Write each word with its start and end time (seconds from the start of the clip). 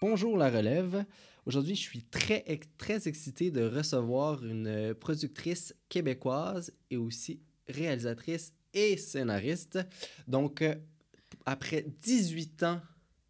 Bonjour 0.00 0.36
la 0.36 0.48
relève. 0.48 1.04
Aujourd'hui, 1.44 1.74
je 1.74 1.80
suis 1.80 2.04
très, 2.04 2.44
très 2.78 3.08
excité 3.08 3.50
de 3.50 3.64
recevoir 3.64 4.44
une 4.44 4.94
productrice 4.94 5.74
québécoise 5.88 6.72
et 6.88 6.96
aussi 6.96 7.40
réalisatrice 7.66 8.52
et 8.72 8.96
scénariste. 8.96 9.80
Donc, 10.28 10.62
euh, 10.62 10.76
après 11.46 11.84
18 12.00 12.62
ans 12.62 12.80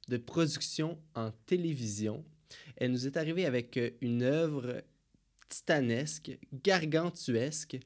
de 0.09 0.19
production 0.19 0.99
en 1.15 1.31
télévision, 1.47 2.23
elle 2.77 2.93
nous 2.93 3.07
est 3.07 3.17
arrivée 3.17 3.47
avec 3.47 3.81
une 4.03 4.23
œuvre 4.23 4.83
titanesque, 5.49 6.39
gargantuesque, 6.53 7.79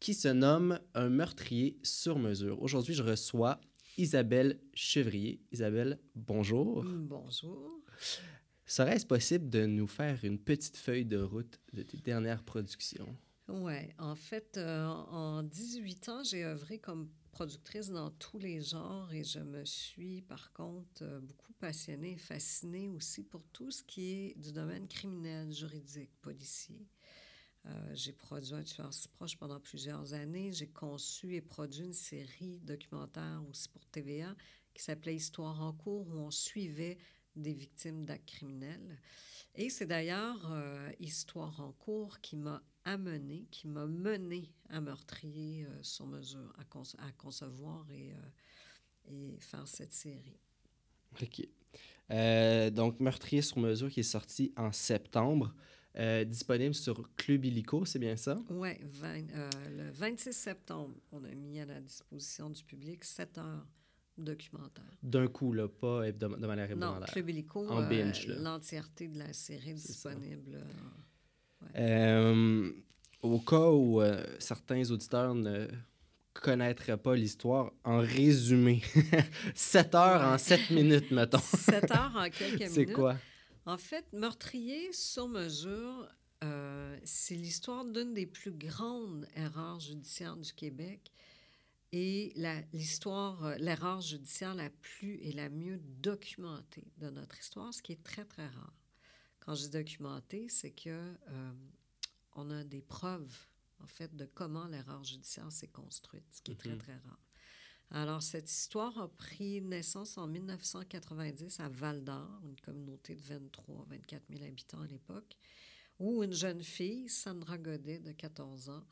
qui 0.00 0.14
se 0.14 0.28
nomme 0.28 0.80
Un 0.94 1.08
meurtrier 1.08 1.78
sur 1.84 2.18
mesure. 2.18 2.60
Aujourd'hui, 2.60 2.94
je 2.94 3.04
reçois 3.04 3.60
Isabelle 3.96 4.58
Chevrier. 4.74 5.40
Isabelle, 5.52 6.00
bonjour. 6.16 6.84
Bonjour. 6.84 7.78
Serait-ce 8.66 9.06
possible 9.06 9.48
de 9.48 9.64
nous 9.64 9.86
faire 9.86 10.22
une 10.24 10.38
petite 10.38 10.76
feuille 10.76 11.06
de 11.06 11.20
route 11.20 11.58
de 11.72 11.82
tes 11.82 11.96
dernières 11.96 12.42
productions? 12.42 13.16
Oui, 13.48 13.94
en 13.98 14.14
fait, 14.14 14.58
euh, 14.58 14.86
en 14.86 15.42
18 15.42 16.08
ans, 16.10 16.22
j'ai 16.22 16.44
œuvré 16.44 16.78
comme 16.78 17.08
productrice 17.30 17.88
dans 17.88 18.10
tous 18.10 18.38
les 18.38 18.60
genres 18.60 19.10
et 19.12 19.24
je 19.24 19.38
me 19.38 19.64
suis, 19.64 20.20
par 20.20 20.52
contre, 20.52 21.02
euh, 21.02 21.20
beaucoup 21.20 21.54
passionnée 21.54 22.12
et 22.12 22.16
fascinée 22.18 22.90
aussi 22.90 23.22
pour 23.22 23.42
tout 23.44 23.70
ce 23.70 23.82
qui 23.82 24.10
est 24.10 24.38
du 24.38 24.52
domaine 24.52 24.86
criminel, 24.86 25.50
juridique, 25.50 26.10
policier. 26.20 26.86
Euh, 27.66 27.70
j'ai 27.94 28.12
produit 28.12 28.54
un 28.54 28.62
tueur 28.62 28.92
si 28.92 29.08
proche 29.08 29.36
pendant 29.36 29.60
plusieurs 29.60 30.12
années. 30.12 30.52
J'ai 30.52 30.68
conçu 30.68 31.34
et 31.34 31.40
produit 31.40 31.84
une 31.84 31.94
série 31.94 32.60
documentaire 32.60 33.42
aussi 33.48 33.68
pour 33.68 33.84
TVA 33.86 34.34
qui 34.74 34.82
s'appelait 34.82 35.16
Histoire 35.16 35.60
en 35.62 35.72
cours, 35.72 36.06
où 36.08 36.18
on 36.18 36.30
suivait 36.30 36.98
des 37.38 37.52
victimes 37.52 38.04
d'actes 38.04 38.28
criminels. 38.28 38.98
Et 39.54 39.70
c'est 39.70 39.86
d'ailleurs 39.86 40.50
euh, 40.52 40.90
Histoire 41.00 41.60
en 41.60 41.72
cours 41.72 42.20
qui 42.20 42.36
m'a 42.36 42.62
amené, 42.84 43.46
qui 43.50 43.66
m'a 43.66 43.86
mené 43.86 44.52
à 44.68 44.80
meurtrier 44.80 45.64
euh, 45.64 45.82
sur 45.82 46.06
mesure, 46.06 46.52
à, 46.58 46.62
à 47.06 47.12
concevoir 47.12 47.86
et, 47.90 48.12
et, 49.10 49.36
faire 49.40 49.66
cette 49.66 49.92
série. 49.92 50.38
OK. 51.20 51.48
donc, 52.72 53.00
Meurtrier 53.00 53.42
sur 53.42 53.58
mesure 53.58 53.90
qui 53.90 54.00
est 54.00 54.02
sorti 54.04 54.52
en 54.56 54.72
septembre. 54.72 55.54
Euh, 55.98 56.24
disponible 56.24 56.74
sur 56.74 57.08
Club 57.16 57.44
Illico, 57.44 57.84
c'est 57.84 57.98
bien 57.98 58.16
ça? 58.16 58.38
Oui, 58.50 58.70
euh, 59.02 59.50
le 59.76 59.90
26 59.90 60.32
septembre, 60.32 60.94
on 61.10 61.24
a 61.24 61.34
mis 61.34 61.58
à 61.58 61.64
la 61.64 61.80
disposition 61.80 62.50
du 62.50 62.62
public 62.62 63.02
7 63.02 63.38
heures 63.38 63.66
documentaire. 64.18 64.84
D'un 65.02 65.28
coup, 65.28 65.52
là, 65.52 65.68
pas 65.68 66.10
de 66.10 66.26
manière 66.26 66.70
hebdomadaire. 66.70 67.00
Non, 67.00 67.06
Club 67.06 67.30
Illico, 67.30 67.68
en 67.68 67.82
euh, 67.82 67.88
binge, 67.88 68.26
l'entièreté 68.28 69.08
de 69.08 69.18
la 69.18 69.32
série 69.32 69.74
disponible. 69.74 70.60
au 73.22 73.38
cas 73.40 73.70
où 73.70 74.00
certains 74.38 74.90
auditeurs 74.90 75.34
ne 75.34 75.68
connaîtraient 76.40 76.96
pas 76.96 77.14
l'histoire, 77.14 77.72
en 77.84 77.98
résumé, 77.98 78.82
7 79.54 79.94
heures 79.94 80.22
en 80.22 80.38
7 80.38 80.70
minutes, 80.70 81.10
mettons. 81.10 81.38
7 81.42 81.90
heures 81.90 82.12
en 82.16 82.30
quelques 82.30 82.52
minutes. 82.60 82.70
C'est 82.70 82.86
quoi? 82.86 83.16
En 83.66 83.76
fait, 83.76 84.06
Meurtrier 84.12 84.92
sur 84.92 85.28
mesure, 85.28 86.08
euh, 86.44 86.96
c'est 87.04 87.34
l'histoire 87.34 87.84
d'une 87.84 88.14
des 88.14 88.26
plus 88.26 88.52
grandes 88.52 89.26
erreurs 89.34 89.80
judiciaires 89.80 90.36
du 90.36 90.52
Québec 90.52 91.10
et 91.92 92.32
l'histoire, 92.72 93.44
euh, 93.44 93.54
l'erreur 93.56 94.00
judiciaire 94.00 94.54
la 94.54 94.70
plus 94.70 95.16
et 95.22 95.32
la 95.32 95.48
mieux 95.48 95.78
documentée 95.78 96.92
de 96.98 97.08
notre 97.08 97.38
histoire, 97.38 97.72
ce 97.72 97.82
qui 97.82 97.92
est 97.92 98.02
très, 98.02 98.24
très 98.24 98.46
rare. 98.46 98.74
Quand 99.40 99.54
je 99.54 99.62
dis 99.62 99.70
documenté, 99.70 100.48
c'est 100.48 100.72
que 100.72 100.90
euh, 100.90 101.52
on 102.34 102.50
a 102.50 102.64
des 102.64 102.82
preuves, 102.82 103.34
en 103.80 103.86
fait, 103.86 104.14
de 104.14 104.26
comment 104.26 104.66
l'erreur 104.66 105.02
judiciaire 105.04 105.50
s'est 105.50 105.68
construite, 105.68 106.26
ce 106.30 106.42
qui 106.42 106.52
est 106.52 106.56
très, 106.56 106.70
mm-hmm. 106.70 106.78
très 106.78 106.96
rare. 106.96 107.20
Alors, 107.90 108.22
cette 108.22 108.50
histoire 108.50 108.98
a 108.98 109.08
pris 109.08 109.62
naissance 109.62 110.18
en 110.18 110.26
1990 110.26 111.60
à 111.60 111.70
Val 111.70 112.04
d'Or, 112.04 112.42
une 112.44 112.60
communauté 112.60 113.14
de 113.14 113.22
23-24 113.22 114.20
000 114.28 114.44
habitants 114.44 114.82
à 114.82 114.86
l'époque, 114.86 115.38
où 115.98 116.22
une 116.22 116.34
jeune 116.34 116.62
fille, 116.62 117.08
Sandra 117.08 117.56
Godet, 117.56 118.00
de 118.00 118.12
14 118.12 118.68
ans, 118.68 118.84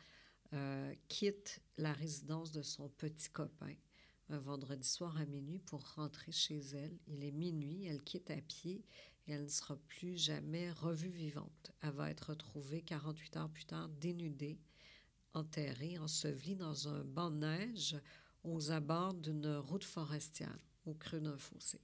euh, 0.53 0.95
quitte 1.09 1.61
la 1.79 1.93
résidence 1.93 2.53
de 2.53 2.62
son 2.62 2.89
petit 2.89 3.31
copain 3.31 3.75
un 4.29 4.39
vendredi 4.39 4.89
soir 4.89 5.17
à 5.19 5.25
minuit 5.25 5.61
pour 5.61 5.83
rentrer 5.95 6.33
chez 6.33 6.59
elle. 6.75 6.97
Il 7.07 7.25
est 7.25 7.33
minuit, 7.33 7.87
elle 7.87 8.03
quitte 8.03 8.31
à 8.31 8.41
pied 8.41 8.85
et 9.27 9.33
elle 9.33 9.45
ne 9.45 9.49
sera 9.49 9.77
plus 9.77 10.17
jamais 10.17 10.71
revue 10.73 11.11
vivante. 11.11 11.73
Elle 11.81 11.93
va 11.93 12.11
être 12.11 12.31
retrouvée 12.31 12.83
48 12.83 13.37
heures 13.37 13.51
plus 13.51 13.67
tard 13.67 13.89
dénudée, 13.89 14.59
enterrée, 15.33 15.99
ensevelie 15.99 16.56
dans 16.56 16.89
un 16.89 17.05
banc 17.05 17.31
de 17.31 17.37
neige 17.39 17.97
aux 18.43 18.71
abords 18.71 19.15
d'une 19.15 19.56
route 19.56 19.85
forestière 19.85 20.59
au 20.87 20.95
creux 20.95 21.21
d'un 21.21 21.37
fossé. 21.37 21.81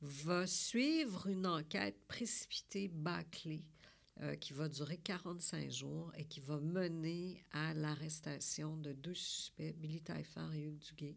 Va 0.00 0.46
suivre 0.46 1.28
une 1.28 1.46
enquête 1.46 1.96
précipitée, 2.08 2.88
bâclée, 2.88 3.64
euh, 4.22 4.36
qui 4.36 4.52
va 4.52 4.68
durer 4.68 4.98
45 4.98 5.68
jours 5.70 6.12
et 6.16 6.24
qui 6.24 6.38
va 6.38 6.58
mener 6.60 7.44
à 7.50 7.74
l'arrestation 7.74 8.76
de 8.76 8.92
deux 8.92 9.14
suspects, 9.14 9.74
Billy 9.76 10.00
Taillefer 10.00 10.46
et 10.54 10.62
Hugues 10.62 10.78
Duguay, 10.78 11.16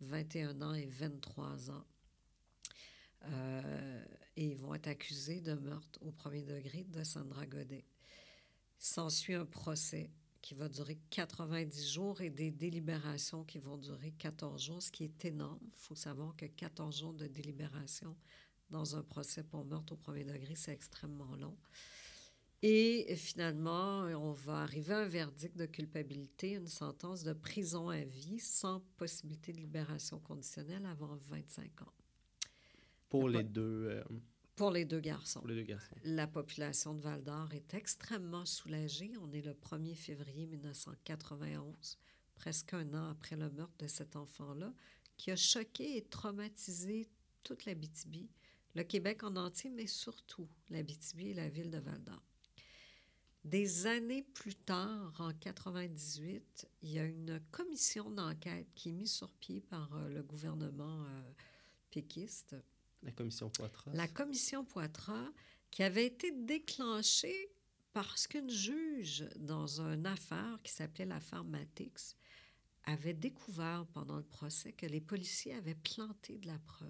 21 0.00 0.60
ans 0.60 0.74
et 0.74 0.84
23 0.84 1.70
ans. 1.70 1.86
Euh, 3.24 4.04
et 4.36 4.48
ils 4.48 4.58
vont 4.58 4.74
être 4.74 4.88
accusés 4.88 5.40
de 5.40 5.54
meurtre 5.54 5.98
au 6.02 6.12
premier 6.12 6.42
degré 6.42 6.84
de 6.84 7.02
Sandra 7.02 7.46
Godet. 7.46 7.86
S'ensuit 8.78 9.34
un 9.34 9.46
procès 9.46 10.10
qui 10.42 10.52
va 10.52 10.68
durer 10.68 10.98
90 11.08 11.92
jours 11.94 12.20
et 12.20 12.28
des 12.28 12.50
délibérations 12.50 13.44
qui 13.44 13.58
vont 13.58 13.78
durer 13.78 14.12
14 14.12 14.62
jours, 14.62 14.82
ce 14.82 14.90
qui 14.90 15.04
est 15.04 15.24
énorme. 15.24 15.60
Il 15.62 15.78
faut 15.78 15.94
savoir 15.94 16.36
que 16.36 16.44
14 16.44 16.98
jours 16.98 17.14
de 17.14 17.26
délibération 17.26 18.14
dans 18.68 18.96
un 18.96 19.02
procès 19.02 19.42
pour 19.42 19.64
meurtre 19.64 19.94
au 19.94 19.96
premier 19.96 20.24
degré, 20.24 20.54
c'est 20.56 20.72
extrêmement 20.72 21.34
long. 21.36 21.56
Et 22.66 23.14
finalement, 23.16 24.04
on 24.04 24.32
va 24.32 24.60
arriver 24.60 24.94
à 24.94 25.00
un 25.00 25.06
verdict 25.06 25.54
de 25.54 25.66
culpabilité, 25.66 26.52
une 26.52 26.66
sentence 26.66 27.22
de 27.22 27.34
prison 27.34 27.90
à 27.90 28.00
vie 28.00 28.40
sans 28.40 28.80
possibilité 28.96 29.52
de 29.52 29.58
libération 29.58 30.18
conditionnelle 30.18 30.86
avant 30.86 31.14
25 31.28 31.82
ans. 31.82 31.92
Pour 33.10 33.28
les 33.28 33.44
deux. 33.44 33.88
Euh, 33.90 34.04
pour 34.56 34.70
les 34.70 34.86
deux 34.86 35.00
garçons. 35.00 35.40
Pour 35.40 35.50
les 35.50 35.56
deux 35.56 35.64
garçons. 35.64 35.94
La 36.04 36.26
population 36.26 36.94
de 36.94 37.02
Val 37.02 37.22
d'Or 37.22 37.52
est 37.52 37.74
extrêmement 37.74 38.46
soulagée. 38.46 39.12
On 39.20 39.30
est 39.32 39.42
le 39.42 39.52
1er 39.52 39.94
février 39.94 40.46
1991, 40.46 41.98
presque 42.34 42.72
un 42.72 42.94
an 42.94 43.10
après 43.10 43.36
le 43.36 43.50
meurtre 43.50 43.76
de 43.76 43.88
cet 43.88 44.16
enfant-là, 44.16 44.72
qui 45.18 45.30
a 45.30 45.36
choqué 45.36 45.98
et 45.98 46.02
traumatisé 46.02 47.10
toute 47.42 47.66
la 47.66 47.74
BTB, 47.74 48.26
le 48.74 48.84
Québec 48.84 49.22
en 49.22 49.36
entier, 49.36 49.68
mais 49.68 49.86
surtout 49.86 50.48
la 50.70 50.82
BTB 50.82 51.20
et 51.20 51.34
la 51.34 51.50
ville 51.50 51.70
de 51.70 51.78
Val 51.78 52.02
d'Or. 52.02 52.22
Des 53.44 53.86
années 53.86 54.22
plus 54.22 54.54
tard, 54.54 55.12
en 55.18 55.32
98, 55.34 56.66
il 56.82 56.92
y 56.92 56.98
a 56.98 57.04
une 57.04 57.40
commission 57.50 58.10
d'enquête 58.10 58.68
qui 58.74 58.88
est 58.88 58.92
mise 58.92 59.12
sur 59.12 59.30
pied 59.32 59.60
par 59.60 59.94
euh, 59.94 60.08
le 60.08 60.22
gouvernement 60.22 61.04
euh, 61.04 61.32
péquiste 61.90 62.56
la 63.04 63.12
commission 63.12 63.50
Poitras. 63.50 63.90
La 63.92 64.08
commission 64.08 64.64
Poitras, 64.64 65.28
qui 65.70 65.82
avait 65.82 66.06
été 66.06 66.32
déclenchée 66.32 67.50
parce 67.92 68.26
qu'une 68.26 68.50
juge, 68.50 69.28
dans 69.36 69.80
une 69.80 70.06
affaire 70.06 70.58
qui 70.62 70.72
s'appelait 70.72 71.04
l'affaire 71.04 71.44
Matix, 71.44 72.16
avait 72.84 73.14
découvert 73.14 73.86
pendant 73.92 74.16
le 74.16 74.24
procès 74.24 74.72
que 74.72 74.86
les 74.86 75.00
policiers 75.00 75.54
avaient 75.54 75.74
planté 75.74 76.38
de 76.38 76.46
la 76.46 76.58
preuve. 76.60 76.88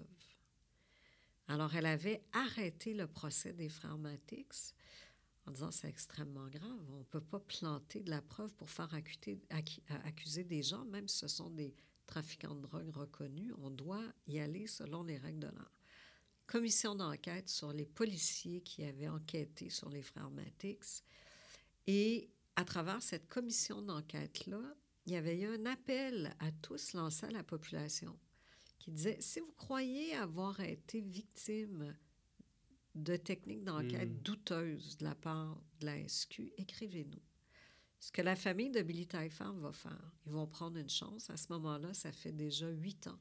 Alors, 1.47 1.75
elle 1.75 1.85
avait 1.85 2.23
arrêté 2.33 2.93
le 2.93 3.07
procès 3.07 3.53
des 3.53 3.69
frères 3.69 3.97
Matix 3.97 4.73
en 5.45 5.51
disant 5.51 5.71
c'est 5.71 5.89
extrêmement 5.89 6.47
grave. 6.47 6.89
On 6.89 6.99
ne 6.99 7.03
peut 7.03 7.21
pas 7.21 7.39
planter 7.39 8.01
de 8.01 8.09
la 8.09 8.21
preuve 8.21 8.53
pour 8.55 8.69
faire 8.69 8.93
accuser, 8.93 9.41
accuser 10.03 10.43
des 10.43 10.63
gens, 10.63 10.85
même 10.85 11.07
si 11.07 11.19
ce 11.19 11.27
sont 11.27 11.49
des 11.49 11.73
trafiquants 12.07 12.55
de 12.55 12.61
drogue 12.61 12.89
reconnus. 12.95 13.53
On 13.59 13.69
doit 13.69 14.03
y 14.27 14.39
aller 14.39 14.67
selon 14.67 15.03
les 15.03 15.17
règles 15.17 15.39
de 15.39 15.47
l'art 15.47 15.75
commission 16.45 16.95
d'enquête 16.95 17.49
sur 17.49 17.73
les 17.73 17.85
policiers 17.85 18.61
qui 18.61 18.83
avaient 18.83 19.07
enquêté 19.07 19.69
sur 19.69 19.89
les 19.89 20.01
frères 20.01 20.29
Matix. 20.29 21.03
Et 21.87 22.29
à 22.55 22.63
travers 22.63 23.01
cette 23.01 23.27
commission 23.27 23.81
d'enquête-là, 23.81 24.61
il 25.05 25.13
y 25.13 25.15
avait 25.15 25.39
eu 25.39 25.47
un 25.47 25.65
appel 25.65 26.35
à 26.39 26.51
tous 26.51 26.93
lancé 26.93 27.25
à 27.25 27.31
la 27.31 27.43
population 27.43 28.17
qui 28.79 28.91
disait, 28.91 29.17
si 29.19 29.39
vous 29.39 29.53
croyez 29.57 30.15
avoir 30.15 30.59
été 30.59 31.01
victime 31.01 31.95
de 32.95 33.15
techniques 33.17 33.63
d'enquête 33.63 34.09
hmm. 34.09 34.23
douteuses 34.23 34.97
de 34.97 35.03
la 35.03 35.15
part 35.15 35.61
de 35.79 35.85
la 35.85 36.07
SQ, 36.07 36.53
écrivez-nous. 36.57 37.21
Ce 37.99 38.11
que 38.11 38.21
la 38.21 38.35
famille 38.35 38.69
de 38.69 38.81
Billy 38.81 39.07
Taillefer 39.07 39.51
va 39.55 39.71
faire, 39.71 40.13
ils 40.25 40.31
vont 40.31 40.47
prendre 40.47 40.77
une 40.77 40.89
chance. 40.89 41.29
À 41.29 41.37
ce 41.37 41.51
moment-là, 41.53 41.93
ça 41.93 42.11
fait 42.11 42.31
déjà 42.31 42.69
huit 42.69 43.07
ans 43.07 43.19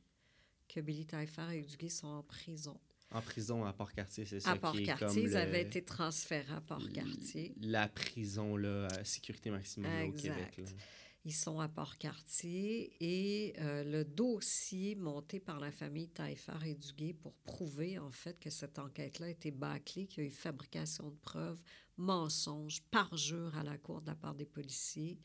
que 0.69 0.81
Billy 0.81 1.07
Taillefer 1.07 1.59
et 1.59 1.63
Duguay 1.63 1.89
sont 1.89 2.07
en 2.07 2.23
prison. 2.23 2.79
En 3.11 3.21
prison 3.21 3.65
à 3.65 3.73
Port-Cartier, 3.73 4.25
c'est 4.25 4.41
ça 4.41 4.53
À 4.53 4.57
Port-Cartier, 4.57 5.23
ils 5.23 5.31
le- 5.31 5.37
avaient 5.37 5.63
été 5.63 5.85
transférés 5.85 6.53
à 6.53 6.61
Port-Cartier. 6.61 7.55
La 7.61 7.89
prison, 7.89 8.57
là, 8.57 8.89
à 8.89 9.05
sécurité 9.05 9.51
maximum 9.51 9.91
là, 9.91 10.07
au. 10.07 10.13
Québec. 10.13 10.57
là. 10.59 10.65
Ils 11.27 11.33
sont 11.33 11.59
à 11.59 11.69
Port-Cartier 11.69 12.95
et 13.01 13.55
euh, 13.59 13.83
le 13.83 14.05
dossier 14.05 14.95
monté 14.95 15.41
par 15.41 15.59
la 15.59 15.73
famille 15.73 16.09
Taillefer 16.09 16.67
et 16.67 16.75
Duguay 16.75 17.15
pour 17.15 17.33
prouver 17.45 17.99
en 17.99 18.11
fait 18.11 18.39
que 18.39 18.51
cette 18.51 18.79
enquête-là 18.79 19.27
a 19.27 19.31
été 19.31 19.51
bâclée, 19.51 20.07
qu'il 20.07 20.23
y 20.23 20.27
a 20.27 20.29
eu 20.29 20.33
fabrication 20.33 21.09
de 21.09 21.17
preuves, 21.17 21.63
mensonge, 21.97 22.83
parjure 22.91 23.57
à 23.57 23.63
la 23.63 23.79
cour 23.79 24.03
de 24.03 24.07
la 24.09 24.15
part 24.15 24.35
des 24.35 24.45
policiers 24.45 25.19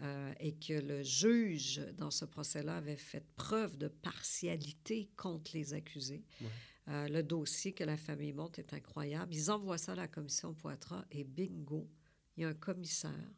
euh, 0.00 0.32
et 0.38 0.54
que 0.54 0.74
le 0.74 1.02
juge 1.02 1.80
dans 1.96 2.10
ce 2.10 2.24
procès-là 2.24 2.76
avait 2.76 2.96
fait 2.96 3.26
preuve 3.34 3.76
de 3.76 3.88
partialité 3.88 5.10
contre 5.16 5.50
les 5.54 5.74
accusés. 5.74 6.24
Ouais. 6.40 6.48
Euh, 6.88 7.08
le 7.08 7.22
dossier 7.22 7.72
que 7.72 7.84
la 7.84 7.96
famille 7.96 8.32
monte 8.32 8.58
est 8.58 8.74
incroyable. 8.74 9.34
Ils 9.34 9.50
envoient 9.50 9.78
ça 9.78 9.92
à 9.92 9.96
la 9.96 10.08
commission 10.08 10.54
Poitras 10.54 11.04
et 11.10 11.24
bingo, 11.24 11.88
il 12.36 12.42
y 12.42 12.44
a 12.44 12.48
un 12.48 12.54
commissaire 12.54 13.32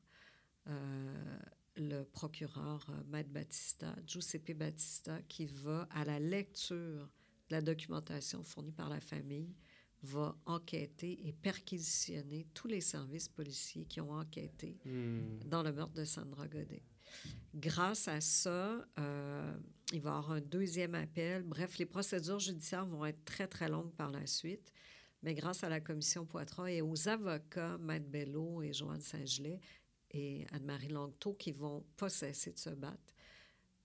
euh, 0.68 1.38
le 1.76 2.04
procureur 2.04 2.86
euh, 2.90 3.02
Maître 3.10 3.30
Battista, 3.30 3.94
Giuseppe 4.06 4.56
Battista, 4.56 5.20
qui 5.28 5.46
va 5.46 5.88
à 5.90 6.04
la 6.04 6.18
lecture 6.18 7.08
de 7.48 7.54
la 7.54 7.60
documentation 7.60 8.42
fournie 8.42 8.72
par 8.72 8.88
la 8.88 9.00
famille, 9.00 9.54
va 10.02 10.36
enquêter 10.44 11.26
et 11.26 11.32
perquisitionner 11.32 12.46
tous 12.52 12.68
les 12.68 12.80
services 12.82 13.28
policiers 13.28 13.86
qui 13.86 14.00
ont 14.00 14.12
enquêté 14.12 14.78
Hmm. 14.84 15.38
dans 15.46 15.62
le 15.62 15.72
meurtre 15.72 15.94
de 15.94 16.04
Sandra 16.04 16.46
Godet. 16.46 16.82
Grâce 17.54 18.08
à 18.08 18.20
ça, 18.20 18.86
euh, 18.98 19.56
il 19.92 20.00
va 20.00 20.10
y 20.10 20.12
avoir 20.12 20.32
un 20.32 20.40
deuxième 20.40 20.94
appel. 20.94 21.42
Bref, 21.42 21.78
les 21.78 21.86
procédures 21.86 22.38
judiciaires 22.38 22.86
vont 22.86 23.04
être 23.06 23.24
très, 23.24 23.46
très 23.46 23.68
longues 23.68 23.92
par 23.92 24.10
la 24.10 24.26
suite. 24.26 24.72
Mais 25.22 25.34
grâce 25.34 25.64
à 25.64 25.70
la 25.70 25.80
commission 25.80 26.26
Poitras 26.26 26.70
et 26.70 26.82
aux 26.82 27.08
avocats, 27.08 27.78
Maître 27.78 28.06
Bello 28.08 28.62
et 28.62 28.74
Joanne 28.74 29.00
Saint-Gelais 29.00 29.60
et 30.14 30.46
Anne-Marie 30.52 30.88
Langteau, 30.88 31.34
qui 31.34 31.52
vont 31.52 31.84
pas 31.96 32.08
cesser 32.08 32.52
de 32.52 32.58
se 32.58 32.70
battre, 32.70 33.12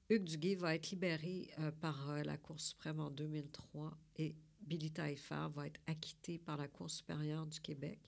Hugues 0.10 0.24
Duguay 0.24 0.56
va 0.56 0.76
être 0.76 0.90
libéré 0.92 1.50
euh, 1.60 1.72
par 1.72 2.10
euh, 2.10 2.24
la 2.24 2.38
Cour 2.38 2.60
suprême 2.60 3.00
en 3.00 3.10
2003 3.10 3.98
et 4.18 4.36
Billy 4.62 4.92
Taillefer 4.92 5.48
va 5.54 5.68
être 5.68 5.80
acquitté 5.88 6.38
par 6.38 6.58
la 6.58 6.68
Cour 6.68 6.90
supérieure 6.90 7.46
du 7.46 7.60
Québec 7.60 8.00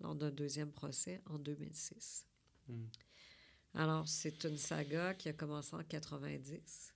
lors 0.00 0.14
d'un 0.14 0.30
deuxième 0.30 0.72
procès 0.72 1.20
en 1.26 1.38
2006. 1.38 2.26
Hmm. 2.68 2.86
Alors, 3.74 4.08
c'est 4.08 4.44
une 4.44 4.56
saga 4.56 5.14
qui 5.14 5.28
a 5.28 5.32
commencé 5.32 5.74
en 5.74 5.84
90. 5.84 6.94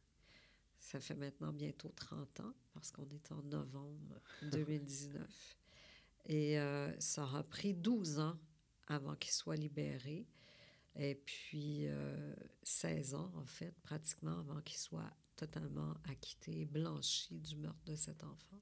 Ça 0.79 1.01
fait 1.01 1.15
maintenant 1.15 1.53
bientôt 1.53 1.91
30 1.95 2.41
ans, 2.41 2.55
parce 2.73 2.91
qu'on 2.91 3.09
est 3.11 3.33
en 3.33 3.43
novembre 3.43 4.21
2019. 4.53 5.57
Et 6.27 6.59
euh, 6.59 6.91
ça 7.01 7.23
aura 7.25 7.43
pris 7.43 7.75
12 7.75 8.19
ans 8.19 8.39
avant 8.87 9.15
qu'il 9.15 9.33
soit 9.33 9.57
libéré. 9.57 10.27
Et 10.97 11.17
puis, 11.17 11.87
euh, 11.87 12.35
16 12.63 13.15
ans, 13.15 13.33
en 13.37 13.47
fait, 13.47 13.75
pratiquement, 13.83 14.39
avant 14.39 14.61
qu'il 14.61 14.79
soit 14.79 15.13
totalement 15.37 15.95
acquitté 16.09 16.65
blanchi 16.65 17.41
du 17.41 17.57
meurtre 17.57 17.85
de 17.87 17.97
cet 17.97 18.23
enfant. 18.23 18.61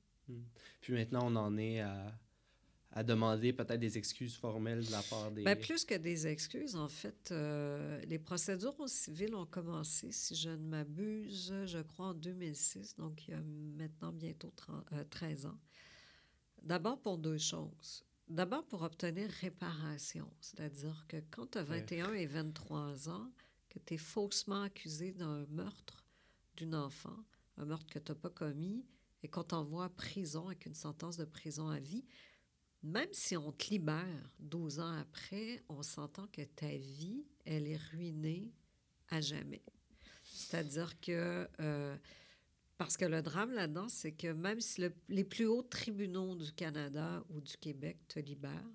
Puis 0.80 0.94
maintenant, 0.94 1.30
on 1.30 1.36
en 1.36 1.58
est 1.58 1.80
à, 1.80 2.14
à 2.92 3.02
demander 3.02 3.52
peut-être 3.52 3.80
des 3.80 3.96
excuses 3.96 4.36
formelles 4.36 4.84
de 4.84 4.90
la 4.90 5.02
part 5.02 5.30
des... 5.30 5.44
Bien, 5.44 5.56
plus 5.56 5.84
que 5.84 5.94
des 5.94 6.26
excuses, 6.26 6.76
en 6.76 6.88
fait, 6.88 7.30
euh, 7.30 8.00
les 8.06 8.18
procédures 8.18 8.78
au 8.80 8.86
civil 8.86 9.34
ont 9.34 9.46
commencé, 9.46 10.12
si 10.12 10.34
je 10.34 10.50
ne 10.50 10.56
m'abuse, 10.56 11.54
je 11.66 11.78
crois 11.78 12.08
en 12.08 12.14
2006, 12.14 12.96
donc 12.96 13.26
il 13.26 13.32
y 13.32 13.34
a 13.34 13.40
maintenant 13.40 14.12
bientôt 14.12 14.52
30 14.54 14.84
euh, 14.92 15.04
13 15.08 15.46
ans. 15.46 15.58
D'abord 16.62 17.00
pour 17.00 17.18
deux 17.18 17.38
choses. 17.38 18.04
D'abord 18.28 18.64
pour 18.66 18.82
obtenir 18.82 19.28
réparation, 19.40 20.30
c'est-à-dire 20.40 21.04
que 21.08 21.18
quand 21.30 21.52
tu 21.52 21.58
as 21.58 21.62
Ouais. 21.64 21.80
21 21.80 22.14
et 22.14 22.26
23 22.26 23.08
ans, 23.08 23.30
que 23.68 23.78
tu 23.78 23.94
es 23.94 23.98
faussement 23.98 24.62
accusé 24.62 25.12
d'un 25.12 25.46
meurtre 25.46 26.04
d'une 26.56 26.74
enfant, 26.74 27.16
un 27.56 27.64
meurtre 27.64 27.86
que 27.86 27.98
tu 27.98 28.12
n'as 28.12 28.18
pas 28.18 28.30
commis, 28.30 28.84
et 29.22 29.28
qu'on 29.28 29.44
t'envoie 29.44 29.84
à 29.84 29.88
prison 29.88 30.46
avec 30.48 30.66
une 30.66 30.74
sentence 30.74 31.16
de 31.16 31.24
prison 31.24 31.68
à 31.68 31.78
vie, 31.78 32.04
même 32.82 33.08
si 33.12 33.36
on 33.36 33.52
te 33.52 33.70
libère 33.70 34.30
12 34.40 34.80
ans 34.80 34.92
après, 34.98 35.62
on 35.68 35.82
s'entend 35.82 36.26
que 36.28 36.42
ta 36.42 36.68
vie, 36.76 37.24
elle 37.44 37.68
est 37.68 37.76
ruinée 37.92 38.52
à 39.08 39.20
jamais. 39.20 39.62
C'est-à-dire 40.24 40.98
que, 41.00 41.48
euh, 41.60 41.96
parce 42.82 42.96
que 42.96 43.04
le 43.04 43.22
drame 43.22 43.52
là-dedans, 43.52 43.88
c'est 43.88 44.12
que 44.12 44.28
même 44.32 44.60
si 44.60 44.80
le- 44.80 44.94
les 45.08 45.24
plus 45.24 45.46
hauts 45.46 45.62
tribunaux 45.62 46.34
du 46.34 46.52
Canada 46.52 47.24
ou 47.30 47.40
du 47.40 47.56
Québec 47.56 47.98
te 48.08 48.18
libèrent, 48.18 48.70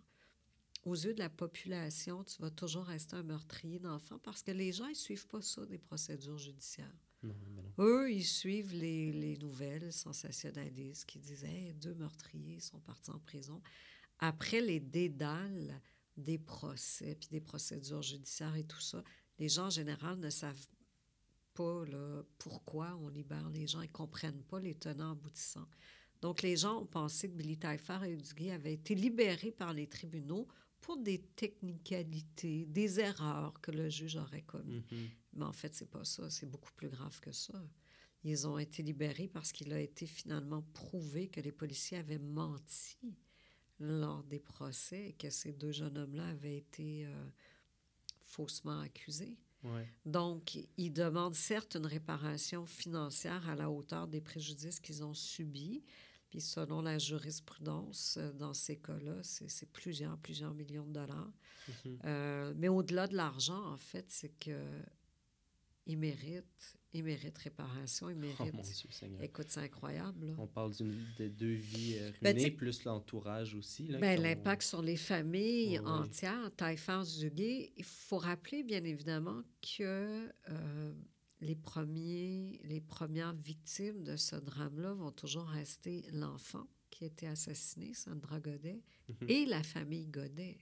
aux 0.86 0.95
yeux 0.95 1.13
de 1.13 1.19
la 1.19 1.30
population, 1.30 2.24
tu 2.24 2.42
vas 2.42 2.50
toujours 2.50 2.86
rester 2.86 3.15
un 3.18 3.24
meurtrier 3.24 3.80
d'enfants 3.80 4.19
parce 4.19 4.42
que 4.44 4.51
les 4.51 4.71
gens, 4.71 4.88
ils 4.88 4.95
suivent 4.95 5.27
pas 5.27 5.42
ça 5.42 5.65
des 5.65 5.77
procédures 5.77 6.38
judiciaires. 6.38 6.95
Non. 7.24 7.36
Eux, 7.80 8.12
ils 8.12 8.24
suivent 8.25 8.74
les, 8.74 9.12
les 9.12 9.38
nouvelles 9.38 9.92
sensationnalistes 9.92 11.06
qui 11.06 11.19
disaient 11.19 11.48
Hey, 11.51 11.74
deux 11.74 11.95
meurtriers 11.95 12.60
sont 12.62 12.80
partis 12.80 13.10
en 13.12 13.19
prison. 13.19 13.62
Après 14.19 14.62
les 14.62 14.80
dédales 14.80 15.81
des 16.15 16.38
procès, 16.38 17.15
puis 17.15 17.27
des 17.30 17.42
procédures 17.42 18.01
judiciaires 18.01 18.56
et 18.56 18.63
tout 18.63 18.80
ça, 18.80 19.03
les 19.39 19.50
gens 19.50 19.65
en 19.65 19.69
général 19.71 20.18
ne 20.19 20.30
savent 20.30 20.65
pas 21.57 21.86
là, 21.86 22.24
pourquoi 22.38 22.95
on 23.01 23.09
libère 23.09 23.50
les 23.50 23.65
gens. 23.65 23.81
Ils 23.81 23.88
ne 23.88 23.92
comprennent 23.92 24.44
pas 24.44 24.59
les 24.59 24.75
tenants 24.75 25.13
aboutissants. 25.13 25.68
Donc, 26.21 26.44
les 26.44 26.56
gens 26.56 26.81
ont 26.81 26.86
pensé 26.86 27.30
que 27.30 27.33
Billy 27.33 27.57
Taillefer 27.57 28.00
et 28.06 28.15
Duguay 28.15 28.51
avaient 28.51 28.74
été 28.74 28.94
libérés 28.94 29.51
par 29.51 29.74
les 29.74 29.88
tribunaux 29.88 30.48
pour 30.81 30.98
des 30.98 31.19
technicalités, 31.36 32.65
des 32.65 33.00
erreurs 33.00 33.59
que 33.62 33.71
le 33.71 33.89
juge 33.89 34.18
aurait 34.18 34.44
commises. 34.44 34.83
Mhm. 34.92 35.09
Mais 35.33 35.45
en 35.45 35.51
fait, 35.51 35.74
c'est 35.74 35.89
pas 35.89 36.06
ça. 36.06 36.30
C'est 36.30 36.50
beaucoup 36.50 36.71
plus 36.74 36.89
grave 36.89 37.19
que 37.19 37.31
ça. 37.31 37.60
Ils 38.24 38.48
ont 38.48 38.60
été 38.60 38.83
libérés 38.83 39.27
parce 39.27 39.51
qu'il 39.51 39.74
a 39.74 39.80
été 39.80 40.06
finalement 40.06 40.62
prouvé 40.74 41.27
que 41.27 41.42
les 41.42 41.51
policiers 41.51 41.98
avaient 41.98 42.19
menti 42.19 42.98
lors 43.80 44.24
des 44.24 44.39
procès 44.39 45.10
et 45.10 45.13
que 45.13 45.30
ces 45.30 45.53
deux 45.53 45.71
jeunes 45.71 45.98
hommes-là 45.98 46.27
avaient 46.27 46.57
été 46.57 47.06
euh, 47.06 47.30
faussement 48.21 48.80
accusés. 48.80 49.38
Ouais. 49.63 49.92
Donc, 50.06 50.57
ils 50.77 50.92
demandent 50.92 51.36
certes 51.36 51.75
une 51.75 51.86
réparation 51.86 52.65
financière 52.65 53.50
à 53.50 53.56
la 53.56 53.69
hauteur 53.69 54.07
des 54.07 54.21
préjudices 54.21 54.80
qu'ils 54.80 55.04
ont 55.04 55.13
subis. 55.13 55.83
Puis 56.30 56.42
selon 56.42 56.81
la 56.81 56.98
jurisprudence, 56.98 58.18
euh, 58.18 58.33
dans 58.33 58.54
ces 58.54 58.75
cas-là, 58.77 59.15
c'est 59.24 59.72
plusieurs, 59.72 60.17
plusieurs 60.17 60.53
millions 60.53 60.86
de 60.86 60.93
dollars. 60.93 61.32
Mhm. 61.86 62.00
Euh, 62.05 62.53
mais 62.58 62.67
au-delà 62.67 63.08
de 63.08 63.15
l'argent, 63.15 63.65
en 63.72 63.77
fait, 63.77 64.05
c'est 64.10 64.38
que 64.38 64.67
ils 65.86 65.98
méritent, 65.98 66.77
ils 66.98 67.04
méritent 67.04 67.38
réparation, 67.38 68.10
ils 68.10 68.16
Oh 68.16 68.20
méritent. 68.20 68.54
mon 68.54 68.62
Dieu 68.62 68.74
Seigneur. 68.92 69.22
Écoute, 69.22 69.46
c'est 69.50 69.60
incroyable. 69.62 70.27
là. 70.27 70.34
On 70.38 70.48
parle 70.48 70.74
d'une- 70.74 71.06
de 71.18 71.27
deux 71.27 71.54
vies 71.54 71.98
euh, 72.00 72.12
Ben, 72.22 72.34
ruinées, 72.36 72.51
plus 72.51 72.84
l'entourage 72.84 73.56
aussi. 73.56 73.88
là, 73.88 74.00
Ben, 74.00 74.22
L'impact 74.22 74.63
sur 74.63 74.82
les 74.82 74.98
familles 74.98 75.80
entières, 75.80 76.51
Taillefer 76.56 77.01
Duguay, 77.20 77.72
il 77.77 77.84
faut 77.86 78.18
rappeler 78.18 78.63
bien 78.63 78.84
évidemment 78.84 79.42
que 79.62 80.30
euh, 80.50 80.94
les, 81.42 81.56
premiers, 81.56 82.60
les 82.63 82.82
premières 82.82 83.34
victimes 83.34 84.04
de 84.04 84.16
ce 84.16 84.36
drame-là 84.36 84.94
vont 84.94 85.12
toujours 85.12 85.46
rester 85.48 86.06
l'enfant 86.12 86.68
qui 86.89 87.04
a 87.04 87.08
été 87.08 87.27
assassiné, 87.27 87.94
Sandra 87.94 88.39
Godet, 88.39 88.82
Mhm. 89.10 89.30
et 89.30 89.46
la 89.46 89.62
famille 89.63 90.08
Godet. 90.08 90.58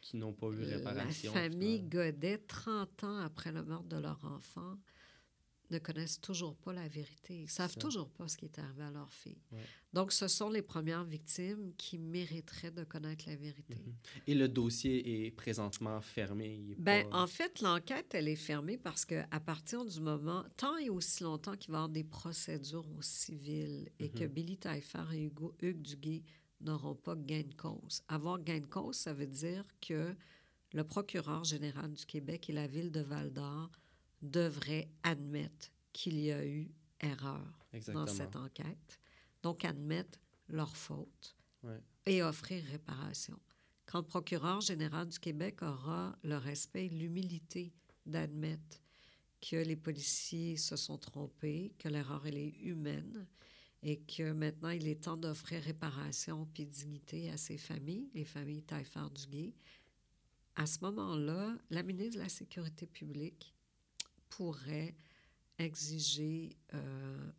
qui 0.00 0.16
n'ont 0.18 0.32
pas 0.32 0.46
eu 0.52 0.60
La 0.64 0.76
réparation. 0.76 1.32
famille 1.32 1.78
finalement. 1.78 2.12
Godet, 2.12 2.38
30 2.46 3.02
ans 3.02 3.16
après 3.18 3.50
le 3.50 3.64
meurtre 3.64 3.88
de 3.88 3.96
leur 3.96 4.24
enfant, 4.24 4.78
ne 5.70 5.78
connaissent 5.78 6.20
toujours 6.20 6.56
pas 6.56 6.72
la 6.72 6.86
vérité. 6.88 7.42
Ils 7.42 7.50
savent 7.50 7.72
Ça. 7.72 7.80
toujours 7.80 8.08
pas 8.10 8.28
ce 8.28 8.36
qui 8.36 8.44
est 8.46 8.58
arrivé 8.58 8.82
à 8.84 8.90
leur 8.90 9.12
fille. 9.12 9.40
Ouais. 9.52 9.58
Donc, 9.92 10.12
ce 10.12 10.28
sont 10.28 10.48
les 10.50 10.62
premières 10.62 11.04
victimes 11.04 11.72
qui 11.76 11.98
mériteraient 11.98 12.70
de 12.70 12.84
connaître 12.84 13.24
la 13.28 13.36
vérité. 13.36 13.74
Mhm. 13.74 13.94
Et 14.26 14.34
le 14.34 14.48
dossier 14.48 15.26
est 15.26 15.30
présentement 15.30 16.00
fermé. 16.00 16.70
est 16.72 16.74
Ben, 16.80 17.08
pas- 17.08 17.22
en 17.22 17.26
fait, 17.26 17.60
l'enquête, 17.60 18.14
elle 18.14 18.28
est 18.28 18.36
fermée 18.36 18.76
parce 18.78 19.04
qu'à 19.04 19.26
partir 19.40 19.84
du 19.84 20.00
moment, 20.00 20.44
tant 20.56 20.76
et 20.78 20.90
aussi 20.90 21.22
longtemps 21.24 21.56
qu'il 21.56 21.70
va 21.72 21.76
y 21.76 21.80
avoir 21.80 21.88
des 21.88 22.04
procédures 22.04 22.86
au 22.96 23.02
civil 23.02 23.88
et 23.98 24.08
que 24.10 24.24
Mhm. 24.24 24.30
Billy 24.32 24.56
Taillefer 24.58 25.04
et 25.14 25.22
Hugo, 25.24 25.54
Hugues 25.60 25.82
Duguay 25.82 26.22
n'auront 26.60 26.94
pas 26.94 27.14
gain 27.16 27.42
de 27.42 27.54
cause. 27.54 28.02
Avoir 28.08 28.38
gain 28.38 28.60
de 28.60 28.66
cause, 28.66 28.96
ça 28.96 29.12
veut 29.12 29.26
dire 29.26 29.64
que 29.80 30.14
le 30.72 30.84
procureur 30.84 31.44
général 31.44 31.92
du 31.92 32.04
Québec 32.04 32.50
et 32.50 32.52
la 32.52 32.66
ville 32.66 32.90
de 32.90 33.00
Val-d'Or 33.00 33.70
devraient 34.22 34.88
admettre 35.02 35.70
qu'il 35.92 36.18
y 36.18 36.30
a 36.32 36.44
eu 36.46 36.70
erreur 37.00 37.66
Exactement. 37.72 38.04
dans 38.04 38.12
cette 38.12 38.36
enquête. 38.36 39.00
Donc, 39.42 39.64
admettre 39.64 40.18
leur 40.48 40.76
faute 40.76 41.36
Ouais. 41.62 41.80
et 42.06 42.22
offrir 42.22 42.62
réparation. 42.66 43.38
Quand 43.86 43.98
le 43.98 44.06
procureur 44.06 44.60
général 44.60 45.08
du 45.08 45.18
Québec 45.18 45.62
aura 45.62 46.16
le 46.22 46.36
respect 46.36 46.86
et 46.86 46.90
l'humilité 46.90 47.72
d'admettre 48.04 48.80
que 49.40 49.56
les 49.56 49.76
policiers 49.76 50.56
se 50.56 50.76
sont 50.76 50.98
trompés, 50.98 51.72
que 51.78 51.88
l'erreur 51.88 52.26
elle 52.26 52.36
est 52.38 52.56
humaine 52.60 53.26
et 53.82 53.98
que 54.00 54.32
maintenant 54.32 54.70
il 54.70 54.86
est 54.88 55.02
temps 55.04 55.16
d'offrir 55.16 55.62
réparation 55.62 56.46
puis 56.54 56.66
dignité 56.66 57.30
à 57.30 57.36
ces 57.36 57.58
familles, 57.58 58.08
les 58.14 58.24
familles 58.24 58.62
Taillefer-Duguay, 58.62 59.54
à 60.56 60.66
ce 60.66 60.78
moment-là, 60.80 61.56
la 61.70 61.82
ministre 61.82 62.14
de 62.16 62.22
la 62.22 62.28
Sécurité 62.28 62.86
publique 62.86 63.54
pourrait 64.28 64.94
exiger 65.58 66.56
euh, 66.74 67.30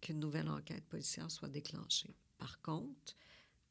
qu'une 0.00 0.20
nouvelle 0.20 0.48
enquête 0.48 0.84
policière 0.86 1.30
soit 1.30 1.48
déclenchée. 1.48 2.14
Par 2.38 2.60
contre, 2.60 3.14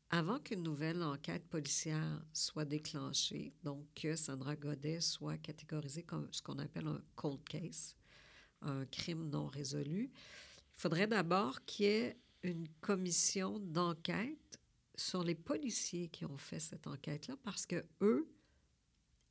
avant 0.10 0.40
qu'une 0.40 0.64
nouvelle 0.64 1.02
enquête 1.02 1.48
policière 1.48 2.24
soit 2.34 2.66
déclenchée, 2.66 3.54
donc 3.64 3.86
que 3.96 4.16
Sandra 4.16 4.56
Godet 4.56 5.02
soit 5.02 5.38
catégorisée 5.38 6.04
comme 6.04 6.28
ce 6.32 6.42
qu'on 6.42 6.60
appelle 6.60 6.88
un 6.88 7.02
cold 7.16 7.44
case, 7.44 7.96
un 8.62 8.86
crime 8.86 9.30
non 9.30 9.48
résolu, 9.48 10.12
il 10.12 10.80
faudrait 10.80 11.08
d'abord 11.08 11.66
qu'il 11.66 11.86
y 11.86 11.90
ait 11.90 12.18
une 12.44 12.68
commission 12.82 13.60
d'enquête 13.60 14.60
sur 14.96 15.24
les 15.24 15.36
policiers 15.36 16.10
qui 16.10 16.26
ont 16.26 16.38
fait 16.38 16.60
cette 16.60 16.88
enquête-là, 16.88 17.36
parce 17.44 17.66
que 17.66 17.84
eux, 18.02 18.28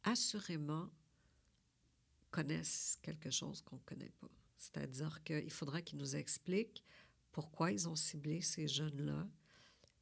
assurément, 0.03 0.91
connaissent 2.33 2.99
quelque 3.03 3.31
chose 3.31 3.63
qu'on 3.63 3.77
ne 3.77 3.83
connaît 3.83 4.13
pas. 4.21 4.31
C'est-à-dire 4.59 5.23
qu'il 5.23 5.51
faudra 5.51 5.81
qu'ils 5.83 5.99
nous 5.99 6.17
expliquent 6.17 6.83
pourquoi 7.31 7.71
ils 7.71 7.89
ont 7.89 7.95
ciblé 7.97 8.41
ces 8.41 8.67
jeunes-là, 8.67 9.29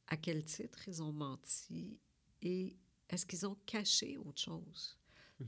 à 0.06 0.16
quel 0.16 0.42
titre 0.44 0.88
ils 0.88 1.02
ont 1.02 1.12
menti 1.12 1.98
et 2.42 2.76
est-ce 3.10 3.26
qu'ils 3.26 3.46
ont 3.46 3.56
caché 3.66 4.16
autre 4.16 4.40
chose. 4.40 4.96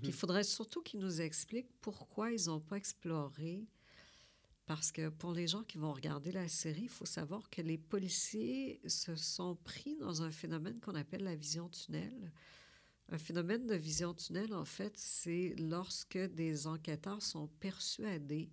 il 0.03 0.09
Mhm. 0.09 0.12
faudrait 0.12 0.45
surtout 0.45 0.83
qu'ils 0.83 1.01
nous 1.01 1.21
expliquent 1.21 1.73
pourquoi 1.81 2.33
ils 2.33 2.47
n'ont 2.47 2.61
pas 2.61 2.77
exploré. 2.77 3.67
Parce 4.65 4.91
que 4.93 5.11
pour 5.11 5.33
les 5.33 5.47
gens 5.49 5.65
qui 5.65 5.77
vont 5.77 5.93
regarder 5.93 6.33
la 6.33 6.49
série, 6.49 6.85
il 6.85 6.89
faut 6.89 7.05
savoir 7.05 7.51
que 7.51 7.61
les 7.61 7.77
policiers 7.77 8.81
se 8.87 9.15
sont 9.17 9.57
pris 9.57 9.97
dans 9.97 10.23
un 10.23 10.31
phénomène 10.31 10.81
qu'on 10.81 10.95
appelle 10.95 11.25
la 11.25 11.35
vision 11.37 11.69
tunnel. 11.69 12.33
Un 13.12 13.19
phénomène 13.19 13.66
de 13.66 13.75
vision 13.75 14.14
tunnel, 14.14 14.54
en 14.54 14.64
fait, 14.64 14.97
c'est 14.97 15.54
lorsque 15.59 16.16
des 16.16 16.66
enquêteurs 16.66 17.21
sont 17.21 17.47
persuadés 17.61 18.49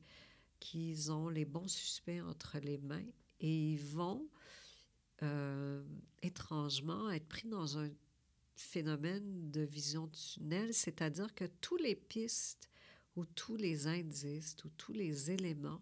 qu'ils 0.60 1.14
ont 1.14 1.30
les 1.30 1.46
bons 1.46 1.70
suspects 1.70 2.20
entre 2.20 2.60
les 2.60 2.78
mains 2.78 3.06
et 3.40 3.72
ils 3.72 3.80
vont 3.80 4.28
euh, 5.24 5.82
étrangement 6.22 7.10
être 7.10 7.30
pris 7.30 7.48
dans 7.48 7.78
un 7.78 7.90
phénomène 8.54 9.50
de 9.50 9.62
vision 9.62 10.10
tunnel, 10.10 10.74
c'est-à-dire 10.74 11.34
que 11.34 11.46
tous 11.62 11.78
les 11.78 11.96
pistes 11.96 12.70
ou 13.16 13.24
tous 13.24 13.56
les 13.56 13.88
indices 13.88 14.58
ou 14.66 14.70
tous 14.72 14.92
les 14.92 15.32
éléments 15.32 15.82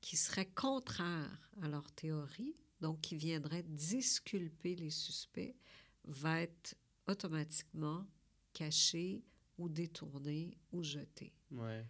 qui 0.00 0.16
seraient 0.16 0.46
contraires 0.46 1.50
à 1.60 1.66
leur 1.66 1.90
théorie, 1.90 2.54
donc 2.80 3.00
qui 3.00 3.16
viendraient 3.16 3.64
disculper 3.64 4.76
les 4.76 4.90
suspects, 4.90 5.56
va 6.04 6.40
être 6.42 6.76
automatiquement 7.12 8.06
cachés 8.52 9.22
ou 9.58 9.68
détournés 9.68 10.56
ou 10.72 10.82
jetés. 10.82 11.32
Ouais. 11.50 11.84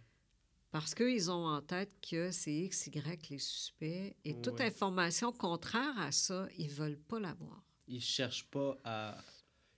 Parce 0.71 0.95
qu'ils 0.95 1.29
ont 1.29 1.45
en 1.45 1.61
tête 1.61 1.91
que 2.01 2.31
c'est 2.31 2.53
X, 2.53 2.87
Y 2.87 3.29
les 3.29 3.37
suspects 3.37 4.15
et 4.25 4.41
toute 4.41 4.55
Ouais. 4.59 4.65
information 4.67 5.31
contraire 5.31 5.97
à 5.99 6.11
ça, 6.11 6.47
ils 6.57 6.67
ne 6.67 6.71
veulent 6.73 6.99
pas 6.99 7.19
l'avoir. 7.19 7.63
Ils 7.87 8.01
cherchent 8.01 8.49
pas 8.49 8.77
à. 8.83 9.17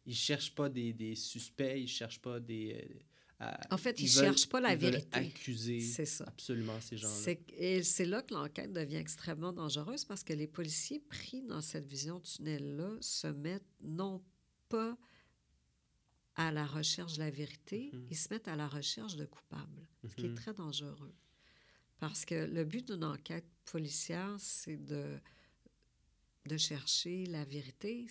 Ils 0.05 0.15
cherchent 0.15 0.53
pas 0.53 0.69
des, 0.69 0.93
des 0.93 1.15
suspects, 1.15 1.73
ils 1.81 1.87
cherchent 1.87 2.21
pas 2.21 2.39
des. 2.39 2.73
euh, 2.79 2.99
à- 3.39 3.73
En 3.73 3.77
fait, 3.77 3.99
ils 3.99 4.07
veulent- 4.07 4.23
cherchent 4.25 4.47
pas 4.47 4.61
la 4.61 4.73
ils 4.73 4.79
vérité. 4.79 5.17
accuser 5.17 5.79
C'est 5.81 6.05
ça. 6.05 6.23
absolument 6.27 6.79
ces 6.79 6.95
gens-là. 6.95 7.13
C'est- 7.13 7.43
Et 7.57 7.83
c'est 7.83 8.05
là 8.05 8.21
que 8.21 8.33
l'enquête 8.33 8.71
devient 8.71 8.95
extrêmement 8.97 9.51
dangereuse 9.51 10.05
parce 10.05 10.23
que 10.23 10.31
les 10.33 10.47
policiers 10.47 10.99
pris 10.99 11.41
dans 11.41 11.61
cette 11.61 11.87
vision 11.87 12.19
tunnel-là 12.21 12.91
se 13.01 13.27
mettent 13.27 13.65
non 13.81 14.23
pas 14.69 14.95
à 16.35 16.51
la 16.51 16.65
recherche 16.65 17.13
de 17.13 17.19
la 17.19 17.29
vérité, 17.31 17.91
ils 18.09 18.17
se 18.17 18.27
mettent 18.33 18.47
à 18.47 18.55
la 18.55 18.67
recherche 18.67 19.15
de 19.15 19.25
coupables, 19.25 19.87
ce 20.09 20.15
qui 20.15 20.25
est 20.25 20.29
Mhm. 20.29 20.35
très 20.35 20.53
dangereux. 20.53 21.13
Parce 21.99 22.25
que 22.25 22.35
le 22.45 22.63
but 22.65 22.85
d'une 22.91 23.03
enquête 23.05 23.45
policière, 23.65 24.35
c'est 24.37 24.75
de, 24.77 25.17
de 26.45 26.57
chercher 26.57 27.25
la 27.25 27.45
vérité. 27.45 28.05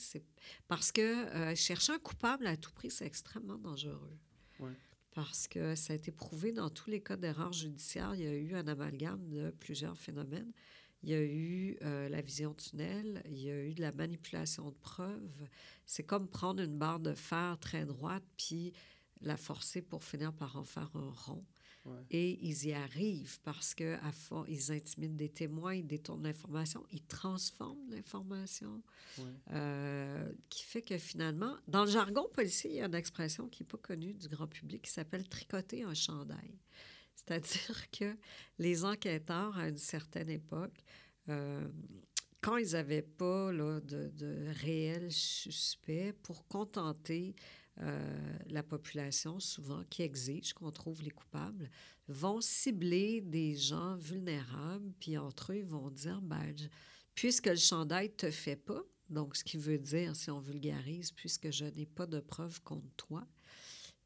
Parce 0.69 0.90
que 0.90 1.00
euh, 1.02 1.54
chercher 1.54 1.93
un 1.93 1.99
coupable 1.99 2.47
à 2.47 2.57
tout 2.57 2.73
prix, 2.73 2.90
c'est 2.90 3.07
extrêmement 3.07 3.59
dangereux. 3.59 4.19
Ouais. 4.59 4.73
Parce 5.12 5.47
que 5.47 5.75
ça 5.76 5.93
a 5.93 5.97
été 5.97 6.11
prouvé 6.11 6.50
dans 6.52 6.71
tous 6.71 6.90
les 6.90 7.00
cas 7.02 7.16
d'erreur 7.16 7.52
judiciaire, 7.52 8.14
il 8.14 8.23
y 8.23 8.26
a 8.26 8.35
eu 8.35 8.54
un 8.57 8.66
amalgame 8.66 9.28
de 9.28 9.50
plusieurs 9.61 9.97
phénomènes. 9.99 10.52
Il 11.04 11.11
y 11.11 11.14
a 11.14 11.23
eu 11.23 11.76
euh, 11.82 12.08
la 12.08 12.23
vision 12.23 12.54
tunnel, 12.54 13.23
il 13.26 13.38
y 13.42 13.50
a 13.50 13.62
eu 13.62 13.75
de 13.75 13.82
la 13.82 13.92
manipulation 13.92 14.70
de 14.70 14.75
preuves. 14.76 15.49
C'est 15.84 16.02
comme 16.02 16.26
prendre 16.28 16.62
une 16.62 16.78
barre 16.78 16.99
de 17.00 17.12
fer 17.12 17.58
très 17.61 17.84
droite 17.84 18.25
puis 18.38 18.73
la 19.20 19.37
forcer 19.37 19.82
pour 19.82 20.02
finir 20.02 20.32
par 20.32 20.56
en 20.56 20.64
faire 20.64 20.90
un 20.94 21.11
rond. 21.11 21.44
Ouais. 21.84 22.00
Et 22.11 22.38
ils 22.42 22.64
y 22.68 22.73
arrivent 22.73 23.38
parce 23.42 23.75
que 23.75 23.99
à 24.02 24.12
fond, 24.12 24.46
ils 24.49 24.73
intimident 24.73 25.16
des 25.16 25.28
témoins, 25.28 25.75
ils 25.75 25.87
détournent 25.87 26.23
l'information, 26.23 26.87
ils 26.90 27.02
transforment 27.02 27.90
l'information, 27.90 28.82
Ouais. 29.18 29.25
euh, 29.52 30.32
qui 30.49 30.64
fait 30.64 30.80
que 30.80 30.96
finalement, 30.96 31.54
dans 31.68 31.84
le 31.84 31.90
jargon 31.90 32.26
policier, 32.32 32.70
il 32.70 32.76
y 32.76 32.80
a 32.80 32.87
une 32.87 32.94
expression 32.94 33.49
qui 33.50 33.62
n'est 33.62 33.66
pas 33.68 33.76
connue 33.76 34.14
du 34.14 34.28
grand 34.28 34.46
public 34.46 34.80
qui 34.80 34.90
s'appelle 34.90 35.28
tricoter 35.28 35.82
un 35.82 35.92
chandail. 35.92 36.58
C'est-à-dire 37.14 37.90
que 37.90 38.16
les 38.59 38.85
enquêteurs, 38.85 39.56
à 39.59 39.68
une 39.68 39.78
certaine 39.78 40.30
époque, 40.30 40.85
euh, 41.28 41.66
quand 42.40 42.59
ils 42.59 42.73
n'avaient 42.73 43.02
pas 43.02 43.50
de, 43.52 44.52
réels 44.62 45.11
suspects 45.11 46.12
pour 46.23 46.47
contenter 46.47 47.35
euh, 47.80 48.38
la 48.47 48.62
population, 48.62 49.40
souvent, 49.40 49.83
qui 49.88 50.02
exige 50.02 50.52
qu'on 50.52 50.71
trouve 50.71 51.02
les 51.02 51.11
coupables, 51.11 51.71
vont 52.06 52.42
cibler 52.42 53.23
des 53.23 53.56
gens 53.56 53.97
vulnérables, 53.97 54.92
puis 55.00 55.16
entre 55.16 55.52
eux, 55.52 55.56
ils 55.56 55.64
vont 55.64 55.90
dire, 55.90 56.21
ben, 56.21 56.54
puisque 57.14 57.47
le 57.47 57.56
chandail 57.56 58.09
ne 58.09 58.14
te 58.14 58.30
fait 58.30 58.56
pas, 58.56 58.83
donc 59.09 59.37
ce 59.37 59.44
qui 59.44 59.56
veut 59.56 59.78
dire, 59.78 60.14
si 60.14 60.30
on 60.30 60.38
vulgarise, 60.38 61.12
puisque 61.12 61.50
je 61.50 61.64
n'ai 61.64 61.87
pas 61.87 62.06
de 62.06 62.21
preuves 62.21 62.61
contre 62.62 62.90
toi, 62.97 63.26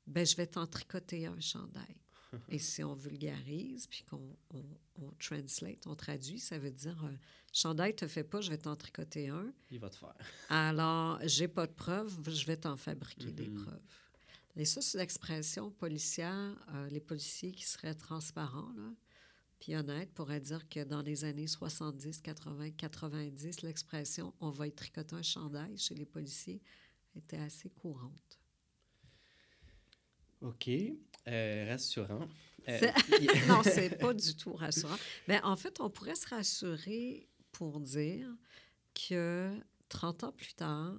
ben, 0.07 0.25
je 0.25 0.37
vais 0.37 0.47
t'en 0.47 0.67
tricoter 0.67 1.27
un 1.27 1.41
chandail. 1.41 1.97
Et 2.49 2.59
si 2.59 2.83
on 2.85 2.95
vulgarise, 2.95 3.87
puis 3.87 4.03
qu'on 4.05 4.37
on, 4.51 4.65
on 5.03 5.11
translate, 5.19 5.87
on 5.87 5.95
traduit, 5.95 6.39
ça 6.39 6.59
veut 6.59 6.71
dire 6.71 7.03
euh, 7.05 7.13
chandail 7.53 7.95
te 7.97 8.07
fait 8.07 8.25
pas, 8.25 8.41
je 8.41 8.51
vais 8.51 8.59
t'en 8.59 8.77
tricoter 8.77 9.29
un. 9.29 9.53
Il 9.71 9.79
va 9.81 9.89
te 9.91 9.97
faire. 9.97 10.15
Alors, 10.51 11.19
j'ai 11.25 11.49
pas 11.49 11.67
de 11.67 11.73
preuves, 11.73 12.19
je 12.31 12.47
vais 12.47 12.57
t'en 12.57 12.77
fabriquer 12.77 13.33
des 13.33 13.49
Mhm. 13.49 13.65
preuves. 13.65 13.83
Et 14.57 14.65
ça, 14.65 14.81
c'est 14.83 14.99
l'expression 14.99 15.71
policière. 15.71 16.57
euh, 16.75 16.89
les 16.89 17.01
policiers 17.01 17.53
qui 17.53 17.65
seraient 17.65 17.95
transparents, 17.95 18.73
là, 18.77 18.93
puis 19.61 19.75
honnêtes, 19.77 20.13
pourraient 20.13 20.41
dire 20.41 20.69
que 20.69 20.85
dans 20.85 21.01
les 21.03 21.25
années 21.25 21.47
70, 21.47 22.21
80, 22.21 22.71
90, 22.73 23.63
l'expression 23.63 24.35
on 24.41 24.51
va 24.51 24.67
y 24.67 24.73
tricoter 24.73 25.17
un 25.17 25.23
chandail 25.23 25.77
chez 25.79 25.95
les 25.95 26.07
policiers 26.07 26.61
était 27.17 27.39
assez 27.39 27.71
courante. 27.71 28.39
OK. 30.41 30.71
Euh, 31.29 31.67
rassurant. 31.71 32.29
Euh, 32.69 32.81
non, 33.49 33.63
c'est 33.63 33.91
pas 33.99 34.15
du 34.15 34.35
tout 34.37 34.55
rassurant. 34.55 34.97
Mais 35.29 35.41
en 35.43 35.57
fait, 35.57 35.81
on 35.81 35.91
pourrait 35.91 36.15
se 36.15 36.29
rassurer 36.29 37.29
pour 37.53 37.81
dire 37.81 38.29
que 38.95 39.55
30 39.89 40.25
ans 40.25 40.33
plus 40.33 40.55
tard, 40.55 40.95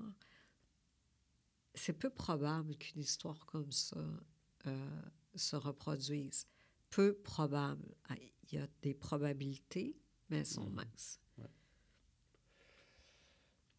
c'est 1.75 1.93
peu 1.93 2.09
probable 2.09 2.75
qu'une 2.77 3.01
histoire 3.01 3.45
comme 3.45 3.71
ça 3.71 3.99
euh, 4.67 5.01
se 5.35 5.55
reproduise. 5.55 6.45
Peu 6.89 7.13
probable. 7.13 7.95
Ah, 8.09 8.15
Il 8.51 8.57
y 8.57 8.61
a 8.61 8.67
des 8.81 8.93
probabilités, 8.95 9.95
mais 10.29 10.37
elles 10.39 10.45
sont 10.45 10.65
Mhm. 10.65 10.73
minces. 10.75 11.19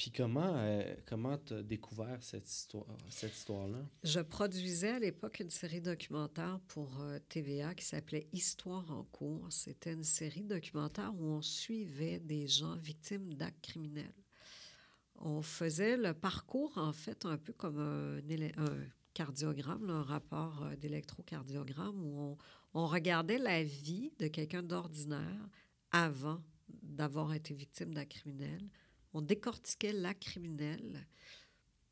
Puis 0.00 0.11
comment 0.11 0.54
euh, 0.57 0.95
comment 1.04 1.37
t'as 1.37 1.61
découvert 1.61 2.23
cette 2.23 2.49
histoire 2.50 2.87
cette 3.11 3.37
histoire-là? 3.37 3.85
Je 4.02 4.21
produisais 4.21 4.92
à 4.92 4.99
l'époque 4.99 5.40
une 5.40 5.50
série 5.50 5.83
documentaire 5.83 6.59
pour 6.69 7.02
euh, 7.02 7.19
TVA 7.28 7.75
qui 7.75 7.85
s'appelait 7.85 8.26
Histoire 8.33 8.90
en 8.90 9.04
cours. 9.04 9.47
C'était 9.50 9.92
une 9.92 10.02
série 10.02 10.45
documentaire 10.45 11.12
où 11.19 11.25
on 11.25 11.42
suivait 11.42 12.19
des 12.19 12.49
gens 12.49 12.76
victimes 12.76 13.35
d'actes 13.35 13.61
criminels. 13.61 14.14
On 15.16 15.42
faisait 15.42 15.99
le 15.99 16.14
parcours, 16.14 16.78
en 16.78 16.95
fait, 16.95 17.26
un 17.26 17.37
peu 17.37 17.52
comme 17.52 17.78
un, 17.78 18.21
un 18.57 18.78
cardiogramme, 19.12 19.90
un 19.90 20.02
rapport 20.02 20.62
euh, 20.62 20.76
d'électrocardiogramme, 20.76 22.02
où 22.02 22.19
on, 22.19 22.38
on 22.73 22.87
regardait 22.87 23.37
la 23.37 23.62
vie 23.62 24.14
de 24.19 24.28
quelqu'un 24.28 24.62
d'ordinaire 24.62 25.47
avant 25.92 26.42
d'avoir 26.83 27.35
été 27.35 27.52
victime 27.52 27.92
d'actes 27.92 28.12
criminels. 28.12 28.66
On 29.12 29.23
décortiquait 29.23 29.93
l'acte 29.93 30.23
criminel 30.23 31.07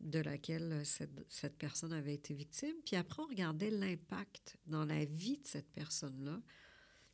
de 0.00 0.20
laquelle 0.20 0.84
cette, 0.84 1.26
cette 1.28 1.56
personne 1.56 1.92
avait 1.92 2.14
été 2.14 2.34
victime. 2.34 2.75
Puis 2.84 2.96
après, 2.96 3.22
on 3.22 3.26
regardait 3.26 3.70
l'impact 3.70 4.56
dans 4.66 4.84
la 4.84 5.04
vie 5.04 5.38
de 5.38 5.46
cette 5.46 5.70
personne-là. 5.72 6.40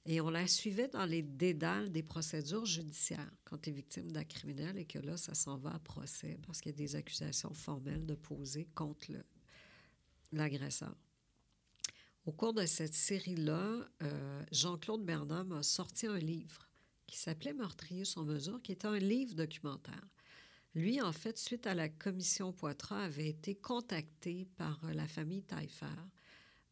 Et 0.07 0.21
on 0.21 0.29
la 0.29 0.47
suivait 0.47 0.89
dans 0.89 1.07
les 1.07 1.23
dédales 1.23 1.91
des 1.91 2.03
procédures 2.03 2.67
judiciaires 2.67 3.31
quand 3.45 3.57
tu 3.57 3.71
es 3.71 3.73
victime 3.73 4.13
d'un 4.13 4.25
criminel 4.25 4.77
et 4.77 4.85
que 4.85 4.99
là, 4.99 5.17
ça 5.17 5.35
s'en 5.35 5.57
va 5.57 5.75
à 5.75 5.79
procès 5.79 6.39
parce 6.47 6.61
qu'il 6.61 6.73
y 6.73 6.75
a 6.75 6.77
des 6.77 6.95
accusations 6.95 7.55
formelles 7.55 8.05
de 8.05 8.15
poser 8.15 8.67
contre 8.75 9.13
l'agresseur. 10.31 10.95
Au 12.27 12.33
cours 12.33 12.53
de 12.53 12.67
cette 12.67 12.95
série-là, 12.95 13.89
euh, 14.03 14.45
Jean-Claude 14.53 15.05
Bernard 15.05 15.51
a 15.53 15.63
sorti 15.63 16.07
un 16.07 16.19
livre 16.19 16.69
qui 17.07 17.17
s'appelait 17.17 17.53
Meurtrier 17.53 18.05
sur 18.05 18.25
mesure, 18.25 18.61
qui 18.63 18.73
était 18.73 18.87
un 18.87 18.99
livre 18.99 19.35
documentaire. 19.35 20.09
Lui, 20.75 21.01
en 21.01 21.13
fait, 21.13 21.39
suite 21.39 21.67
à 21.67 21.75
la 21.75 21.89
commission 21.89 22.53
Poitras, 22.53 23.05
avait 23.05 23.29
été 23.29 23.55
contacté 23.55 24.49
par 24.57 24.81
euh, 24.85 24.93
la 24.93 25.07
famille 25.07 25.43
Taillefer 25.43 25.87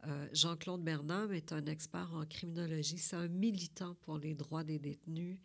euh, 0.04 0.28
Jean-Claude 0.32 0.82
Bernard 0.82 1.32
est 1.32 1.52
un 1.52 1.64
expert 1.66 2.12
en 2.12 2.26
criminologie. 2.26 2.98
C'est 2.98 3.14
un 3.14 3.28
militant 3.28 3.94
pour 4.00 4.18
les 4.18 4.34
droits 4.34 4.64
des 4.64 4.80
détenus, 4.80 5.38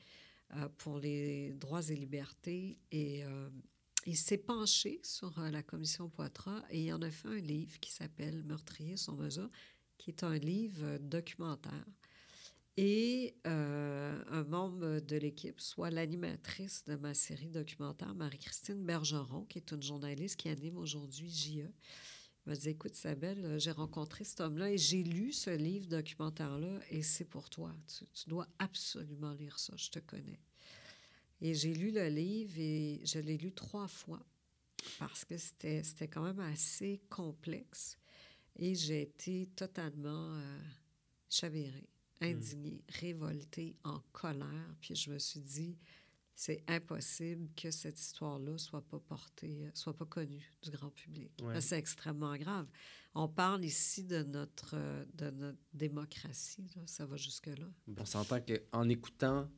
euh, 0.56 0.68
pour 0.80 0.98
les 0.98 1.54
droits 1.54 1.88
et 1.88 1.96
libertés. 1.96 2.80
Et 2.92 3.24
il 4.08 4.18
s'est 4.18 4.40
penché 4.40 5.00
sur 5.04 5.40
la 5.40 5.62
commission 5.62 6.10
Poitras 6.10 6.64
et 6.72 6.86
il 6.86 6.92
en 6.92 7.04
a 7.04 7.12
fait 7.12 7.28
un 7.28 7.40
livre 7.40 7.80
qui 7.80 7.92
s'appelle 7.92 8.42
Meurtrier 8.46 8.98
sur 8.98 9.16
mesure, 9.16 9.50
qui 10.00 10.10
est 10.10 10.24
un 10.24 10.40
livre 10.40 10.98
documentaire. 11.02 11.86
Et 12.80 13.36
un 13.44 14.44
membre 14.44 15.00
de 15.00 15.16
l'équipe, 15.18 15.60
soit 15.60 15.90
l'animatrice 15.90 16.86
de 16.86 16.96
ma 16.96 17.16
série 17.16 17.50
documentaire, 17.50 18.14
Marie-Christine 18.14 18.86
Bergeron, 18.86 19.46
qui 19.46 19.58
est 19.58 19.72
une 19.72 19.82
journaliste 19.82 20.36
qui 20.36 20.50
anime 20.50 20.78
aujourd'hui 20.78 21.30
JE, 21.30 21.72
m'a 22.48 22.56
dit 22.56 22.70
Écoute, 22.70 22.98
Isabelle, 22.98 23.44
euh, 23.44 23.60
j'ai 23.60 23.72
rencontré 23.72 24.24
cet 24.24 24.40
homme-là 24.42 24.72
et 24.72 24.78
j'ai 24.78 25.04
lu 25.04 25.34
ce 25.34 25.50
livre 25.50 25.88
documentaire-là 25.88 26.80
et 26.90 27.04
c'est 27.04 27.26
pour 27.26 27.50
toi. 27.50 27.76
Tu, 27.88 28.30
dois 28.30 28.48
absolument 28.58 29.34
lire 29.34 29.60
ça, 29.60 29.74
je 29.76 29.90
te 29.90 30.00
connais. 30.00 30.40
Et 31.42 31.54
j'ai 31.54 31.74
lu 31.74 31.92
le 31.92 32.08
livre 32.08 32.54
et 32.58 33.02
je 33.04 33.20
l'ai 33.20 33.38
lu 33.38 33.52
trois 33.52 33.88
fois 33.88 34.26
parce 34.98 35.26
que 35.26 35.38
c'était, 35.38 35.84
c'était 35.84 36.08
quand 36.08 36.24
même 36.24 36.40
assez 36.40 37.02
complexe 37.10 37.98
et 38.56 38.74
j'ai 38.74 39.02
été 39.02 39.50
totalement 39.56 40.34
euh, 40.36 40.60
chavirée, 41.30 41.90
indignée, 42.22 42.84
révoltée, 42.90 43.76
en 43.84 44.00
colère. 44.12 44.76
Puis 44.82 44.96
je 44.96 45.12
me 45.12 45.20
suis 45.20 45.40
dit 45.40 45.78
c'est 46.36 46.64
impossible 46.68 47.50
que 47.56 47.72
cette 47.72 48.00
histoire-là 48.00 48.60
soit 48.60 48.84
pas 48.84 49.00
portée, 49.00 49.66
euh, 49.66 49.72
soit 49.74 49.96
pas 49.96 50.06
connue 50.06 50.52
du 50.62 50.70
grand 50.70 50.92
public. 50.92 51.32
C'est 51.60 51.80
extrêmement 51.80 52.36
grave. 52.38 52.68
On 53.16 53.28
parle 53.28 53.66
ici 53.66 54.04
de 54.04 54.22
notre, 54.22 54.76
euh, 54.76 55.04
de 55.16 55.32
notre 55.32 55.58
démocratie. 55.74 56.68
Ça 56.86 57.08
va 57.08 57.18
jusque-là. 57.18 57.68
On 57.98 58.06
s'entend 58.06 58.40
qu'en 58.40 58.88
écoutant 58.88 59.50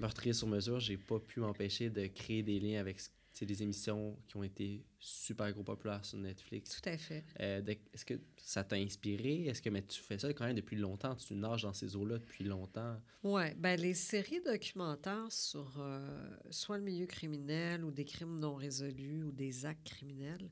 Meurtrier 0.00 0.34
sur 0.34 0.46
mesure, 0.46 0.78
j'ai 0.78 0.98
pas 0.98 1.18
pu 1.18 1.40
m'empêcher 1.40 1.88
de 1.88 2.06
créer 2.06 2.42
des 2.42 2.60
liens 2.60 2.80
avec 2.80 3.00
c'est 3.36 3.44
des 3.44 3.62
émissions 3.62 4.16
qui 4.26 4.36
ont 4.38 4.42
été 4.42 4.82
super 4.98 5.52
gros 5.52 5.62
populaires 5.62 6.02
sur 6.06 6.16
Netflix. 6.16 6.80
Tout 6.80 6.88
à 6.88 6.96
fait. 6.96 7.22
Euh, 7.40 7.62
Est-ce 7.92 8.06
que 8.06 8.14
ça 8.38 8.64
t'a 8.64 8.76
inspiré? 8.76 9.44
Est-ce 9.44 9.60
que 9.60 9.68
mais 9.68 9.82
tu 9.82 10.00
fais 10.00 10.18
ça 10.18 10.32
quand 10.32 10.46
même 10.46 10.56
depuis 10.56 10.76
longtemps? 10.76 11.14
Tu 11.14 11.34
nages 11.34 11.64
dans 11.64 11.74
ces 11.74 11.96
eaux-là 11.96 12.16
depuis 12.18 12.44
longtemps? 12.44 12.98
Oui. 13.22 13.52
Ben, 13.58 13.78
les 13.78 13.92
séries 13.92 14.40
documentaires 14.40 15.30
sur 15.30 15.70
euh, 15.78 16.30
soit 16.48 16.78
le 16.78 16.84
milieu 16.84 17.04
criminel 17.04 17.84
ou 17.84 17.90
des 17.90 18.06
crimes 18.06 18.40
non 18.40 18.54
résolus 18.54 19.24
ou 19.24 19.32
des 19.32 19.66
actes 19.66 19.86
criminels, 19.86 20.50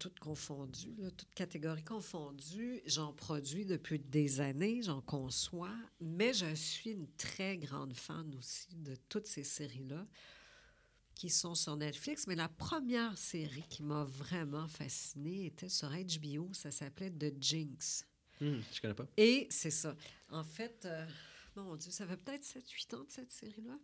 toutes 0.00 0.18
confondues, 0.18 0.96
toutes 1.16 1.34
catégories 1.34 1.84
confondues, 1.84 2.80
j'en 2.86 3.12
produis 3.12 3.66
depuis 3.66 4.00
des 4.00 4.40
années, 4.40 4.82
j'en 4.82 5.00
conçois, 5.00 5.76
mais 6.00 6.32
je 6.32 6.56
suis 6.56 6.90
une 6.90 7.06
très 7.16 7.56
grande 7.56 7.94
fan 7.94 8.34
aussi 8.36 8.74
de 8.74 8.96
toutes 9.08 9.28
ces 9.28 9.44
séries-là 9.44 10.08
qui 11.14 11.30
sont 11.30 11.54
sur 11.54 11.76
Netflix, 11.76 12.26
mais 12.26 12.34
la 12.34 12.48
première 12.48 13.16
série 13.16 13.64
qui 13.68 13.82
m'a 13.82 14.04
vraiment 14.04 14.68
fascinée 14.68 15.46
était 15.46 15.68
sur 15.68 15.90
HBO. 15.90 16.52
Ça 16.52 16.70
s'appelait 16.70 17.10
The 17.10 17.34
Jinx. 17.40 18.04
Hmm, 18.40 18.60
je 18.72 18.80
connais 18.80 18.94
pas. 18.94 19.06
Et 19.16 19.46
c'est 19.50 19.70
ça. 19.70 19.96
En 20.30 20.44
fait, 20.44 20.84
euh, 20.84 21.06
mon 21.56 21.76
Dieu, 21.76 21.90
ça 21.90 22.06
fait 22.06 22.16
peut-être 22.16 22.44
7-8 22.44 22.96
ans 22.96 23.04
de 23.04 23.10
cette 23.10 23.30
série-là. 23.30 23.78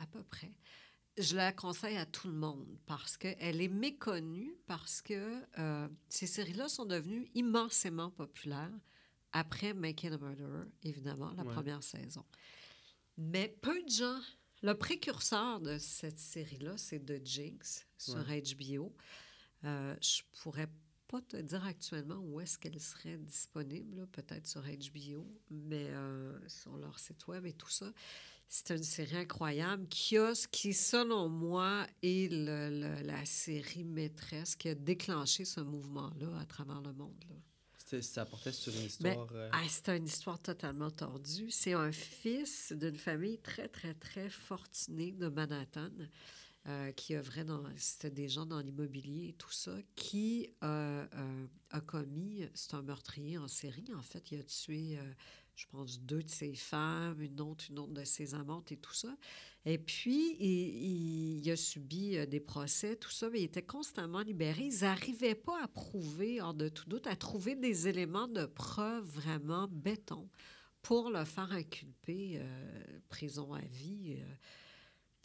À 0.00 0.06
peu 0.06 0.22
près. 0.22 0.52
Je 1.18 1.36
la 1.36 1.52
conseille 1.52 1.96
à 1.96 2.06
tout 2.06 2.28
le 2.28 2.34
monde 2.34 2.78
parce 2.86 3.16
qu'elle 3.16 3.60
est 3.60 3.68
méconnue, 3.68 4.56
parce 4.66 5.02
que 5.02 5.42
euh, 5.58 5.88
ces 6.08 6.26
séries-là 6.26 6.68
sont 6.68 6.84
devenues 6.86 7.30
immensément 7.34 8.10
populaires 8.10 8.72
après 9.32 9.74
Making 9.74 10.12
a 10.12 10.18
Murderer, 10.18 10.66
évidemment, 10.82 11.32
la 11.32 11.44
première 11.44 11.82
saison. 11.82 12.24
Mais 13.16 13.48
peu 13.60 13.82
de 13.82 13.88
gens 13.88 14.20
le 14.62 14.74
précurseur 14.74 15.60
de 15.60 15.78
cette 15.78 16.18
série-là, 16.18 16.76
c'est 16.76 17.00
The 17.00 17.24
Jinx 17.24 17.86
sur 17.96 18.24
HBO. 18.24 18.94
Euh, 19.64 19.94
je 20.00 20.22
pourrais 20.42 20.68
pas 21.08 21.20
te 21.22 21.36
dire 21.36 21.64
actuellement 21.64 22.18
où 22.18 22.40
est-ce 22.40 22.58
qu'elle 22.58 22.80
serait 22.80 23.16
disponible, 23.16 24.06
peut-être 24.08 24.46
sur 24.46 24.62
HBO, 24.62 25.26
mais 25.50 25.88
euh, 25.90 26.38
sur 26.48 26.76
leur 26.76 26.98
site 26.98 27.26
web 27.26 27.46
et 27.46 27.52
tout 27.52 27.70
ça. 27.70 27.92
C'est 28.48 28.70
une 28.70 28.82
série 28.82 29.16
incroyable 29.16 29.86
qui, 29.88 30.18
a, 30.18 30.32
qui 30.50 30.74
selon 30.74 31.28
moi, 31.28 31.86
est 32.02 32.32
la 32.32 33.24
série 33.24 33.84
maîtresse 33.84 34.56
qui 34.56 34.68
a 34.68 34.74
déclenché 34.74 35.44
ce 35.44 35.60
mouvement-là 35.60 36.38
à 36.40 36.44
travers 36.46 36.80
le 36.80 36.92
monde. 36.92 37.24
Là. 37.28 37.36
Ça 38.00 38.24
portait 38.24 38.52
sur 38.52 38.74
une 38.74 38.86
histoire. 38.86 39.28
Euh, 39.34 39.50
ah, 39.52 39.62
c'est 39.68 39.96
une 39.96 40.06
histoire 40.06 40.38
totalement 40.38 40.90
tordue. 40.90 41.50
C'est 41.50 41.72
un 41.72 41.92
fils 41.92 42.72
d'une 42.72 42.96
famille 42.96 43.38
très, 43.38 43.68
très, 43.68 43.94
très 43.94 44.28
fortunée 44.28 45.12
de 45.12 45.28
Manhattan. 45.28 45.90
Euh, 46.68 46.92
qui 46.92 47.14
œuvrait 47.16 47.44
dans. 47.44 47.64
C'était 47.78 48.10
des 48.10 48.28
gens 48.28 48.44
dans 48.44 48.60
l'immobilier 48.60 49.28
et 49.30 49.32
tout 49.32 49.50
ça, 49.50 49.72
qui 49.96 50.50
euh, 50.62 51.06
a 51.70 51.80
commis. 51.80 52.46
C'est 52.52 52.74
un 52.74 52.82
meurtrier 52.82 53.38
en 53.38 53.48
série, 53.48 53.86
en 53.96 54.02
fait. 54.02 54.30
Il 54.30 54.40
a 54.40 54.42
tué 54.42 54.98
je 55.60 55.66
pense, 55.70 56.00
deux 56.00 56.22
de 56.22 56.30
ses 56.30 56.54
femmes, 56.54 57.20
une 57.20 57.40
autre, 57.40 57.64
une 57.68 57.78
autre 57.78 57.92
de 57.92 58.04
ses 58.04 58.34
amantes 58.34 58.72
et 58.72 58.78
tout 58.78 58.94
ça. 58.94 59.14
Et 59.66 59.78
puis, 59.78 60.36
il, 60.40 61.50
a 61.50 61.56
subi 61.56 62.16
euh, 62.16 62.26
des 62.26 62.40
procès, 62.40 62.96
tout 62.96 63.10
ça, 63.10 63.28
mais 63.28 63.40
il 63.40 63.44
était 63.44 63.62
constamment 63.62 64.20
libéré. 64.20 64.66
Ils 64.66 64.80
n'arrivaient 64.80 65.34
pas 65.34 65.62
à 65.62 65.68
prouver, 65.68 66.40
hors 66.40 66.54
de 66.54 66.68
tout 66.68 66.88
doute, 66.88 67.06
à 67.06 67.16
trouver 67.16 67.56
des 67.56 67.86
éléments 67.86 68.28
de 68.28 68.46
preuve 68.46 69.04
vraiment 69.04 69.68
béton 69.70 70.28
pour 70.80 71.10
le 71.10 71.24
faire 71.26 71.52
inculper, 71.52 72.38
euh, 72.40 73.00
prison 73.10 73.52
à 73.52 73.60
vie. 73.60 74.16
Euh. 74.18 74.34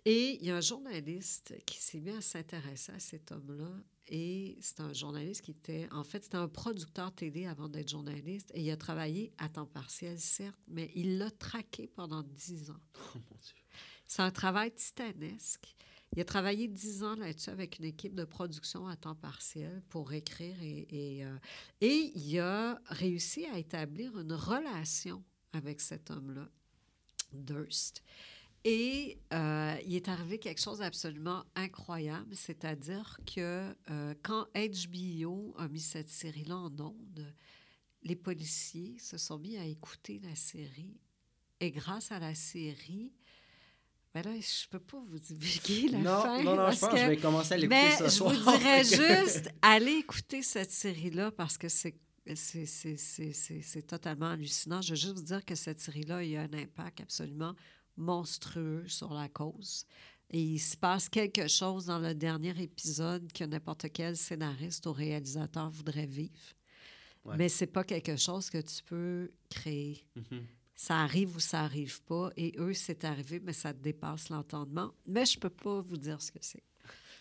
Et 0.04 0.38
il 0.42 0.46
y 0.46 0.52
a 0.52 0.58
un 0.58 0.62
journaliste 0.62 1.56
qui 1.66 1.82
s'est 1.82 2.02
mis 2.02 2.12
à 2.12 2.22
s'intéresser 2.22 2.92
à 2.92 3.00
cet 3.00 3.32
homme-là 3.32 3.72
et 4.08 4.58
c'est 4.62 4.82
un 4.82 4.94
journaliste 4.94 5.42
qui 5.42 5.52
était, 5.52 5.88
en 5.92 6.04
fait, 6.04 6.24
c'était 6.24 6.38
un 6.38 6.48
producteur 6.48 7.12
télé 7.12 7.48
avant 7.48 7.70
d'être 7.70 7.90
journaliste. 7.90 8.52
Et 8.54 8.62
il 8.62 8.70
a 8.70 8.78
travaillé 8.78 9.34
à 9.38 9.50
temps 9.50 9.66
partiel, 9.66 10.20
certes, 10.20 10.60
mais 10.68 10.92
il 10.96 11.18
l'a 11.18 11.32
traqué 11.32 11.88
pendant 11.88 12.22
dix 12.22 12.70
ans. 12.70 12.82
Oh 13.16 13.20
mon 13.32 13.38
Dieu. 13.38 13.65
C'est 14.16 14.22
un 14.22 14.32
travail 14.32 14.72
titanesque. 14.72 15.76
Il 16.16 16.22
a 16.22 16.24
travaillé 16.24 16.70
dix 16.70 17.04
ans 17.04 17.16
là-dessus 17.16 17.50
avec 17.50 17.80
une 17.80 17.84
équipe 17.84 18.16
de 18.16 18.24
production 18.24 18.88
à 18.88 18.96
temps 18.96 19.14
partiel 19.14 19.84
pour 19.90 20.14
écrire 20.14 20.56
et, 20.62 20.88
et, 20.90 21.26
euh, 21.26 21.38
il 21.82 22.40
a 22.40 22.80
réussi 22.86 23.46
à 23.48 23.60
établir 23.60 24.18
une 24.18 24.32
relation 24.32 25.22
avec 25.52 25.82
cet 25.82 26.12
homme-là, 26.12 26.48
Durst. 27.34 28.04
Et 28.64 29.20
euh, 29.34 29.76
il 29.86 29.96
est 29.96 30.08
arrivé 30.08 30.40
quelque 30.40 30.62
chose 30.62 30.80
d'absolument 30.80 31.44
incroyable, 31.54 32.38
c'est-à-dire 32.38 33.20
que 33.26 33.76
euh, 33.90 34.16
quand 34.24 34.48
HBO 34.56 35.56
a 35.58 35.68
mis 35.68 35.82
cette 35.82 36.10
série-là 36.10 36.56
en 36.56 36.80
onde, 36.80 37.34
les 38.04 38.16
policiers 38.16 38.98
se 38.98 39.18
sont 39.18 39.40
mis 39.40 39.58
à 39.58 39.66
écouter 39.66 40.22
la 40.24 40.38
série. 40.38 41.02
Et 41.60 41.72
grâce 41.72 42.14
à 42.14 42.20
la 42.20 42.34
série, 42.34 43.12
ben 44.16 44.24
là, 44.24 44.40
je 44.40 44.70
peux 44.70 44.80
pas 44.80 45.04
vous 45.10 45.20
divulguer 45.20 45.90
la 45.90 45.98
non, 45.98 46.22
fin. 46.22 46.42
Non, 46.42 46.56
non, 46.56 46.72
je 46.72 46.80
pense 46.80 46.90
que 46.90 46.98
je 46.98 47.06
vais 47.06 47.18
commencer 47.18 47.54
à 47.54 47.58
l'écouter 47.58 47.98
ce 47.98 48.10
soir. 48.10 48.34
Je 48.34 48.40
vous 48.40 48.58
dirais 48.58 48.84
juste, 49.26 49.50
allez 49.62 49.92
écouter 49.92 50.42
cette 50.42 50.72
série-là 50.72 51.32
parce 51.32 51.58
que 51.58 51.68
c'est 51.68 52.00
c'est 52.34 53.86
totalement 53.86 54.28
hallucinant. 54.28 54.82
Je 54.82 54.92
veux 54.92 54.96
juste 54.96 55.16
vous 55.16 55.22
dire 55.22 55.44
que 55.44 55.54
cette 55.54 55.82
série-là, 55.82 56.24
il 56.24 56.30
y 56.30 56.38
a 56.38 56.44
un 56.44 56.54
impact 56.54 57.02
absolument 57.02 57.56
monstrueux 57.98 58.88
sur 58.88 59.14
la 59.14 59.28
cause. 59.28 59.86
Et 60.30 60.42
il 60.42 60.60
se 60.60 60.78
passe 60.78 61.10
quelque 61.10 61.50
chose 61.50 61.86
dans 61.86 62.00
le 62.00 62.16
dernier 62.16 62.58
épisode 62.58 63.30
que 63.34 63.44
n'importe 63.44 63.88
quel 63.92 64.16
scénariste 64.16 64.86
ou 64.86 64.94
réalisateur 64.94 65.70
voudrait 65.70 66.08
vivre. 66.08 66.56
Mais 67.36 67.50
c'est 67.50 67.68
pas 67.68 67.84
quelque 67.84 68.16
chose 68.16 68.50
que 68.50 68.62
tu 68.62 68.82
peux 68.86 69.30
créer. 69.50 70.08
Mm-hmm. 70.18 70.42
Ça 70.76 71.00
arrive 71.00 71.36
ou 71.36 71.40
ça 71.40 71.62
arrive 71.62 72.02
pas. 72.04 72.32
Et 72.36 72.54
eux, 72.58 72.74
c'est 72.74 73.06
arrivé, 73.06 73.40
mais 73.40 73.54
ça 73.54 73.74
dépasse 73.74 74.30
l'entendement. 74.30 74.94
Mais 75.06 75.26
je 75.26 75.40
peux 75.40 75.50
pas 75.50 75.82
vous 75.82 75.98
dire 75.98 76.22
ce 76.22 76.32
que 76.32 76.40
c'est. 76.42 76.64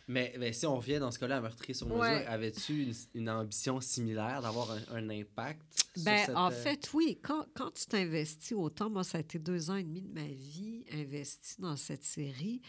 Mais, 0.07 0.35
mais, 0.39 0.53
si 0.53 0.67
on 0.67 0.77
revient 0.77 0.99
dans 0.99 1.11
ce 1.11 1.19
cas-là 1.19 1.39
à 1.39 1.41
Meurtrier 1.41 1.73
sur 1.73 1.87
mesure, 1.87 2.29
avais-tu 2.29 2.93
une, 3.15 3.31
ambition 3.31 3.81
similaire 3.81 4.43
d'avoir 4.43 4.71
un, 4.93 5.09
impact 5.09 5.63
sur 5.95 6.05
Ben, 6.05 6.27
cette, 6.27 6.37
en 6.37 6.49
euh, 6.49 6.51
fait, 6.51 6.93
oui. 6.93 7.19
Quand, 7.23 7.47
quand 7.55 7.71
tu 7.71 7.87
t'investis 7.87 8.53
autant, 8.53 8.91
moi, 8.91 9.03
ça 9.03 9.19
a 9.19 9.21
été 9.23 9.39
deux 9.39 9.71
ans 9.71 9.77
et 9.77 9.83
demi 9.83 10.03
de 10.03 10.13
ma 10.13 10.27
vie 10.27 10.85
investi 10.93 11.59
dans 11.59 11.77
cette 11.77 12.05
série. 12.05 12.61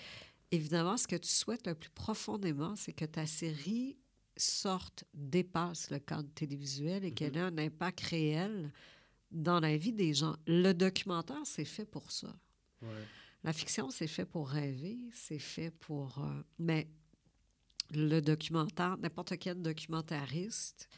Évidemment, 0.52 0.96
ce 0.96 1.08
que 1.08 1.18
tu 1.18 1.28
souhaites 1.28 1.68
le 1.68 1.76
plus 1.76 1.90
profondément, 1.90 2.78
c'est 2.78 2.94
que 2.94 3.04
ta 3.04 3.26
série 3.26 3.98
sorte, 4.38 5.06
dépasse 5.14 5.90
le 5.92 6.00
cadre 6.00 6.30
télévisuel 6.34 7.06
et 7.06 7.12
qu'elle 7.12 7.38
ait 7.38 7.42
un 7.42 7.58
impact 7.58 8.02
réel 8.02 8.72
dans 9.32 9.60
la 9.60 9.76
vie 9.78 9.94
des 9.94 10.14
gens. 10.14 10.36
Le 10.48 10.74
documentaire, 10.74 11.42
c'est 11.46 11.66
fait 11.66 11.86
pour 11.86 12.12
ça. 12.12 12.36
ouais. 12.82 12.90
La 13.44 13.54
fiction, 13.54 13.92
c'est 13.92 14.08
fait 14.08 14.26
pour 14.26 14.50
rêver, 14.50 14.98
c'est 15.14 15.38
fait 15.40 15.70
pour... 15.70 16.18
euh, 16.18 16.42
mais 16.58 16.88
le 17.92 18.20
documentaire, 18.20 18.98
n'importe 18.98 19.38
quel 19.38 19.62
documentariste 19.62 20.90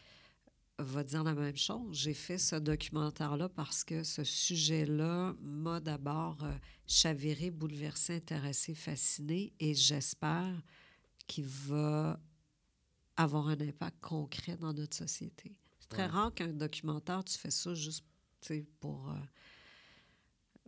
va 0.80 1.04
dire 1.04 1.26
la 1.26 1.34
même 1.34 1.58
chose. 1.58 1.90
J'ai 1.98 2.13
fait 2.13 2.38
ce 2.38 2.56
documentaire-là 2.56 3.50
parce 3.50 3.84
que 3.84 4.04
ce 4.04 4.24
sujet-là 4.24 5.36
m'a 5.42 5.82
d'abord 5.82 6.42
euh, 6.44 6.54
chaviré, 6.86 7.52
bouleversé, 7.52 8.16
intéressé, 8.16 8.74
fasciné 8.76 9.52
et 9.60 9.74
j'espère 9.74 10.62
qu'il 11.28 11.44
va 11.46 12.18
avoir 13.18 13.48
un 13.50 13.60
impact 13.60 14.00
concret 14.00 14.56
dans 14.56 14.72
notre 14.72 14.96
société. 14.96 15.58
C'est 15.80 15.90
très 15.90 16.04
Ouais. 16.04 16.10
rare 16.10 16.34
qu'un 16.34 16.54
documentaire, 16.54 17.24
tu 17.26 17.38
fais 17.38 17.52
ça 17.52 17.74
juste 17.74 18.06
pour... 18.80 19.10
euh, 19.10 19.14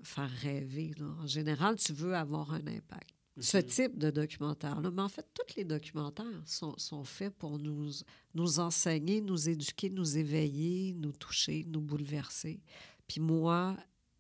faire 0.04 0.30
rêver. 0.42 0.94
là. 0.98 1.08
En 1.22 1.28
général, 1.28 1.76
tu 1.76 1.92
veux 1.94 2.16
avoir 2.16 2.54
un 2.54 2.66
impact. 2.68 3.10
Ce 3.38 3.58
Mhm. 3.58 3.66
type 3.66 3.98
de 3.98 4.10
documentaire-là. 4.12 4.92
Mais 4.92 5.02
en 5.02 5.10
fait, 5.10 5.26
tous 5.34 5.56
les 5.58 5.66
documentaires 5.66 6.26
sont, 6.46 6.78
sont 6.78 7.04
faits 7.04 7.34
pour 7.38 7.58
nous, 7.60 7.90
nous 8.34 8.60
enseigner, 8.60 9.22
nous 9.22 9.50
éduquer, 9.50 9.90
nous 9.90 10.18
éveiller, 10.18 10.94
nous 10.94 11.12
toucher, 11.12 11.66
nous 11.68 11.82
bouleverser. 11.82 12.62
Puis 13.08 13.20
moi, 13.22 13.76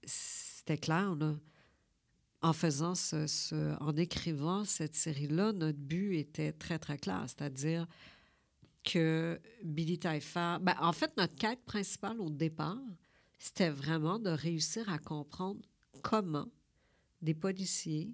c'était 0.05 0.77
clair, 0.77 1.15
là. 1.15 1.35
En 2.41 2.53
faisant 2.53 2.95
ce, 2.95 3.27
ce- 3.27 3.75
en 3.81 3.95
écrivant 3.97 4.63
cette 4.65 4.95
série-là, 4.95 5.51
notre 5.53 5.79
but 5.79 6.15
était 6.17 6.53
très, 6.53 6.79
très 6.79 6.97
clair. 6.97 7.23
C'est-à-dire 7.27 7.85
que 8.83 9.39
Billy 9.63 9.97
Taillefer... 9.99 10.57
Ben, 10.61 10.75
en 10.79 10.93
fait, 10.93 11.15
notre 11.17 11.35
quête 11.35 11.63
principale 11.65 12.19
au 12.21 12.29
départ, 12.29 12.77
c'était 13.39 13.69
vraiment 13.69 14.19
de 14.19 14.29
réussir 14.29 14.87
à 14.89 14.99
comprendre 14.99 15.61
comment 16.03 16.47
des 17.21 17.33
policiers, 17.33 18.13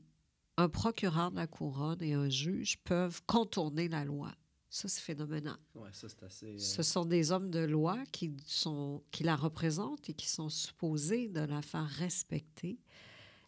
un 0.57 0.69
procureur 0.69 1.31
de 1.31 1.35
la 1.35 1.47
couronne 1.47 2.01
et 2.01 2.13
un 2.13 2.29
juge 2.29 2.77
peuvent 2.83 3.21
contourner 3.25 3.87
la 3.89 4.05
loi. 4.05 4.31
Ça, 4.69 4.87
c'est 4.87 5.01
phénoménal. 5.01 5.57
Ouais, 5.73 5.89
ça, 5.91 6.07
c'est 6.09 6.23
assez. 6.23 6.45
euh, 6.55 6.59
Ce 6.59 6.83
sont 6.83 7.05
des 7.05 7.31
hommes 7.31 7.49
de 7.49 7.59
loi 7.59 8.03
qui, 8.11 8.35
sont, 8.45 9.03
qui 9.11 9.23
la 9.23 9.35
représentent 9.35 10.09
et 10.09 10.13
qui 10.13 10.27
sont 10.27 10.49
supposés 10.49 11.27
de 11.29 11.41
la 11.41 11.61
faire 11.61 11.87
respecter. 11.87 12.77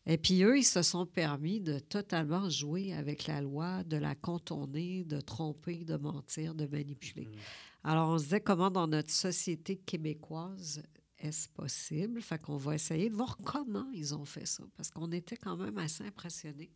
Et 0.05 0.17
puis 0.17 0.41
eux, 0.43 0.57
ils 0.57 0.63
se 0.63 0.81
sont 0.81 1.05
permis 1.05 1.59
de 1.59 1.79
totalement 1.79 2.49
jouer 2.49 2.93
avec 2.93 3.27
la 3.27 3.41
loi, 3.41 3.83
de 3.83 3.97
la 3.97 4.15
contourner, 4.15 5.03
de 5.03 5.19
tromper, 5.19 5.83
de 5.83 5.97
mentir, 5.97 6.55
de 6.55 6.65
manipuler. 6.65 7.25
Mhm. 7.25 7.35
Alors 7.83 8.09
on 8.09 8.17
se 8.17 8.23
disait 8.23 8.41
comment 8.41 8.71
dans 8.71 8.87
notre 8.87 9.11
société 9.11 9.75
québécoise 9.77 10.81
est-ce 11.19 11.49
possible? 11.49 12.21
Fait 12.21 12.39
qu'on 12.41 12.57
va 12.57 12.75
essayer 12.75 13.09
de 13.09 13.15
voir 13.15 13.37
comment 13.37 13.89
ils 13.93 14.13
ont 14.13 14.25
fait 14.25 14.45
ça, 14.45 14.63
parce 14.75 14.89
qu'on 14.91 15.11
était 15.11 15.37
quand 15.37 15.57
même 15.57 15.77
assez 15.77 16.03
impressionnés. 16.05 16.71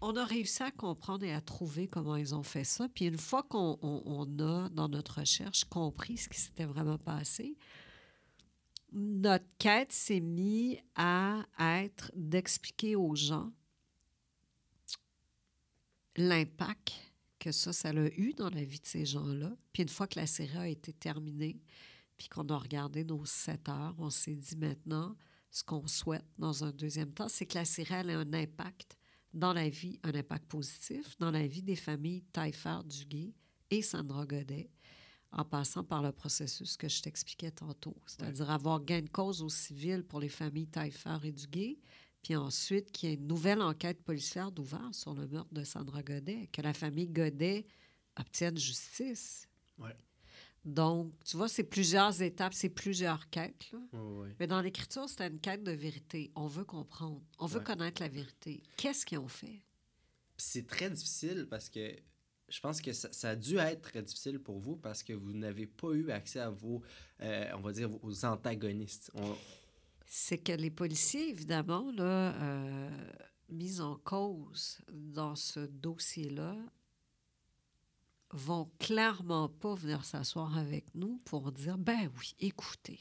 On 0.00 0.16
a 0.16 0.24
réussi 0.24 0.62
à 0.62 0.70
comprendre 0.70 1.24
et 1.24 1.32
à 1.32 1.40
trouver 1.40 1.86
comment 1.86 2.16
ils 2.16 2.34
ont 2.34 2.42
fait 2.42 2.64
ça. 2.64 2.88
Puis 2.88 3.06
une 3.06 3.18
fois 3.18 3.42
qu'on 3.44 3.78
on- 3.82 4.02
on 4.04 4.38
a, 4.40 4.68
dans 4.70 4.88
notre 4.88 5.20
recherche, 5.20 5.64
compris 5.64 6.16
ce 6.18 6.28
qui 6.28 6.40
s'était 6.40 6.64
vraiment 6.64 6.98
passé, 6.98 7.56
notre 8.92 9.46
quête 9.58 9.92
s'est 9.92 10.20
mise 10.20 10.76
à 10.96 11.44
être 11.58 12.10
d'expliquer 12.14 12.96
aux 12.96 13.14
gens 13.14 13.50
l'impact 16.16 16.92
que 17.38 17.52
ça, 17.52 17.72
ça 17.72 17.88
a 17.90 17.92
eu 17.94 18.34
dans 18.34 18.50
la 18.50 18.64
vie 18.64 18.80
de 18.80 18.86
ces 18.86 19.06
gens-là. 19.06 19.56
Puis 19.72 19.82
une 19.82 19.88
fois 19.88 20.06
que 20.06 20.18
la 20.18 20.26
série 20.26 20.56
a 20.58 20.68
été 20.68 20.92
terminée, 20.92 21.60
puis 22.22 22.28
qu'on 22.28 22.46
a 22.50 22.56
regardé 22.56 23.02
nos 23.02 23.24
sept 23.24 23.68
heures, 23.68 23.96
on 23.98 24.08
s'est 24.08 24.36
dit 24.36 24.56
maintenant, 24.56 25.16
ce 25.50 25.64
qu'on 25.64 25.88
souhaite 25.88 26.24
dans 26.38 26.62
un 26.62 26.70
deuxième 26.70 27.12
temps, 27.12 27.26
c'est 27.28 27.46
que 27.46 27.58
la 27.58 27.64
elle 27.98 28.10
ait 28.10 28.14
un 28.14 28.32
impact 28.32 28.96
dans 29.34 29.52
la 29.52 29.68
vie, 29.68 29.98
un 30.04 30.14
impact 30.14 30.46
positif, 30.46 31.18
dans 31.18 31.32
la 31.32 31.44
vie 31.48 31.64
des 31.64 31.74
familles 31.74 32.22
Taillefer, 32.32 32.78
Duguay 32.84 33.34
et 33.72 33.82
Sandra 33.82 34.24
Godet, 34.24 34.70
en 35.32 35.44
passant 35.44 35.82
par 35.82 36.00
le 36.00 36.12
processus 36.12 36.76
que 36.76 36.88
je 36.88 37.02
t'expliquais 37.02 37.50
tantôt, 37.50 37.96
c'est-à-dire 38.06 38.48
avoir 38.50 38.84
gain 38.84 39.02
de 39.02 39.08
cause 39.08 39.42
au 39.42 39.48
civil 39.48 40.04
pour 40.04 40.20
les 40.20 40.28
familles 40.28 40.68
Taillefer 40.68 41.16
et 41.24 41.32
Duguay, 41.32 41.80
puis 42.22 42.36
ensuite 42.36 42.92
qu'il 42.92 43.08
y 43.08 43.12
ait 43.12 43.16
une 43.16 43.26
nouvelle 43.26 43.62
enquête 43.62 44.00
policière 44.04 44.52
d'ouvert 44.52 44.90
sur 44.92 45.12
le 45.12 45.26
meurtre 45.26 45.52
de 45.52 45.64
Sandra 45.64 46.04
Godet, 46.04 46.48
que 46.52 46.62
la 46.62 46.72
famille 46.72 47.08
Godet 47.08 47.66
obtienne 48.16 48.56
justice. 48.56 49.48
Ouais. 49.76 49.96
Donc, 50.64 51.12
tu 51.24 51.36
vois, 51.36 51.48
c'est 51.48 51.64
plusieurs 51.64 52.22
étapes, 52.22 52.54
c'est 52.54 52.68
plusieurs 52.68 53.28
quêtes. 53.30 53.72
là. 53.72 53.78
Mais 54.38 54.46
dans 54.46 54.60
l'écriture, 54.60 55.08
c'était 55.08 55.26
une 55.26 55.40
quête 55.40 55.64
de 55.64 55.72
vérité. 55.72 56.30
On 56.36 56.46
veut 56.46 56.64
comprendre. 56.64 57.20
On 57.38 57.46
veut 57.46 57.58
Ouais. 57.58 57.64
connaître 57.64 58.00
la 58.00 58.08
vérité. 58.08 58.62
Qu'est-ce 58.76 59.04
qu'ils 59.04 59.18
ont 59.18 59.28
fait? 59.28 59.60
C'est 60.36 60.66
très 60.66 60.88
difficile 60.90 61.46
parce 61.50 61.68
que 61.68 61.96
je 62.48 62.60
pense 62.60 62.80
que 62.80 62.92
ça, 62.92 63.08
ça 63.12 63.30
a 63.30 63.36
dû 63.36 63.56
être 63.58 63.82
très 63.82 64.02
difficile 64.02 64.38
pour 64.38 64.58
vous 64.60 64.76
parce 64.76 65.02
que 65.02 65.12
vous 65.12 65.32
n'avez 65.32 65.66
pas 65.66 65.92
eu 65.94 66.10
accès 66.10 66.38
à 66.40 66.50
vos, 66.50 66.82
euh, 67.22 67.50
on 67.56 67.60
va 67.60 67.72
dire, 67.72 67.88
vos 67.88 68.24
antagonistes. 68.24 69.10
On- 69.14 69.34
C'est 70.06 70.38
que 70.38 70.52
les 70.52 70.70
policiers, 70.70 71.28
évidemment, 71.30 71.90
là, 71.92 72.34
euh, 72.40 73.12
mis 73.48 73.80
en 73.80 73.96
cause 73.96 74.78
dans 74.92 75.34
ce 75.34 75.60
dossier-là, 75.60 76.56
vont 78.32 78.70
clairement 78.78 79.48
pas 79.48 79.74
venir 79.74 80.04
s'asseoir 80.04 80.56
avec 80.56 80.94
nous 80.94 81.20
pour 81.24 81.52
dire 81.52 81.76
ben 81.78 82.10
oui, 82.18 82.34
écoutez, 82.40 82.98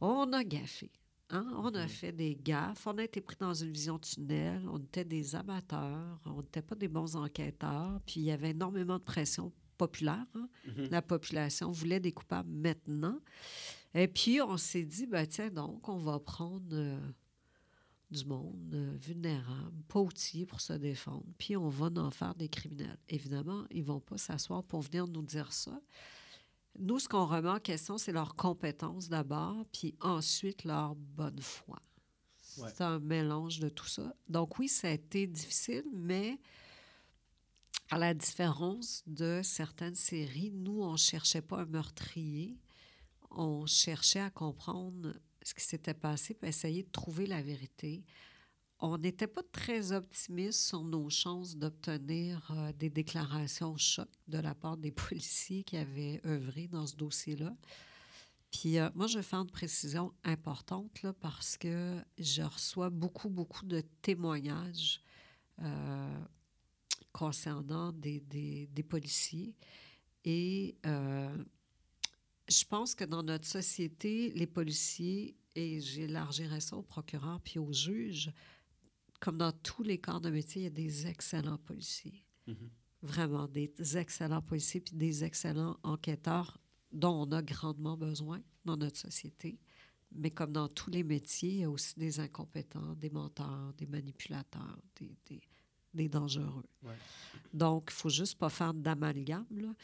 on 0.00 0.32
a 0.32 0.44
gaffé. 0.44 0.90
hein, 1.30 1.46
On 1.56 1.74
a 1.74 1.86
fait 1.88 2.12
des 2.12 2.34
gaffes, 2.36 2.86
on 2.86 2.96
a 2.98 3.04
été 3.04 3.20
pris 3.20 3.36
dans 3.38 3.54
une 3.54 3.72
vision 3.72 3.98
tunnel, 3.98 4.66
on 4.68 4.78
était 4.78 5.04
des 5.04 5.34
amateurs, 5.34 6.20
on 6.26 6.40
n'était 6.42 6.62
pas 6.62 6.74
des 6.74 6.88
bons 6.88 7.16
enquêteurs, 7.16 8.00
puis 8.06 8.20
il 8.20 8.24
y 8.24 8.30
avait 8.30 8.50
énormément 8.50 8.98
de 8.98 9.02
pression 9.04 9.52
populaire. 9.76 10.26
hein? 10.34 10.48
Mhm. 10.66 10.88
La 10.90 11.02
population 11.02 11.70
voulait 11.70 12.00
des 12.00 12.12
coupables 12.12 12.50
maintenant. 12.50 13.18
Et 13.94 14.06
puis, 14.06 14.40
on 14.40 14.56
s'est 14.56 14.84
dit, 14.84 15.06
ben, 15.06 15.26
tiens, 15.26 15.50
donc, 15.50 15.88
on 15.88 15.98
va 15.98 16.20
prendre 16.20 16.68
euh, 16.72 17.00
du 18.10 18.24
monde 18.24 18.74
euh, 18.74 18.96
vulnérable, 19.00 19.82
pas 19.88 20.00
outillé 20.00 20.46
pour 20.46 20.60
se 20.60 20.72
défendre, 20.72 21.24
puis 21.38 21.56
on 21.56 21.68
va 21.68 21.90
en 21.96 22.10
faire 22.10 22.34
des 22.34 22.48
criminels. 22.48 22.98
Évidemment, 23.08 23.64
ils 23.70 23.84
vont 23.84 24.00
pas 24.00 24.18
s'asseoir 24.18 24.64
pour 24.64 24.80
venir 24.80 25.06
nous 25.06 25.22
dire 25.22 25.52
ça. 25.52 25.80
Nous, 26.78 26.98
ce 26.98 27.08
qu'on 27.08 27.26
remet 27.26 27.50
en 27.50 27.60
question, 27.60 27.98
c'est 27.98 28.12
leur 28.12 28.36
compétence 28.36 29.08
d'abord, 29.08 29.64
puis 29.72 29.94
ensuite 30.00 30.64
leur 30.64 30.94
bonne 30.94 31.40
foi. 31.40 31.78
Ouais. 32.58 32.68
C'est 32.74 32.82
un 32.82 32.98
mélange 32.98 33.60
de 33.60 33.68
tout 33.68 33.86
ça. 33.86 34.14
Donc 34.28 34.58
oui, 34.58 34.68
ça 34.68 34.88
a 34.88 34.92
été 34.92 35.26
difficile, 35.26 35.84
mais 35.92 36.38
à 37.90 37.98
la 37.98 38.14
différence 38.14 39.02
de 39.06 39.40
certaines 39.42 39.94
séries, 39.94 40.50
nous, 40.52 40.82
on 40.82 40.92
ne 40.92 40.96
cherchait 40.96 41.42
pas 41.42 41.60
un 41.60 41.66
meurtrier. 41.66 42.56
On 43.30 43.66
cherchait 43.66 44.20
à 44.20 44.30
comprendre 44.30 45.14
ce 45.42 45.54
qui 45.54 45.64
s'était 45.64 45.94
passé 45.94 46.34
puis 46.34 46.48
essayer 46.48 46.82
de 46.82 46.90
trouver 46.90 47.26
la 47.26 47.42
vérité. 47.42 48.04
On 48.82 48.96
n'était 48.96 49.26
pas 49.26 49.42
très 49.52 49.92
optimiste 49.92 50.60
sur 50.60 50.82
nos 50.84 51.10
chances 51.10 51.56
d'obtenir 51.56 52.50
euh, 52.50 52.72
des 52.72 52.88
déclarations 52.88 53.76
choc 53.76 54.08
de 54.28 54.38
la 54.38 54.54
part 54.54 54.76
des 54.78 54.90
policiers 55.08 55.64
qui 55.64 55.76
avaient 55.76 56.20
œuvré 56.24 56.66
dans 56.68 56.86
ce 56.86 56.96
dossier-là. 56.96 57.54
Puis 58.50 58.78
euh, 58.78 58.88
moi, 58.94 59.06
je 59.06 59.18
vais 59.18 59.22
faire 59.22 59.40
une 59.40 59.50
précision 59.50 60.12
importante 60.24 61.02
là, 61.02 61.12
parce 61.12 61.56
que 61.58 62.02
je 62.18 62.42
reçois 62.42 62.90
beaucoup, 62.90 63.28
beaucoup 63.28 63.64
de 63.66 63.80
témoignages 64.02 65.02
euh, 65.60 66.20
concernant 67.12 67.92
des, 67.92 68.20
des- 68.20 68.66
des 68.68 68.82
policiers. 68.82 69.54
Et 70.24 70.76
je 72.50 72.64
pense 72.64 72.94
que 72.94 73.04
dans 73.04 73.22
notre 73.22 73.46
société, 73.46 74.32
les 74.32 74.46
policiers, 74.46 75.36
et 75.54 75.80
j'élargirais 75.80 76.60
ça 76.60 76.76
aux 76.76 76.82
procureurs 76.82 77.40
puis 77.40 77.58
aux 77.58 77.72
juges, 77.72 78.30
comme 79.20 79.38
dans 79.38 79.52
tous 79.52 79.82
les 79.82 79.98
corps 79.98 80.20
de 80.20 80.30
métier, 80.30 80.62
il 80.62 80.64
y 80.64 80.66
a 80.66 80.70
des 80.70 81.06
excellents 81.06 81.58
policiers. 81.58 82.24
Mhm. 82.46 82.70
Vraiment, 83.02 83.48
des 83.48 83.72
excellents 83.96 84.42
policiers 84.42 84.80
puis 84.80 84.94
des 84.96 85.24
excellents 85.24 85.78
enquêteurs 85.82 86.58
dont 86.92 87.26
on 87.26 87.32
a 87.32 87.42
grandement 87.42 87.96
besoin 87.96 88.42
dans 88.64 88.76
notre 88.76 88.96
société. 88.98 89.58
Mais 90.12 90.30
comme 90.30 90.52
dans 90.52 90.68
tous 90.68 90.90
les 90.90 91.04
métiers, 91.04 91.50
il 91.50 91.58
y 91.60 91.64
a 91.64 91.70
aussi 91.70 91.98
des 91.98 92.18
incompétents, 92.18 92.94
des 92.96 93.10
menteurs, 93.10 93.72
des 93.74 93.86
manipulateurs, 93.86 94.78
des, 94.96 95.16
des- 95.26 95.40
des 95.94 96.08
dangereux. 96.08 96.64
Ouais. 96.84 96.94
Donc, 97.52 97.88
il 97.90 97.94
faut 97.94 98.08
juste 98.08 98.38
pas 98.38 98.48
faire 98.48 98.72
d'amalgame. 98.74 99.74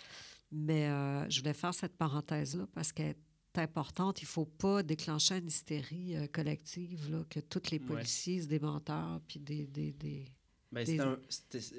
Mais 0.52 0.88
euh, 0.88 1.28
je 1.28 1.40
voulais 1.40 1.54
faire 1.54 1.74
cette 1.74 1.96
parenthèse-là 1.96 2.66
parce 2.72 2.92
qu'elle 2.92 3.16
est 3.54 3.58
importante. 3.60 4.20
Il 4.22 4.24
ne 4.26 4.28
faut 4.28 4.44
pas 4.46 4.82
déclencher 4.82 5.38
une 5.38 5.48
hystérie 5.48 6.16
euh, 6.16 6.26
collective, 6.28 7.10
là, 7.10 7.24
que 7.28 7.40
tous 7.40 7.70
les 7.70 7.78
Ouais. 7.78 7.84
policiers 7.86 8.46
des 8.46 8.60
menteurs, 8.60 9.20
puis 9.26 9.40
des... 9.40 9.66
des, 9.66 9.92
des... 9.92 10.24
Ben, 10.72 10.84
Des- 10.84 11.00
un- 11.00 11.18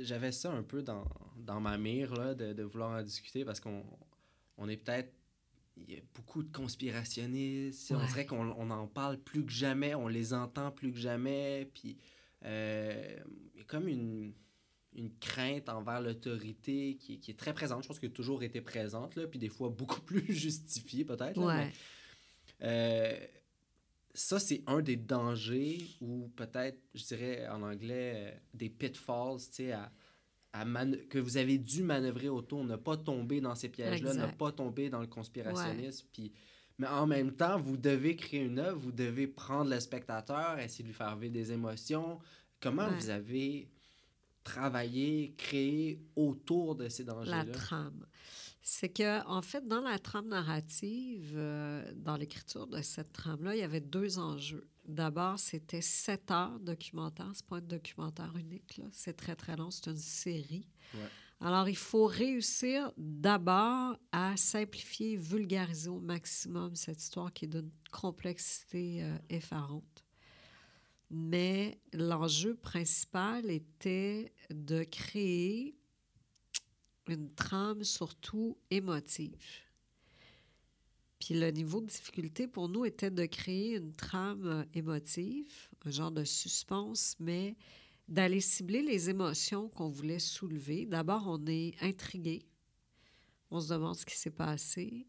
J'avais 0.02 0.32
ça 0.32 0.52
un 0.52 0.64
peu 0.64 0.82
dans, 0.82 1.06
dans 1.38 1.60
ma 1.60 1.78
mire 1.78 2.14
là, 2.16 2.34
de, 2.34 2.54
de 2.54 2.64
vouloir 2.64 3.00
en 3.00 3.04
discuter 3.04 3.44
parce 3.46 3.60
qu'on 3.60 3.84
on 4.58 4.68
est 4.70 4.78
peut-être. 4.78 5.14
Il 5.80 5.92
y 5.92 5.96
a 5.98 6.00
beaucoup 6.16 6.42
de 6.42 6.52
conspirationnistes. 6.52 7.92
On 7.92 8.04
dirait 8.08 8.26
qu'on 8.26 8.50
on 8.58 8.72
en 8.72 8.88
parle 8.88 9.18
plus 9.20 9.46
que 9.46 9.52
jamais, 9.52 9.94
on 9.94 10.08
les 10.08 10.34
entend 10.34 10.72
plus 10.72 10.92
que 10.92 10.98
jamais. 10.98 11.70
Puis 11.74 11.98
euh, 12.46 13.18
il 13.54 13.60
y 13.60 13.62
a 13.62 13.66
comme 13.66 13.88
une, 13.88 14.34
une 14.98 15.12
crainte 15.20 15.70
envers 15.70 16.02
l'autorité 16.02 16.98
qui, 16.98 17.20
qui 17.20 17.32
est 17.32 17.40
très 17.40 17.54
présente. 17.54 17.84
Je 17.84 17.88
pense 17.88 18.00
qu'elle 18.00 18.10
a 18.10 18.14
toujours 18.14 18.44
été 18.44 18.62
présente, 18.62 19.16
là, 19.16 19.28
puis 19.28 19.40
des 19.40 19.50
fois 19.50 19.70
beaucoup 19.78 20.02
plus 20.02 20.34
justifiée 20.34 21.06
peut-être. 21.06 21.40
Ouais. 21.40 21.72
euh, 22.64 23.18
ça, 24.14 24.40
c'est 24.40 24.64
un 24.66 24.82
des 24.82 24.96
dangers 24.96 25.86
ou 26.02 26.30
peut-être, 26.36 26.80
je 26.96 27.04
dirais 27.06 27.48
en 27.50 27.62
anglais, 27.62 28.14
euh, 28.16 28.32
des 28.56 28.70
pitfalls, 28.70 29.38
tu 29.38 29.54
sais, 29.54 29.72
à, 29.74 29.92
que 31.10 31.20
vous 31.20 31.38
avez 31.38 31.60
dû 31.60 31.84
manœuvrer 31.84 32.30
autour, 32.30 32.64
ne 32.64 32.78
pas 32.78 32.98
tomber 32.98 33.42
dans 33.42 33.54
ces 33.54 33.70
pièges-là, 33.70 34.16
ne 34.16 34.32
pas 34.32 34.52
tomber 34.52 34.90
dans 34.90 35.02
le 35.02 35.06
conspirationnisme. 35.08 36.08
Puis, 36.12 36.32
mais 36.80 36.88
en 36.88 37.06
même 37.06 37.32
temps, 37.36 37.60
vous 37.60 37.78
devez 37.78 38.16
créer 38.16 38.42
une 38.42 38.58
œuvre, 38.58 38.80
vous 38.80 38.92
devez 38.92 39.28
prendre 39.28 39.70
le 39.70 39.80
spectateur, 39.80 40.58
essayer 40.58 40.84
de 40.84 40.88
lui 40.90 40.96
faire 40.96 41.16
vivre 41.16 41.34
des 41.34 41.52
émotions. 41.52 42.18
Comment 42.60 42.88
Ouais. 42.88 42.96
vous 42.98 43.10
avez 43.12 43.70
travaillé, 44.48 45.34
créé 45.38 46.00
autour 46.16 46.76
de 46.76 46.88
ces 46.90 47.04
la 47.04 47.14
dangers-là? 47.14 47.46
trame. 47.52 48.06
C'est 48.62 48.90
que, 48.90 49.26
en 49.28 49.42
fait, 49.42 49.66
dans 49.68 49.82
la 49.82 49.98
trame 50.00 50.28
narrative, 50.28 51.34
euh, 51.36 51.90
dans 51.96 52.18
l'écriture 52.18 52.68
de 52.68 52.82
cette 52.82 53.14
trame-là, 53.14 53.56
il 53.56 53.60
y 53.60 53.64
avait 53.64 53.82
deux 53.82 54.20
enjeux. 54.20 54.68
D'abord, 54.86 55.38
c'était 55.40 55.82
sept 55.82 56.32
heures 56.32 56.60
documentaire. 56.60 57.32
C'est 57.34 57.46
pas 57.46 57.58
un 57.58 57.62
documentaire 57.62 58.34
unique. 58.38 58.82
C'est 58.92 59.16
très, 59.16 59.36
très 59.36 59.56
long. 59.56 59.72
C'est 59.72 59.88
une 59.90 59.98
série. 59.98 60.68
Ouais. 60.94 61.10
Alors, 61.40 61.70
il 61.70 61.78
faut 61.78 62.08
réussir 62.08 62.92
d'abord 62.98 63.96
à 64.12 64.36
simplifier, 64.38 65.18
vulgariser 65.18 65.90
au 65.90 66.00
maximum 66.00 66.76
cette 66.76 67.02
histoire 67.02 67.32
qui 67.32 67.46
est 67.46 67.50
d'une 67.50 67.72
complexité 67.92 69.04
euh, 69.04 69.18
effarante. 69.30 70.07
Mais 71.10 71.80
l'enjeu 71.94 72.56
principal 72.56 73.50
était 73.50 74.34
de 74.50 74.84
créer 74.84 75.76
une 77.08 77.34
trame 77.34 77.84
surtout 77.84 78.58
émotive. 78.70 79.64
Puis 81.20 81.40
le 81.40 81.50
niveau 81.52 81.82
de 81.82 81.88
difficulté 81.88 82.48
pour 82.48 82.70
nous 82.70 82.86
était 82.86 83.10
de 83.10 83.26
créer 83.26 83.76
une 83.76 83.94
trame 83.94 84.66
émotive, 84.74 85.70
un 85.86 85.92
genre 85.92 86.12
de 86.12 86.24
suspense, 86.24 87.16
mais 87.20 87.56
d'aller 88.08 88.42
cibler 88.42 88.82
les 88.82 89.10
émotions 89.10 89.70
qu'on 89.70 89.90
voulait 89.90 90.20
soulever. 90.20 90.86
D'abord, 90.86 91.24
on 91.28 91.46
est 91.48 91.76
intrigué. 91.82 92.46
On 93.50 93.60
se 93.60 93.74
demande 93.74 93.96
ce 93.96 94.06
qui 94.06 94.16
s'est 94.16 94.30
passé. 94.30 95.08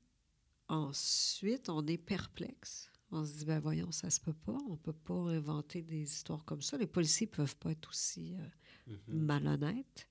Ensuite, 0.69 1.69
on 1.69 1.87
est 1.87 1.99
perplexe. 1.99 2.91
On 3.11 3.25
se 3.25 3.39
dit, 3.39 3.45
ben 3.47 3.59
voyons, 3.59 3.91
ça 3.91 4.11
se 4.11 4.21
peut 4.21 4.35
pas. 4.35 4.57
On 4.69 4.77
peut 4.77 4.93
pas 4.93 5.15
inventer 5.15 5.83
des 5.83 6.03
histoires 6.03 6.45
comme 6.45 6.61
ça. 6.63 6.77
Les 6.77 6.87
policiers 6.87 7.27
peuvent 7.27 7.57
pas 7.57 7.71
être 7.71 7.89
aussi 7.89 8.35
euh, 8.35 8.93
Mhm. 9.09 9.21
malhonnêtes. 9.27 10.09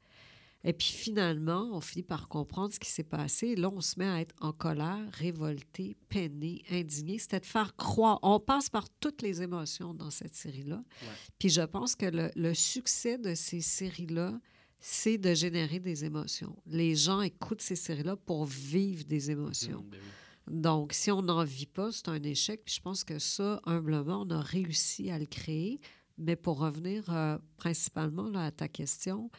Et 0.63 0.73
puis 0.73 0.87
finalement, 0.87 1.69
on 1.73 1.81
finit 1.81 2.03
par 2.03 2.27
comprendre 2.27 2.73
ce 2.73 2.79
qui 2.79 2.89
s'est 2.89 3.03
passé. 3.03 3.55
Là, 3.55 3.69
on 3.69 3.79
se 3.81 3.97
met 3.99 4.07
à 4.07 4.19
être 4.21 4.35
en 4.41 4.51
colère, 4.51 5.07
révolté, 5.13 5.95
peiné, 6.09 6.63
indigné. 6.71 7.19
C'était 7.19 7.39
de 7.39 7.45
faire 7.45 7.75
croire. 7.75 8.19
On 8.23 8.39
passe 8.39 8.69
par 8.69 8.89
toutes 8.99 9.21
les 9.21 9.41
émotions 9.43 9.93
dans 9.93 10.09
cette 10.09 10.35
série-là. 10.35 10.77
Ouais. 10.77 11.07
Puis 11.39 11.49
je 11.49 11.61
pense 11.61 11.95
que 11.95 12.07
le, 12.07 12.31
le 12.35 12.53
succès 12.53 13.17
de 13.19 13.35
ces 13.35 13.61
séries-là, 13.61 14.39
c'est 14.79 15.17
de 15.17 15.33
générer 15.33 15.79
des 15.79 16.05
émotions. 16.05 16.55
Les 16.65 16.95
gens 16.95 17.21
écoutent 17.21 17.61
ces 17.61 17.75
séries-là 17.75 18.15
pour 18.15 18.45
vivre 18.45 19.05
des 19.05 19.31
émotions. 19.31 19.81
Mhm, 19.83 19.89
ben 19.89 19.97
oui. 19.99 20.11
Donc, 20.49 20.93
si 20.93 21.11
on 21.11 21.21
n'en 21.21 21.43
vit 21.43 21.65
pas, 21.65 21.91
c'est 21.91 22.09
un 22.09 22.23
échec. 22.23 22.63
Puis 22.63 22.75
je 22.75 22.81
pense 22.81 23.03
que 23.03 23.19
ça, 23.19 23.61
humblement, 23.65 24.21
on 24.21 24.29
a 24.29 24.41
réussi 24.41 25.09
à 25.11 25.19
le 25.19 25.25
créer. 25.25 25.79
Mais 26.17 26.35
pour 26.35 26.59
revenir 26.59 27.03
euh, 27.13 27.37
principalement 27.57 28.29
là, 28.29 28.45
à 28.45 28.51
ta 28.51 28.67
question, 28.67 29.29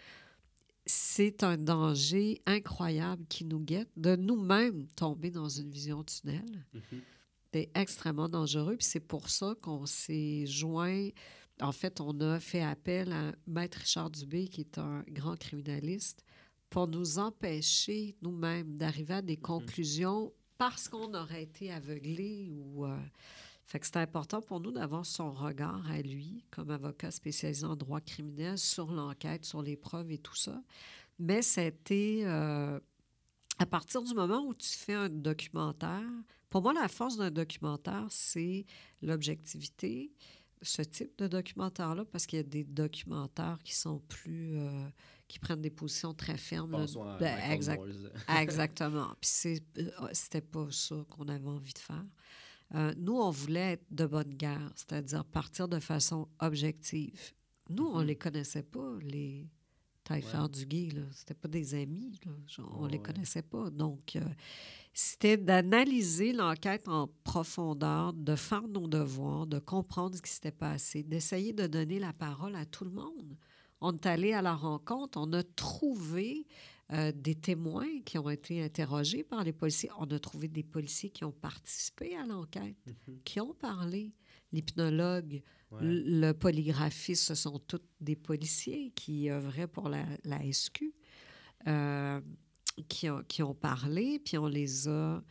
c'est 0.86 1.42
un 1.42 1.56
danger 1.56 2.40
incroyable 2.46 3.24
qui 3.28 3.44
nous 3.44 3.60
guette 3.60 3.90
de 3.96 4.16
nous-mêmes 4.16 4.86
tomber 4.96 5.30
dans 5.30 5.48
une 5.48 5.70
vision 5.70 6.04
tunnel. 6.04 6.66
Mhm. 6.72 7.00
C'est 7.52 7.70
extrêmement 7.74 8.28
dangereux. 8.28 8.76
Puis 8.76 8.86
c'est 8.86 9.00
pour 9.00 9.30
ça 9.30 9.54
qu'on 9.60 9.86
s'est 9.86 10.46
joint. 10.46 11.08
En 11.60 11.72
fait, 11.72 12.00
on 12.00 12.20
a 12.20 12.38
fait 12.38 12.62
appel 12.62 13.12
à 13.12 13.32
Maître 13.46 13.78
Richard 13.78 14.10
Dubé, 14.10 14.46
qui 14.46 14.60
est 14.60 14.78
un 14.78 15.02
grand 15.08 15.36
criminaliste, 15.36 16.24
pour 16.70 16.86
nous 16.86 17.18
empêcher 17.18 18.16
nous-mêmes 18.22 18.76
d'arriver 18.76 19.14
à 19.14 19.22
des 19.22 19.38
conclusions 19.38 20.32
parce 20.58 20.88
qu'on 20.88 21.14
aurait 21.14 21.44
été 21.44 21.72
aveuglés 21.72 22.50
ou. 22.50 22.84
euh, 22.86 22.98
Fait 23.64 23.78
que 23.80 23.86
c'est 23.86 23.96
important 23.98 24.40
pour 24.42 24.60
nous 24.60 24.72
d'avoir 24.72 25.04
son 25.06 25.30
regard 25.32 25.86
à 25.90 26.00
lui, 26.02 26.44
comme 26.50 26.70
avocat 26.70 27.10
spécialisé 27.10 27.66
en 27.66 27.76
droit 27.76 28.00
criminel, 28.00 28.58
sur 28.58 28.90
l'enquête, 28.92 29.44
sur 29.44 29.62
les 29.62 29.76
preuves 29.76 30.10
et 30.12 30.18
tout 30.18 30.34
ça. 30.36 30.62
Mais 31.18 31.42
c'était 31.42 32.22
euh, 32.24 32.80
à 33.58 33.66
partir 33.66 34.02
du 34.02 34.14
moment 34.14 34.46
où 34.46 34.54
tu 34.54 34.68
fais 34.70 34.94
un 34.94 35.08
documentaire, 35.10 36.02
pour 36.50 36.62
moi, 36.62 36.72
la 36.72 36.88
force 36.88 37.16
d'un 37.18 37.30
documentaire, 37.30 38.06
c'est 38.10 38.64
l'objectivité, 39.02 40.12
ce 40.62 40.82
type 40.82 41.16
de 41.18 41.26
documentaire-là, 41.28 42.04
parce 42.06 42.26
qu'il 42.26 42.38
y 42.38 42.40
a 42.40 42.44
des 42.44 42.64
documentaires 42.64 43.58
qui 43.64 43.74
sont 43.74 44.00
plus. 44.08 44.56
euh, 44.58 44.88
qui 45.28 45.38
prennent 45.38 45.60
des 45.62 45.70
positions 45.70 46.14
très 46.14 46.36
fermes. 46.38 46.72
là. 46.72 46.78
Pensons 46.78 47.04
à 47.04 47.18
Ben, 47.18 47.38
exact-. 47.52 47.82
Exactement. 48.40 49.08
Puis 49.20 49.60
euh, 49.78 49.90
c'était 50.12 50.40
pas 50.40 50.66
ça 50.70 50.96
qu'on 51.10 51.28
avait 51.28 51.46
envie 51.46 51.72
de 51.74 51.78
faire. 51.78 52.04
Euh, 52.74 52.92
nous, 52.96 53.14
on 53.14 53.30
voulait 53.30 53.72
être 53.74 53.84
de 53.90 54.06
bonne 54.06 54.34
guerre, 54.34 54.72
c'est-à-dire 54.74 55.24
partir 55.24 55.68
de 55.68 55.78
façon 55.78 56.28
objective. 56.40 57.32
Nous, 57.70 57.84
on 57.86 58.00
Mhm. 58.00 58.06
les 58.06 58.16
connaissait 58.16 58.62
pas, 58.62 58.96
les 59.02 59.46
Taillefer 60.04 60.48
du 60.50 60.64
Guy. 60.64 60.92
C'était 61.12 61.34
pas 61.34 61.48
des 61.48 61.74
amis. 61.74 62.18
Là. 62.24 62.32
Genre, 62.46 62.74
on 62.78 62.84
Ouais, 62.84 62.90
les 62.92 62.96
ouais. 62.96 63.02
connaissait 63.02 63.42
pas. 63.42 63.68
Donc, 63.68 64.16
euh, 64.16 64.20
c'était 64.94 65.36
d'analyser 65.36 66.32
l'enquête 66.32 66.88
en 66.88 67.08
profondeur, 67.24 68.14
de 68.14 68.34
faire 68.34 68.66
nos 68.66 68.88
devoirs, 68.88 69.46
de 69.46 69.58
comprendre 69.58 70.16
ce 70.16 70.22
qui 70.22 70.30
s'était 70.30 70.50
passé, 70.50 71.02
d'essayer 71.02 71.52
de 71.52 71.66
donner 71.66 71.98
la 71.98 72.14
parole 72.14 72.54
à 72.56 72.64
tout 72.64 72.84
le 72.84 72.90
monde. 72.90 73.36
On 73.80 73.92
est 73.94 74.06
allé 74.06 74.32
à 74.32 74.42
la 74.42 74.54
rencontre, 74.54 75.18
on 75.20 75.32
a 75.32 75.42
trouvé 75.42 76.46
euh, 76.92 77.12
des 77.14 77.34
témoins 77.34 78.00
qui 78.04 78.18
ont 78.18 78.30
été 78.30 78.62
interrogés 78.62 79.22
par 79.22 79.44
les 79.44 79.52
policiers. 79.52 79.90
On 79.98 80.06
a 80.10 80.18
trouvé 80.18 80.48
des 80.48 80.62
policiers 80.62 81.10
qui 81.10 81.24
ont 81.24 81.32
participé 81.32 82.16
à 82.16 82.26
l'enquête, 82.26 82.76
Mhm. 82.86 83.20
qui 83.24 83.40
ont 83.40 83.54
parlé. 83.54 84.12
L'hypnologue, 84.52 85.42
Ouais. 85.70 85.80
le 85.82 86.32
polygraphiste, 86.32 87.24
ce 87.24 87.34
sont 87.34 87.58
tous 87.58 87.82
des 88.00 88.16
policiers 88.16 88.90
qui 88.94 89.30
œuvraient 89.30 89.66
pour 89.68 89.90
la, 89.90 90.06
la 90.24 90.42
SQ, 90.50 90.94
euh, 91.66 92.20
qui, 92.88 93.10
ont, 93.10 93.22
qui 93.28 93.42
ont 93.42 93.54
parlé, 93.54 94.18
puis 94.18 94.38
on 94.38 94.46
les 94.46 94.88
a 94.88 95.22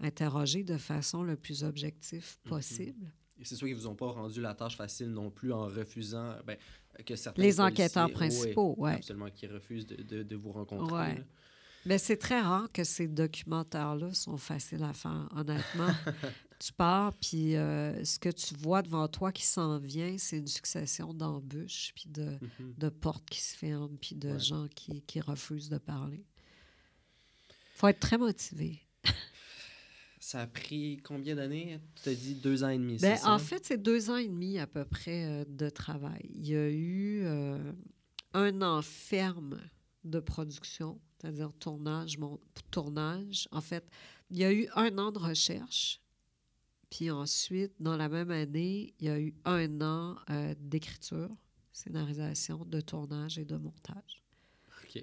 interrogés 0.00 0.64
de 0.64 0.78
façon 0.78 1.22
le 1.22 1.36
plus 1.36 1.62
objective 1.62 2.36
Mhm. 2.46 2.50
possible. 2.50 3.12
Et 3.38 3.44
C'est 3.44 3.56
sûr 3.56 3.66
qu'ils 3.66 3.76
vous 3.76 3.86
ont 3.86 3.94
pas 3.94 4.06
rendu 4.10 4.40
la 4.40 4.54
tâche 4.54 4.76
facile 4.76 5.08
non 5.10 5.30
plus 5.30 5.52
en 5.52 5.66
refusant 5.66 6.36
ben, 6.46 6.56
que 7.06 7.16
certains 7.16 7.42
Les 7.42 7.60
enquêteurs 7.60 8.06
Oui, 8.08 8.12
principaux, 8.12 8.74
ouais. 8.78 8.94
Absolument, 8.94 9.30
qui 9.30 9.46
refusent 9.46 9.86
de, 9.86 10.02
de, 10.02 10.22
de 10.22 10.36
vous 10.36 10.52
rencontrer. 10.52 10.94
Ouais. 10.94 11.24
Mais 11.84 11.98
c'est 11.98 12.16
très 12.16 12.40
rare 12.40 12.70
que 12.72 12.84
ces 12.84 13.08
documentaires-là 13.08 14.14
sont 14.14 14.36
faciles 14.36 14.84
à 14.84 14.92
faire, 14.92 15.28
honnêtement. 15.34 15.88
tu 16.60 16.72
pars, 16.72 17.12
puis 17.14 17.56
euh, 17.56 18.04
ce 18.04 18.20
que 18.20 18.28
tu 18.28 18.54
vois 18.54 18.82
devant 18.82 19.08
toi 19.08 19.32
qui 19.32 19.42
s'en 19.44 19.78
vient, 19.78 20.16
c'est 20.16 20.38
une 20.38 20.46
succession 20.46 21.12
d'embûches, 21.12 21.92
puis 21.96 22.08
de, 22.08 22.38
Mhm. 22.60 22.74
de 22.78 22.88
portes 22.88 23.28
qui 23.28 23.40
se 23.40 23.56
ferment, 23.56 23.96
puis 24.00 24.14
de 24.14 24.30
Ouais. 24.34 24.38
gens 24.38 24.68
qui, 24.76 25.02
qui 25.02 25.20
refusent 25.20 25.68
de 25.70 25.78
parler. 25.78 26.24
faut 27.74 27.88
être 27.88 27.98
très 28.00 28.16
motivé. 28.18 28.80
Ça 30.22 30.42
a 30.42 30.46
pris 30.46 31.00
combien 31.02 31.34
d'années? 31.34 31.80
Tu 31.96 32.02
t'as 32.04 32.14
dit 32.14 32.36
deux 32.36 32.62
ans 32.62 32.68
et 32.68 32.78
demi, 32.78 32.96
Ben, 32.98 33.16
ça? 33.16 33.34
en 33.34 33.40
fait, 33.40 33.64
c'est 33.64 33.82
deux 33.82 34.08
ans 34.08 34.18
et 34.18 34.28
demi 34.28 34.60
à 34.60 34.68
peu 34.68 34.84
près 34.84 35.24
euh, 35.24 35.44
de 35.48 35.68
travail. 35.68 36.30
Il 36.32 36.46
y 36.46 36.54
a 36.54 36.70
eu 36.70 37.22
euh, 37.24 37.72
un 38.32 38.62
an 38.62 38.82
ferme 38.82 39.60
de 40.04 40.20
production, 40.20 41.00
c'est-à-dire 41.18 41.52
tournage, 41.58 42.18
mon, 42.18 42.38
tournage. 42.70 43.48
En 43.50 43.60
fait, 43.60 43.84
il 44.30 44.38
y 44.38 44.44
a 44.44 44.52
eu 44.52 44.68
un 44.76 44.96
an 44.98 45.10
de 45.10 45.18
recherche. 45.18 46.00
Puis 46.88 47.10
ensuite, 47.10 47.72
dans 47.80 47.96
la 47.96 48.08
même 48.08 48.30
année, 48.30 48.94
il 49.00 49.06
y 49.06 49.10
a 49.10 49.18
eu 49.18 49.34
un 49.44 49.80
an 49.80 50.18
euh, 50.30 50.54
d'écriture, 50.60 51.36
scénarisation, 51.72 52.64
de 52.64 52.80
tournage 52.80 53.38
et 53.38 53.44
de 53.44 53.56
montage. 53.56 54.22
OK. 54.84 55.02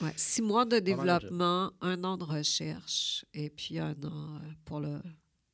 Ouais, 0.00 0.12
six 0.16 0.42
mois 0.42 0.64
de 0.66 0.78
développement, 0.78 1.72
un 1.80 2.04
an 2.04 2.16
de 2.18 2.24
recherche 2.24 3.24
et 3.32 3.48
puis 3.50 3.78
un 3.78 3.92
an 4.04 4.36
euh, 4.36 4.40
pour 4.64 4.80
le, 4.80 5.00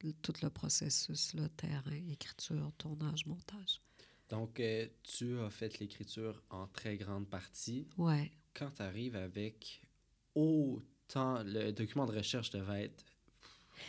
le- 0.03 0.13
tout 0.15 0.33
le 0.43 0.51
processus, 0.51 1.33
le 1.35 1.49
terrain, 1.51 1.93
écriture, 2.11 2.73
tournage, 2.77 3.25
montage. 3.27 3.81
Donc, 4.29 4.59
euh, 4.59 4.89
tu 5.03 5.39
as 5.41 5.51
fait 5.51 5.79
l'écriture 5.79 6.43
en 6.51 6.67
très 6.67 6.97
grande 6.97 7.29
partie. 7.29 7.87
Ouais. 7.97 8.33
Quand 8.55 8.71
tu 8.75 8.83
arrives 8.83 9.15
avec 9.17 9.81
autant, 10.35 11.43
le 11.45 11.71
document 11.71 12.07
de 12.07 12.13
recherche 12.17 12.51
devait 12.51 12.85
être 12.87 13.05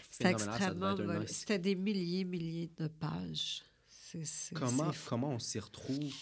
C'était 0.10 0.32
extrêmement 0.32 0.96
C'était 1.28 1.60
des 1.60 1.76
milliers, 1.76 2.26
milliers 2.26 2.70
de 2.78 2.88
pages. 2.88 3.64
Comment, 4.54 4.92
comment 5.08 5.30
on 5.32 5.40
s'y 5.40 5.60
retrouve? 5.60 6.14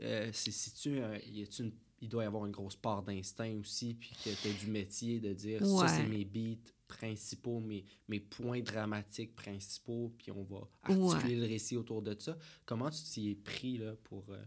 Euh, 0.00 0.30
c'est, 0.32 0.52
y 0.86 1.42
a-tu 1.42 1.62
une- 1.62 1.72
il 2.02 2.08
doit 2.08 2.24
y 2.24 2.26
avoir 2.26 2.44
une 2.44 2.52
grosse 2.52 2.76
part 2.76 3.02
d'instinct 3.02 3.54
aussi, 3.60 3.94
puis 3.94 4.16
que 4.22 4.30
tu 4.34 4.48
as 4.48 4.52
du 4.52 4.66
métier 4.66 5.20
de 5.20 5.32
dire 5.32 5.60
ça, 5.64 5.88
c'est 5.88 6.06
mes 6.08 6.24
beats 6.26 6.70
principaux, 6.88 7.60
mes, 7.60 7.84
mes 8.08 8.20
points 8.20 8.60
dramatiques 8.60 9.34
principaux, 9.34 10.12
puis 10.18 10.30
on 10.32 10.42
va 10.42 10.68
articuler 10.82 11.36
le 11.36 11.46
récit 11.46 11.76
autour 11.76 12.02
de 12.02 12.14
ça. 12.18 12.36
Comment 12.66 12.90
tu 12.90 13.02
t'y 13.02 13.30
es 13.30 13.34
pris 13.34 13.78
là, 13.78 13.94
pour. 14.04 14.24
euh, 14.30 14.42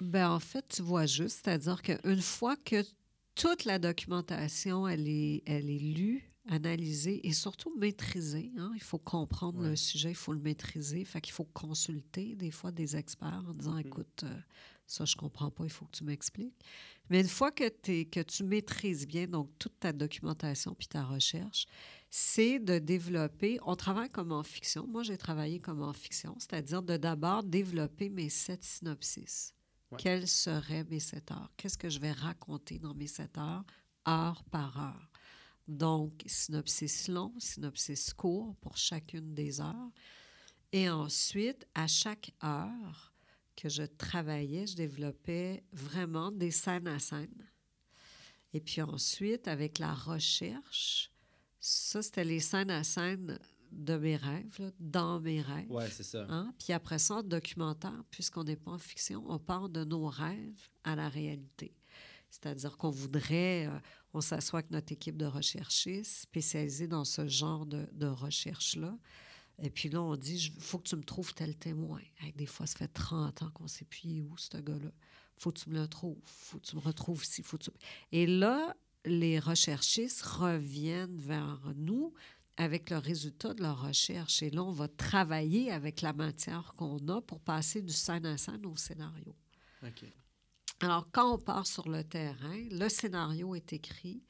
Ben, 0.00 0.30
en 0.30 0.40
fait, 0.40 0.64
tu 0.68 0.80
vois 0.82 1.06
juste, 1.06 1.40
c'est-à-dire 1.44 1.82
qu'une 1.82 2.22
fois 2.22 2.56
que 2.56 2.82
toute 3.34 3.64
la 3.66 3.78
documentation, 3.78 4.86
elle 4.88 5.08
est, 5.08 5.42
elle 5.44 5.68
est 5.68 5.78
lue, 5.78 6.30
analysée 6.48 7.26
et 7.26 7.32
surtout 7.32 7.76
maîtrisée, 7.76 8.52
hein, 8.56 8.70
il 8.76 8.82
faut 8.82 8.98
comprendre 8.98 9.60
Ouais. 9.62 9.70
le 9.70 9.76
sujet, 9.76 10.10
il 10.10 10.14
faut 10.14 10.32
le 10.32 10.38
maîtriser, 10.38 11.04
fait 11.04 11.20
qu'il 11.20 11.32
faut 11.32 11.44
consulter 11.52 12.36
des 12.36 12.52
fois 12.52 12.70
des 12.70 12.94
experts 12.96 13.44
en 13.48 13.52
disant, 13.52 13.72
Mhm. 13.74 13.80
écoute, 13.86 14.22
euh, 14.22 14.38
ça, 14.86 15.04
je 15.04 15.16
comprends 15.16 15.50
pas, 15.50 15.64
il 15.64 15.70
faut 15.70 15.84
que 15.86 15.96
tu 15.96 16.04
m'expliques. 16.04 16.54
Mais 17.10 17.20
une 17.20 17.28
fois 17.28 17.50
que, 17.50 17.68
que 18.04 18.22
tu 18.22 18.44
maîtrises 18.44 19.06
bien 19.06 19.26
donc 19.26 19.48
toute 19.58 19.78
ta 19.78 19.92
documentation 19.92 20.74
puis 20.74 20.86
ta 20.86 21.04
recherche, 21.04 21.66
c'est 22.10 22.58
de 22.58 22.78
développer, 22.78 23.58
on 23.64 23.76
travaille 23.76 24.10
comme 24.10 24.32
en 24.32 24.42
fiction, 24.42 24.86
moi 24.86 25.02
j'ai 25.02 25.18
travaillé 25.18 25.60
comme 25.60 25.82
en 25.82 25.92
fiction, 25.92 26.36
c'est-à-dire 26.38 26.82
de 26.82 26.96
d'abord 26.96 27.42
développer 27.42 28.08
mes 28.08 28.28
sept 28.28 28.62
synopsis. 28.62 29.54
Ouais. 29.90 29.98
Quelles 30.00 30.28
seraient 30.28 30.84
mes 30.84 31.00
sept 31.00 31.30
heures? 31.30 31.52
Qu'est-ce 31.56 31.78
que 31.78 31.88
je 31.88 32.00
vais 32.00 32.12
raconter 32.12 32.78
dans 32.78 32.94
mes 32.94 33.06
sept 33.06 33.36
heures, 33.38 33.64
heure 34.08 34.42
par 34.50 34.78
heure? 34.80 35.10
Donc, 35.68 36.22
synopsis 36.26 37.08
long, 37.08 37.34
synopsis 37.38 38.12
court 38.12 38.54
pour 38.60 38.76
chacune 38.76 39.34
des 39.34 39.60
heures. 39.60 39.90
Et 40.72 40.88
ensuite, 40.88 41.66
à 41.74 41.86
chaque 41.86 42.32
heure 42.42 43.12
que 43.56 43.68
je 43.68 43.82
travaillais, 43.82 44.66
je 44.66 44.76
développais 44.76 45.64
vraiment 45.72 46.30
des 46.30 46.50
scènes 46.50 46.86
à 46.86 46.98
scène. 46.98 47.48
Et 48.52 48.60
puis 48.60 48.82
ensuite, 48.82 49.48
avec 49.48 49.78
la 49.78 49.92
recherche, 49.92 51.10
ça, 51.58 52.02
c'était 52.02 52.24
les 52.24 52.40
scènes 52.40 52.70
à 52.70 52.84
scène 52.84 53.38
de 53.72 53.96
mes 53.96 54.16
rêves, 54.16 54.58
là, 54.58 54.70
dans 54.78 55.20
mes 55.20 55.40
rêves. 55.40 55.70
Ouais, 55.70 55.88
c'est 55.90 56.04
ça. 56.04 56.26
Hein? 56.28 56.54
Puis 56.58 56.72
après 56.72 56.98
ça, 56.98 57.16
en 57.16 57.22
documentaire, 57.22 58.04
puisqu'on 58.10 58.44
n'est 58.44 58.56
pas 58.56 58.70
en 58.70 58.78
fiction, 58.78 59.24
on 59.26 59.38
part 59.38 59.68
de 59.68 59.84
nos 59.84 60.06
rêves 60.06 60.68
à 60.84 60.94
la 60.94 61.08
réalité. 61.08 61.74
C'est-à-dire 62.30 62.76
qu'on 62.76 62.90
voudrait, 62.90 63.66
euh, 63.66 63.78
on 64.12 64.20
s'assoit 64.20 64.60
avec 64.60 64.70
notre 64.70 64.92
équipe 64.92 65.16
de 65.16 65.26
recherchistes 65.26 66.22
spécialisés 66.22 66.86
dans 66.86 67.04
ce 67.04 67.26
genre 67.26 67.66
de, 67.66 67.88
de 67.92 68.06
recherche-là. 68.06 68.96
Et 69.62 69.70
puis 69.70 69.88
là, 69.88 70.02
on 70.02 70.16
dit, 70.16 70.36
il 70.36 70.60
faut 70.60 70.78
que 70.78 70.88
tu 70.88 70.96
me 70.96 71.04
trouves 71.04 71.34
tel 71.34 71.56
témoin. 71.56 72.00
Hey, 72.20 72.32
des 72.32 72.46
fois, 72.46 72.66
ça 72.66 72.76
fait 72.76 72.88
30 72.88 73.42
ans 73.42 73.50
qu'on 73.50 73.68
sait 73.68 73.86
plus 73.86 74.20
où, 74.22 74.36
ce 74.36 74.58
gars-là. 74.58 74.90
faut 75.38 75.50
que 75.50 75.60
tu 75.60 75.70
me 75.70 75.80
le 75.80 75.88
trouves. 75.88 76.18
faut 76.24 76.58
que 76.58 76.66
tu 76.66 76.76
me 76.76 76.80
retrouves 76.80 77.22
ici. 77.22 77.42
Faut 77.42 77.56
que 77.56 77.64
tu... 77.64 77.70
Et 78.12 78.26
là, 78.26 78.76
les 79.06 79.38
recherchistes 79.38 80.22
reviennent 80.22 81.16
vers 81.16 81.72
nous 81.74 82.12
avec 82.58 82.90
le 82.90 82.98
résultat 82.98 83.54
de 83.54 83.62
leur 83.62 83.86
recherche. 83.86 84.42
Et 84.42 84.50
là, 84.50 84.62
on 84.62 84.72
va 84.72 84.88
travailler 84.88 85.70
avec 85.70 86.02
la 86.02 86.12
matière 86.12 86.74
qu'on 86.76 87.06
a 87.08 87.20
pour 87.22 87.40
passer 87.40 87.82
du 87.82 87.92
scène 87.92 88.26
à 88.26 88.36
scène 88.36 88.66
au 88.66 88.76
scénario. 88.76 89.34
OK. 89.82 90.04
Alors, 90.80 91.10
quand 91.10 91.34
on 91.34 91.38
part 91.38 91.66
sur 91.66 91.88
le 91.88 92.04
terrain, 92.04 92.58
le 92.70 92.88
scénario 92.88 93.54
est 93.54 93.72
écrit, 93.72 94.22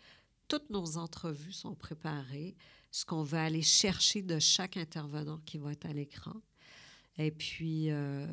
toutes 0.46 0.70
nos 0.70 0.96
entrevues 0.96 1.52
sont 1.52 1.74
préparées, 1.74 2.56
ce 2.96 3.04
qu'on 3.04 3.22
va 3.22 3.44
aller 3.44 3.60
chercher 3.60 4.22
de 4.22 4.38
chaque 4.38 4.78
intervenant 4.78 5.36
qui 5.44 5.58
va 5.58 5.72
être 5.72 5.84
à 5.84 5.92
l'écran. 5.92 6.40
Et 7.18 7.30
puis, 7.30 7.90
euh, 7.90 8.26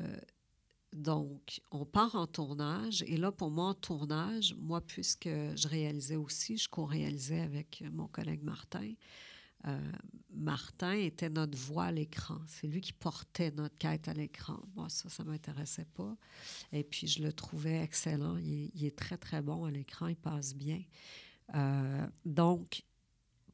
donc, 0.94 1.60
on 1.70 1.84
part 1.84 2.16
en 2.16 2.28
tournage. 2.28 3.04
Et 3.08 3.18
là, 3.18 3.34
pour 3.34 3.52
moi, 3.52 3.66
en 3.66 3.74
tournage, 3.74 4.56
moi, 4.58 4.80
puisque 4.80 5.28
je 5.28 5.68
réalisais 5.68 6.16
aussi, 6.16 6.58
je 6.58 6.70
co-réalisais 6.70 7.42
avec 7.42 7.84
mon 7.92 8.08
collègue 8.08 8.42
Martin, 8.42 8.94
euh, 9.68 9.92
Martin 10.30 10.94
était 10.94 11.30
notre 11.30 11.58
voix 11.58 11.86
à 11.86 11.92
l'écran. 11.92 12.40
C'est 12.48 12.68
lui 12.68 12.80
qui 12.80 12.94
portait 12.94 13.52
notre 13.52 13.78
quête 13.78 14.08
à 14.08 14.14
l'écran. 14.14 14.62
Moi, 14.78 14.88
ça, 14.88 15.10
ça 15.10 15.26
ne 15.26 15.32
m'intéressait 15.32 15.88
pas. 15.94 16.16
Et 16.72 16.86
puis, 16.86 17.08
je 17.08 17.22
le 17.22 17.34
trouvais 17.34 17.84
excellent. 17.84 18.38
Il 18.38 18.86
est, 18.86 18.98
très, 18.98 19.18
très 19.18 19.42
bon 19.42 19.66
à 19.66 19.72
l'écran. 19.72 20.08
Il 20.08 20.16
passe 20.16 20.56
bien. 20.56 20.82
Euh, 21.54 22.08
donc, 22.24 22.86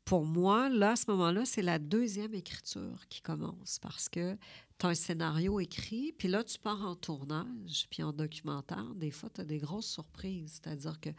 pour 0.10 0.26
moi, 0.26 0.70
là, 0.70 0.94
à 0.94 0.96
ce 0.96 1.06
moment-là, 1.12 1.46
c'est 1.46 1.62
la 1.62 1.78
deuxième 1.78 2.34
écriture 2.34 3.06
qui 3.10 3.22
commence 3.22 3.78
parce 3.78 4.10
que 4.10 4.36
tu 4.80 4.86
as 4.88 4.90
un 4.90 4.96
scénario 4.96 5.60
écrit, 5.60 6.14
puis 6.18 6.28
là, 6.28 6.44
tu 6.44 6.58
pars 6.58 6.82
en 6.82 6.96
tournage, 6.96 7.86
puis 7.92 8.02
en 8.02 8.12
documentaire. 8.12 8.96
Des 8.96 9.12
fois, 9.12 9.30
tu 9.30 9.42
as 9.42 9.46
des 9.46 9.60
grosses 9.60 9.86
surprises. 9.86 10.62
C'est-à-dire 10.64 11.00
que 11.00 11.12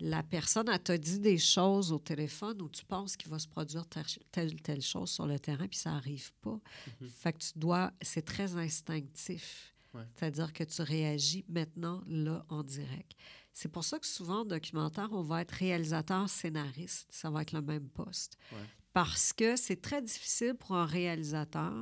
la 0.00 0.24
personne, 0.24 0.68
elle 0.68 0.82
t'a 0.82 0.98
dit 0.98 1.20
des 1.20 1.38
choses 1.38 1.92
au 1.92 2.00
téléphone 2.00 2.60
où 2.62 2.68
tu 2.68 2.84
penses 2.84 3.16
qu'il 3.16 3.30
va 3.30 3.38
se 3.38 3.46
produire 3.46 3.86
telle, 3.86 4.06
telle, 4.32 4.60
telle 4.60 4.82
chose 4.82 5.12
sur 5.12 5.28
le 5.28 5.38
terrain, 5.38 5.68
puis 5.68 5.78
ça 5.78 5.92
n'arrive 5.92 6.32
pas. 6.42 6.58
Mhm. 7.00 7.08
Fait 7.10 7.32
que 7.34 7.38
tu 7.38 7.52
dois, 7.54 7.92
c'est 8.00 8.24
très 8.24 8.56
instinctif. 8.56 9.72
Ouais. 9.94 10.02
C'est-à-dire 10.16 10.52
que 10.52 10.64
tu 10.64 10.82
réagis 10.82 11.44
maintenant, 11.48 12.02
là, 12.08 12.44
en 12.48 12.64
direct. 12.64 13.12
C'est 13.52 13.68
pour 13.68 13.84
ça 13.84 13.98
que 13.98 14.06
souvent, 14.06 14.40
en 14.40 14.44
documentaire, 14.44 15.08
on 15.12 15.22
va 15.22 15.42
être 15.42 15.52
réalisateur, 15.52 16.28
scénariste. 16.28 17.08
Ça 17.10 17.30
va 17.30 17.42
être 17.42 17.52
le 17.52 17.60
même 17.62 17.88
poste. 17.88 18.36
Ouais. 18.52 18.58
Parce 18.92 19.32
que 19.32 19.56
c'est 19.56 19.80
très 19.80 20.00
difficile 20.02 20.54
pour 20.54 20.74
un 20.76 20.86
réalisateur 20.86 21.72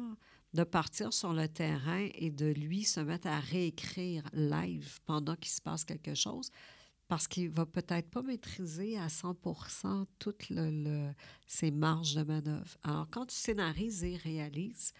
de 0.52 0.64
partir 0.64 1.12
sur 1.12 1.32
le 1.32 1.46
terrain 1.48 2.08
et 2.14 2.30
de 2.30 2.46
lui 2.46 2.82
se 2.84 2.98
mettre 3.00 3.28
à 3.28 3.38
réécrire 3.38 4.24
live 4.32 4.98
pendant 5.04 5.36
qu'il 5.36 5.52
se 5.52 5.60
passe 5.60 5.84
quelque 5.84 6.14
chose 6.14 6.50
parce 7.06 7.26
qu'il 7.26 7.50
va 7.50 7.66
peut-être 7.66 8.08
pas 8.10 8.22
maîtriser 8.22 8.96
à 8.96 9.08
100% 9.08 10.06
toutes 10.20 10.48
le, 10.50 10.70
le- 10.70 11.12
ses 11.46 11.70
marges 11.72 12.14
de 12.14 12.22
manœuvre. 12.22 12.76
Alors, 12.84 13.08
quand 13.10 13.26
tu 13.26 13.34
scénarises 13.34 14.04
et 14.04 14.16
réalises, 14.16 14.92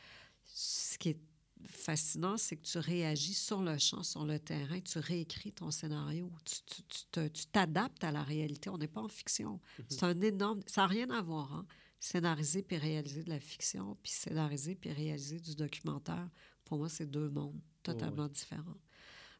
ce 0.45 0.99
qui 0.99 1.11
est 1.11 1.21
fascinant, 1.67 2.37
c'est 2.37 2.57
que 2.57 2.63
tu 2.65 2.79
réagis 2.79 3.35
sur 3.35 3.63
le 3.63 3.77
champ, 3.79 4.03
sur 4.03 4.25
le 4.25 4.39
terrain, 4.39 4.81
tu 4.81 4.99
réécris 4.99 5.53
ton 5.53 5.71
scénario, 5.71 6.31
tu 6.45 6.57
tu- 6.67 6.83
tu 6.89 7.05
te- 7.11 7.29
tu 7.29 7.47
t'adaptes 7.47 8.03
à 8.05 8.11
la 8.13 8.23
réalité. 8.23 8.71
On 8.71 8.79
n'est 8.79 8.89
pas 8.89 9.01
en 9.03 9.09
fiction. 9.09 9.61
C'est 9.89 10.05
un 10.05 10.21
énorme... 10.21 10.61
Ça 10.67 10.83
n'a 10.83 10.87
rien 10.89 11.11
à 11.11 11.23
voir, 11.23 11.53
hein? 11.53 11.67
Scénariser 11.99 12.63
puis 12.63 12.79
réaliser 12.79 13.23
de 13.25 13.29
la 13.31 13.41
fiction, 13.41 13.97
puis 14.03 14.11
scénariser 14.13 14.75
puis 14.75 14.91
réaliser 14.93 15.39
du 15.39 15.55
documentaire, 15.55 16.29
pour 16.65 16.79
moi, 16.79 16.89
c'est 16.89 17.07
deux 17.11 17.29
mondes 17.29 17.61
totalement 17.83 18.29
différents. 18.29 18.79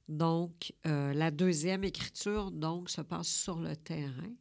Donc, 0.09 0.73
euh, 0.87 1.13
la 1.15 1.31
deuxième 1.31 1.85
écriture, 1.85 2.51
donc, 2.51 2.91
se 2.91 3.01
passe 3.01 3.29
sur 3.29 3.61
le 3.61 3.77
terrain. 3.77 4.33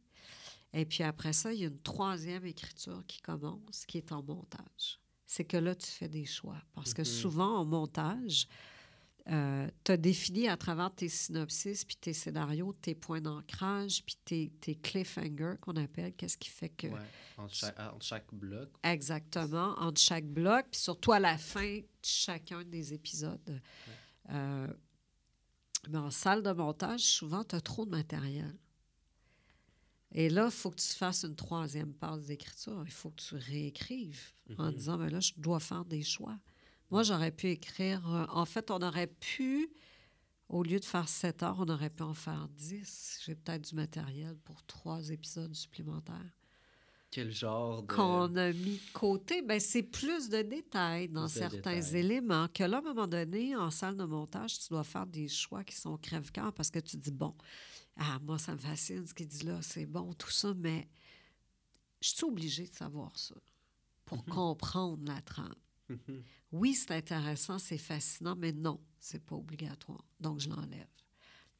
Et 0.72 0.84
puis 0.84 1.02
après 1.02 1.32
ça, 1.32 1.52
il 1.52 1.60
y 1.60 1.64
a 1.64 1.68
une 1.68 1.80
troisième 1.80 2.44
écriture 2.44 3.02
qui 3.06 3.20
commence, 3.20 3.84
qui 3.86 3.98
est 3.98 4.12
en 4.12 4.22
montage. 4.22 5.00
C'est 5.32 5.44
que 5.44 5.56
là, 5.56 5.76
tu 5.76 5.86
fais 5.86 6.08
des 6.08 6.24
choix. 6.24 6.60
Parce 6.74 6.92
que 6.92 7.02
Mhm. 7.02 7.06
souvent, 7.06 7.58
en 7.58 7.64
montage, 7.64 8.48
tu 9.26 9.92
as 9.92 9.96
défini 9.96 10.48
à 10.48 10.56
travers 10.56 10.92
tes 10.92 11.08
synopsis, 11.08 11.84
puis 11.84 11.94
tes 11.94 12.12
scénarios, 12.12 12.72
tes 12.82 12.96
points 12.96 13.20
d'ancrage, 13.20 14.02
puis 14.04 14.16
tes, 14.24 14.50
tes 14.60 14.74
cliffhangers 14.74 15.54
qu'on 15.60 15.76
appelle, 15.76 16.14
qu'est-ce 16.14 16.36
qui 16.36 16.48
fait 16.48 16.70
que... 16.70 16.88
Ouais. 16.88 16.98
Entre, 17.36 17.54
chaque, 17.54 17.78
entre 17.78 18.04
chaque 18.04 18.34
bloc. 18.34 18.70
Exactement, 18.82 19.78
entre 19.78 20.00
chaque 20.00 20.26
bloc, 20.26 20.66
puis 20.72 20.80
surtout 20.80 21.12
à 21.12 21.20
la 21.20 21.38
fin 21.38 21.76
de 21.78 21.84
chacun 22.02 22.64
des 22.64 22.92
épisodes. 22.92 23.60
Euh, 24.30 24.66
mais 25.90 25.98
en 25.98 26.10
salle 26.10 26.42
de 26.42 26.50
montage, 26.50 27.02
souvent, 27.02 27.44
tu 27.44 27.54
as 27.54 27.60
trop 27.60 27.84
de 27.84 27.90
matériel. 27.90 28.56
Et 30.10 30.28
là, 30.28 30.46
il 30.46 30.50
faut 30.50 30.70
que 30.72 30.80
tu 30.80 30.88
fasses 30.92 31.22
une 31.22 31.36
troisième 31.36 31.94
passe 31.94 32.26
d'écriture. 32.26 32.82
Il 32.84 32.90
faut 32.90 33.10
que 33.10 33.22
tu 33.22 33.36
réécrives 33.36 34.32
en 34.58 34.66
Mhm. 34.66 34.74
disant, 34.74 34.98
mais 34.98 35.10
là, 35.10 35.20
je 35.20 35.32
dois 35.36 35.60
faire 35.60 35.84
des 35.84 36.02
choix. 36.02 36.36
Moi, 36.90 37.02
j'aurais 37.02 37.30
pu 37.30 37.48
écrire... 37.48 38.06
euh, 38.12 38.26
en 38.30 38.44
fait, 38.44 38.70
on 38.70 38.80
aurait 38.82 39.06
pu, 39.06 39.68
au 40.48 40.62
lieu 40.62 40.80
de 40.80 40.84
faire 40.84 41.08
sept 41.08 41.42
heures, 41.42 41.56
on 41.58 41.68
aurait 41.68 41.90
pu 41.90 42.02
en 42.02 42.14
faire 42.14 42.48
dix. 42.50 43.20
J'ai 43.24 43.34
peut-être 43.36 43.68
du 43.68 43.74
matériel 43.76 44.36
pour 44.44 44.62
trois 44.64 45.10
épisodes 45.10 45.54
supplémentaires. 45.54 46.36
Quel 47.12 47.32
genre 47.32 47.82
de... 47.82 47.92
qu'on 47.92 48.36
a 48.36 48.52
mis 48.52 48.76
de 48.76 48.92
côté, 48.92 49.42
ben, 49.42 49.58
c'est 49.58 49.82
plus 49.82 50.28
de 50.28 50.42
détails 50.42 51.08
dans 51.08 51.24
de 51.24 51.28
certains 51.28 51.78
détails. 51.78 51.96
éléments 51.96 52.46
que 52.48 52.62
là, 52.62 52.76
à 52.76 52.80
un 52.80 52.82
moment 52.82 53.08
donné, 53.08 53.56
en 53.56 53.70
salle 53.70 53.96
de 53.96 54.04
montage, 54.04 54.58
tu 54.60 54.68
dois 54.68 54.84
faire 54.84 55.06
des 55.06 55.26
choix 55.26 55.64
qui 55.64 55.74
sont 55.74 55.96
crève-cœur 55.96 56.52
parce 56.52 56.70
que 56.70 56.78
tu 56.78 56.96
dis, 56.96 57.10
bon, 57.10 57.34
ah, 57.96 58.18
moi, 58.22 58.38
ça 58.38 58.52
me 58.52 58.58
fascine 58.58 59.04
ce 59.06 59.12
qu'il 59.14 59.26
dit 59.26 59.44
là, 59.44 59.58
c'est 59.60 59.86
bon, 59.86 60.12
tout 60.14 60.30
ça, 60.30 60.54
mais 60.54 60.88
je 62.00 62.10
suis 62.10 62.24
obligée 62.24 62.66
de 62.68 62.72
savoir 62.74 63.16
ça 63.18 63.34
pour 64.10 64.24
comprendre 64.24 65.04
la 65.06 65.20
trame. 65.22 65.54
Mhm. 65.88 66.22
Oui, 66.52 66.74
c'est 66.74 66.90
intéressant, 66.92 67.58
c'est 67.58 67.78
fascinant, 67.78 68.34
mais 68.36 68.52
non, 68.52 68.80
c'est 68.98 69.24
pas 69.24 69.36
obligatoire. 69.36 70.04
Donc, 70.18 70.40
je 70.40 70.48
l'enlève. 70.48 70.86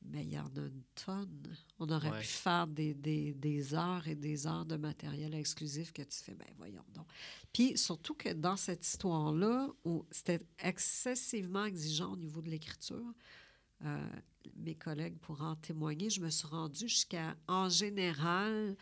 Mais 0.03 0.23
il 0.25 0.33
y 0.33 0.39
en 0.39 0.47
a 0.57 0.61
une 0.67 0.83
tonne. 0.95 1.57
On 1.79 1.89
aurait 1.91 2.11
Ouais. 2.11 2.21
pu 2.21 2.27
faire 2.27 2.67
des, 2.67 2.95
des- 2.95 3.35
des 3.35 3.75
heures 3.75 4.09
et 4.09 4.15
des 4.15 4.47
heures 4.47 4.65
de 4.65 4.77
matériel 4.77 5.35
exclusif 5.35 5.93
que 5.93 6.01
tu 6.03 6.19
fais, 6.19 6.35
ben 6.35 6.49
voyons 6.57 6.85
donc. 6.95 7.07
Puis 7.53 7.77
surtout 7.77 8.15
que 8.15 8.33
dans 8.33 8.57
cette 8.57 8.85
histoire-là, 8.87 9.69
où 9.85 10.07
c'était 10.11 10.41
excessivement 10.59 11.67
exigeant 11.67 12.13
au 12.13 12.17
niveau 12.17 12.41
de 12.41 12.49
l'écriture, 12.51 13.13
euh, 13.85 14.09
mes 14.57 14.75
collègues 14.75 15.19
pourront 15.19 15.49
en 15.51 15.57
témoigner, 15.57 16.09
je 16.09 16.21
me 16.23 16.31
suis 16.31 16.47
rendue 16.49 16.89
jusqu'à, 16.89 17.37
en 17.47 17.69
général, 17.69 18.77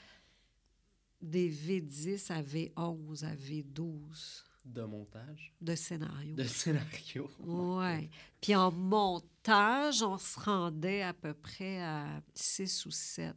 des 1.20 1.50
V10 1.50 2.32
à 2.32 2.42
V11 2.42 3.24
à 3.24 3.34
V12 3.34 4.44
De 4.64 4.82
montage, 4.82 5.52
de 5.60 5.74
scénario. 5.74 6.34
de 6.36 6.44
scénario. 6.44 7.30
Ouais. 7.40 8.08
Puis 8.40 8.54
en 8.54 8.70
montage, 8.70 10.02
on 10.02 10.18
se 10.18 10.38
rendait 10.40 11.02
à 11.02 11.12
peu 11.14 11.34
près 11.34 11.80
à 11.82 12.22
six 12.34 12.86
ou 12.86 12.90
sept 12.90 13.36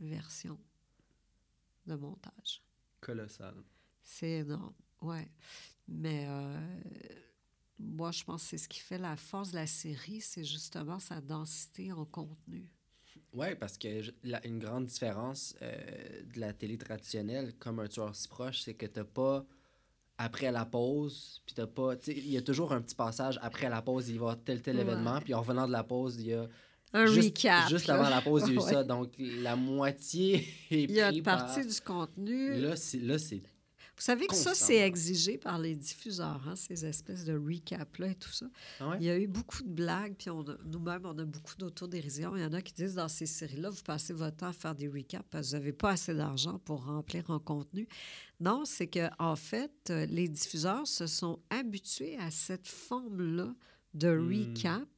versions 0.00 0.58
de 1.86 1.94
montage. 1.94 2.62
Colossal. 3.00 3.54
C'est 4.02 4.30
énorme, 4.40 4.74
ouais. 5.00 5.30
Mais 5.88 6.26
euh, 6.28 6.60
moi, 7.78 8.10
je 8.12 8.22
pense 8.24 8.42
que 8.44 8.48
c'est 8.50 8.58
ce 8.58 8.68
qui 8.68 8.80
fait 8.80 8.98
la 8.98 9.16
force 9.16 9.50
de 9.50 9.56
la 9.56 9.66
série, 9.66 10.20
c'est 10.20 10.44
justement 10.44 10.98
sa 10.98 11.20
densité 11.20 11.92
en 11.92 12.04
contenu. 12.04 12.68
Oui, 13.34 13.54
parce 13.58 13.78
que 13.78 14.02
je- 14.02 14.10
la- 14.24 14.46
une 14.46 14.58
grande 14.58 14.86
différence 14.86 15.54
euh, 15.62 15.74
de 16.34 16.40
la 16.40 16.52
télé 16.52 16.76
traditionnelle, 16.76 17.52
comme 17.58 17.78
un 17.80 17.86
tueur 17.88 18.14
si 18.14 18.28
proche, 18.28 18.60
c'est 18.62 18.74
que 18.74 18.86
t'as 18.86 19.04
pas 19.04 19.44
après 20.18 20.52
la 20.52 20.64
pause, 20.66 21.40
puis 21.46 21.54
t'as 21.54 21.66
pas. 21.66 21.94
Il 22.06 22.28
y 22.30 22.36
a 22.36 22.42
toujours 22.42 22.72
un 22.72 22.82
petit 22.82 22.94
passage 22.94 23.38
après 23.42 23.68
la 23.70 23.80
pause, 23.82 24.08
il 24.08 24.12
va 24.12 24.16
y 24.16 24.18
avoir 24.18 24.38
tel 24.44 24.60
tel 24.60 24.76
Ouais. 24.76 24.82
événement, 24.82 25.20
puis 25.20 25.32
en 25.34 25.40
revenant 25.40 25.66
de 25.66 25.72
la 25.72 25.82
pause, 25.82 26.16
il 26.20 26.26
y 26.28 26.34
a. 26.34 26.46
Un 26.94 27.06
juste, 27.06 27.38
recap. 27.38 27.70
Juste 27.70 27.86
là. 27.86 27.94
avant 27.94 28.10
la 28.10 28.20
pause, 28.20 28.42
il 28.48 28.48
y 28.48 28.50
a 28.50 28.54
eu 28.54 28.58
Ouais. 28.66 28.72
ça. 28.72 28.84
Donc 28.84 29.12
la 29.18 29.56
moitié 29.56 30.46
est 30.70 30.82
Il 30.82 30.90
y 30.90 31.00
a 31.00 31.10
une 31.10 31.22
partie 31.22 31.60
par- 31.62 31.66
du 31.72 31.80
contenu. 31.80 32.54
Là, 32.60 32.76
c'est. 32.76 33.42
Vous 34.02 34.06
savez 34.06 34.26
que 34.26 34.34
ça, 34.34 34.52
c'est 34.52 34.78
exigé 34.78 35.38
par 35.38 35.60
les 35.60 35.76
diffuseurs, 35.76 36.42
hein, 36.48 36.56
ces 36.56 36.84
espèces 36.84 37.24
de 37.24 37.34
recap-là 37.38 38.08
et 38.08 38.14
tout 38.16 38.32
ça. 38.32 38.46
Ah 38.80 38.88
ouais? 38.88 38.96
Il 38.98 39.04
y 39.06 39.10
a 39.10 39.16
eu 39.16 39.28
beaucoup 39.28 39.62
de 39.62 39.68
blagues, 39.68 40.16
puis 40.18 40.28
nous-mêmes, 40.64 41.06
on 41.06 41.16
a 41.16 41.24
beaucoup 41.24 41.54
d'autodérision. 41.56 42.34
Il 42.34 42.42
y 42.42 42.44
en 42.44 42.52
a 42.52 42.60
qui 42.62 42.72
disent 42.72 42.96
dans 42.96 43.06
ces 43.06 43.26
séries-là, 43.26 43.70
vous 43.70 43.84
passez 43.84 44.12
votre 44.12 44.38
temps 44.38 44.48
à 44.48 44.52
faire 44.52 44.74
des 44.74 44.88
recaps 44.88 45.24
parce 45.30 45.46
que 45.46 45.50
vous 45.52 45.58
n'avez 45.60 45.72
pas 45.72 45.90
assez 45.90 46.14
d'argent 46.14 46.58
pour 46.58 46.84
remplir 46.84 47.30
en 47.30 47.38
contenu. 47.38 47.86
Non, 48.40 48.64
c'est 48.64 48.88
que 48.88 49.08
en 49.20 49.36
fait, 49.36 49.70
euh, 49.90 50.04
les 50.06 50.26
diffuseurs 50.28 50.88
se 50.88 51.06
sont 51.06 51.38
habitués 51.50 52.18
à 52.18 52.32
cette 52.32 52.66
forme-là 52.66 53.54
de 53.94 54.16
Hmm. 54.16 54.28
recap 54.28 54.88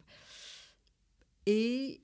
et 1.45 2.03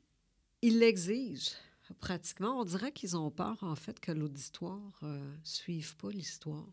ils 0.61 0.79
l'exigent. 0.79 1.53
Pratiquement, 1.99 2.61
on 2.61 2.65
dirait 2.67 2.93
qu'ils 2.93 3.17
ont 3.17 3.31
peur, 3.31 3.57
en 3.63 3.75
fait, 3.75 3.99
que 4.01 4.13
l'auditoire 4.13 4.99
ne 5.01 5.19
suive 5.45 5.97
pas 5.97 6.11
l'histoire. 6.11 6.69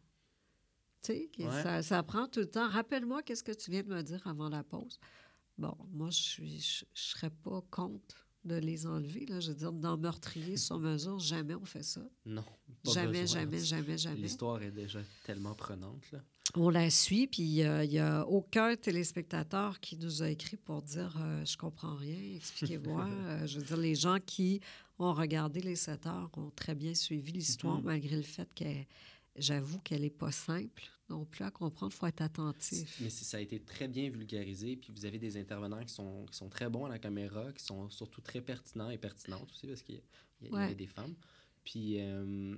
Tu 1.04 1.14
sais, 1.14 1.30
Ouais. 1.40 1.64
ça, 1.64 1.82
ça 1.84 2.04
prend 2.04 2.28
tout 2.28 2.40
le 2.42 2.50
temps. 2.50 2.68
Rappelle-moi 2.70 3.24
qu'est-ce 3.24 3.44
que 3.44 3.52
tu 3.52 3.72
viens 3.72 3.84
de 3.84 3.90
me 3.90 4.02
dire 4.04 4.26
avant 4.28 4.50
la 4.50 4.64
pause. 4.64 5.00
Bon, 5.58 5.76
moi, 5.92 6.10
je 6.10 6.18
suis, 6.22 6.60
je, 6.60 6.86
je 6.94 7.02
serais 7.02 7.30
pas 7.30 7.62
contre 7.72 8.28
de 8.46 8.56
les 8.56 8.86
enlever. 8.88 9.26
Là. 9.26 9.40
Je 9.40 9.50
veux 9.50 9.56
dire, 9.58 9.72
dans 9.74 9.98
Meurtrier 9.98 10.56
sur 10.58 10.80
mesure, 10.80 11.20
jamais 11.20 11.56
on 11.56 11.66
fait 11.66 11.84
ça. 11.84 12.02
Non. 12.26 12.44
pas 12.84 12.92
Jamais, 12.92 13.22
besoin. 13.22 13.42
jamais, 13.42 13.60
jamais, 13.60 13.98
jamais. 13.98 14.16
L'histoire 14.22 14.62
est 14.62 14.72
déjà 14.72 15.00
tellement 15.26 15.54
prenante. 15.56 16.04
Là. 16.12 16.24
On 16.56 16.70
la 16.70 16.90
suit, 16.90 17.28
puis 17.28 17.44
il 17.44 17.90
n'y 17.90 18.00
a, 18.00 18.26
aucun 18.26 18.76
téléspectateur 18.78 19.80
qui 19.82 19.98
nous 19.98 20.24
a 20.24 20.30
écrit 20.30 20.56
pour 20.58 20.82
dire 20.82 21.14
euh, 21.20 21.44
Je 21.46 21.58
comprends 21.58 21.96
rien, 21.96 22.36
expliquez-moi. 22.36 23.08
Euh, 23.28 23.46
je 23.48 23.60
veux 23.60 23.66
dire, 23.66 23.78
les 23.78 23.96
gens 23.96 24.18
qui 24.26 24.62
ont 25.00 25.14
regardé 25.14 25.60
les 25.62 25.76
7 25.76 26.06
heures 26.08 26.30
ont 26.38 26.50
très 26.52 26.74
bien 26.74 26.94
suivi 26.94 27.32
l'histoire, 27.34 27.78
Mhm. 27.80 27.84
malgré 27.86 28.16
le 28.16 28.22
fait 28.24 28.48
que 28.56 28.64
j'avoue 29.38 29.80
qu'elle 29.80 30.02
n'est 30.02 30.10
pas 30.10 30.32
simple 30.32 30.84
non 31.10 31.26
plus 31.26 31.44
à 31.44 31.52
comprendre. 31.52 31.92
Il 31.94 31.98
faut 31.98 32.08
être 32.08 32.22
attentif. 32.22 33.00
Mais 33.02 33.10
ça 33.10 33.38
a 33.38 33.40
été 33.40 33.60
très 33.60 33.88
bien 33.88 34.10
vulgarisé, 34.10 34.76
puis 34.76 34.92
vous 34.92 35.06
avez 35.06 35.20
des 35.20 35.38
intervenants 35.38 35.84
qui 35.84 35.94
sont, 35.94 36.26
qui 36.26 36.38
sont 36.38 36.50
très 36.50 36.70
bons 36.70 36.86
à 36.86 36.90
la 36.90 37.00
caméra, 37.00 37.52
qui 37.54 37.64
sont 37.64 37.90
surtout 37.90 38.22
très 38.22 38.42
pertinents 38.42 38.90
et 38.90 38.98
pertinentes 38.98 39.50
aussi, 39.52 39.68
parce 39.68 39.82
qu'il 39.82 40.02
y, 40.42 40.50
y 40.50 40.56
a 40.56 40.74
des 40.74 40.88
femmes. 40.88 41.16
Puis, 41.64 42.00
euh, 42.00 42.56